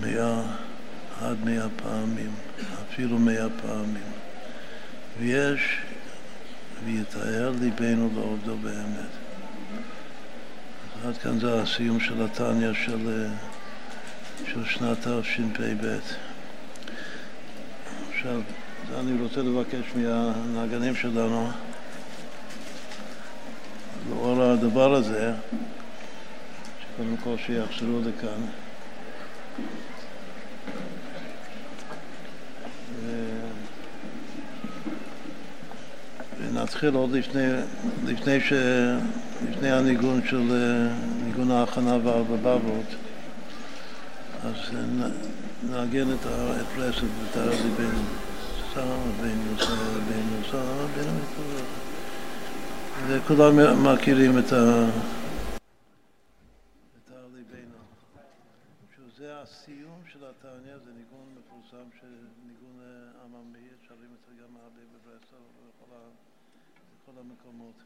מאה 0.00 0.42
עד 1.20 1.36
מאה 1.44 1.66
פעמים, 1.76 2.30
אפילו 2.90 3.18
מאה 3.18 3.46
פעמים. 3.62 4.12
ויש, 5.18 5.78
ויתאר 6.84 7.52
ליבנו 7.60 8.10
לעובדו 8.14 8.56
באמת. 8.56 9.10
עד 11.06 11.18
כאן 11.18 11.38
זה 11.38 11.62
הסיום 11.62 12.00
של 12.00 12.22
התניא 12.24 12.72
של, 12.72 13.26
של 14.46 14.64
שנת 14.64 14.98
תשפ"ב. 14.98 15.98
עכשיו, 18.10 18.40
אני 18.98 19.22
רוצה 19.22 19.40
לבקש 19.42 19.92
מהנגנים 19.96 20.94
שלנו, 20.94 21.50
לאור 24.10 24.42
הדבר 24.42 24.94
הזה, 24.94 25.32
קודם 26.96 27.16
כל 27.16 27.34
שיחזרו 27.46 28.00
לכאן. 28.00 28.46
ונתחיל 36.54 36.94
עוד 36.94 37.10
לפני, 37.10 37.46
לפני, 38.04 38.40
ש, 38.40 38.52
לפני 39.50 39.70
הניגון 39.70 40.20
של 40.26 40.42
ניגון 41.24 41.50
ההכנה 41.50 41.96
והבבות, 42.04 42.86
אז 44.44 44.54
נארגן 45.70 46.12
את 46.12 46.26
הרסת 46.26 47.02
ואת 47.02 47.36
הרבינו. 47.36 48.04
סבינו, 48.74 49.58
סבינו, 49.58 50.44
סבינו, 50.44 51.20
וכולם 53.08 53.84
מכירים 53.92 54.38
את 54.38 54.52
ה... 54.52 54.86
את 56.96 57.10
הרליבנו. 57.10 57.78
שזה 58.96 59.40
הסיום 59.42 60.00
של 60.12 60.18
התניא, 60.18 60.76
זה 60.84 60.90
ניגון 60.98 61.26
מפורסם, 61.36 61.88
ניגון 62.46 62.76
עממי, 63.24 63.68
שרים 63.88 64.12
את 64.14 64.22
זה 64.26 64.32
גם 64.42 64.56
הרבה 64.62 64.82
בברסלב 64.92 65.44
ובכל 65.56 67.13
המקומות. 67.24 67.83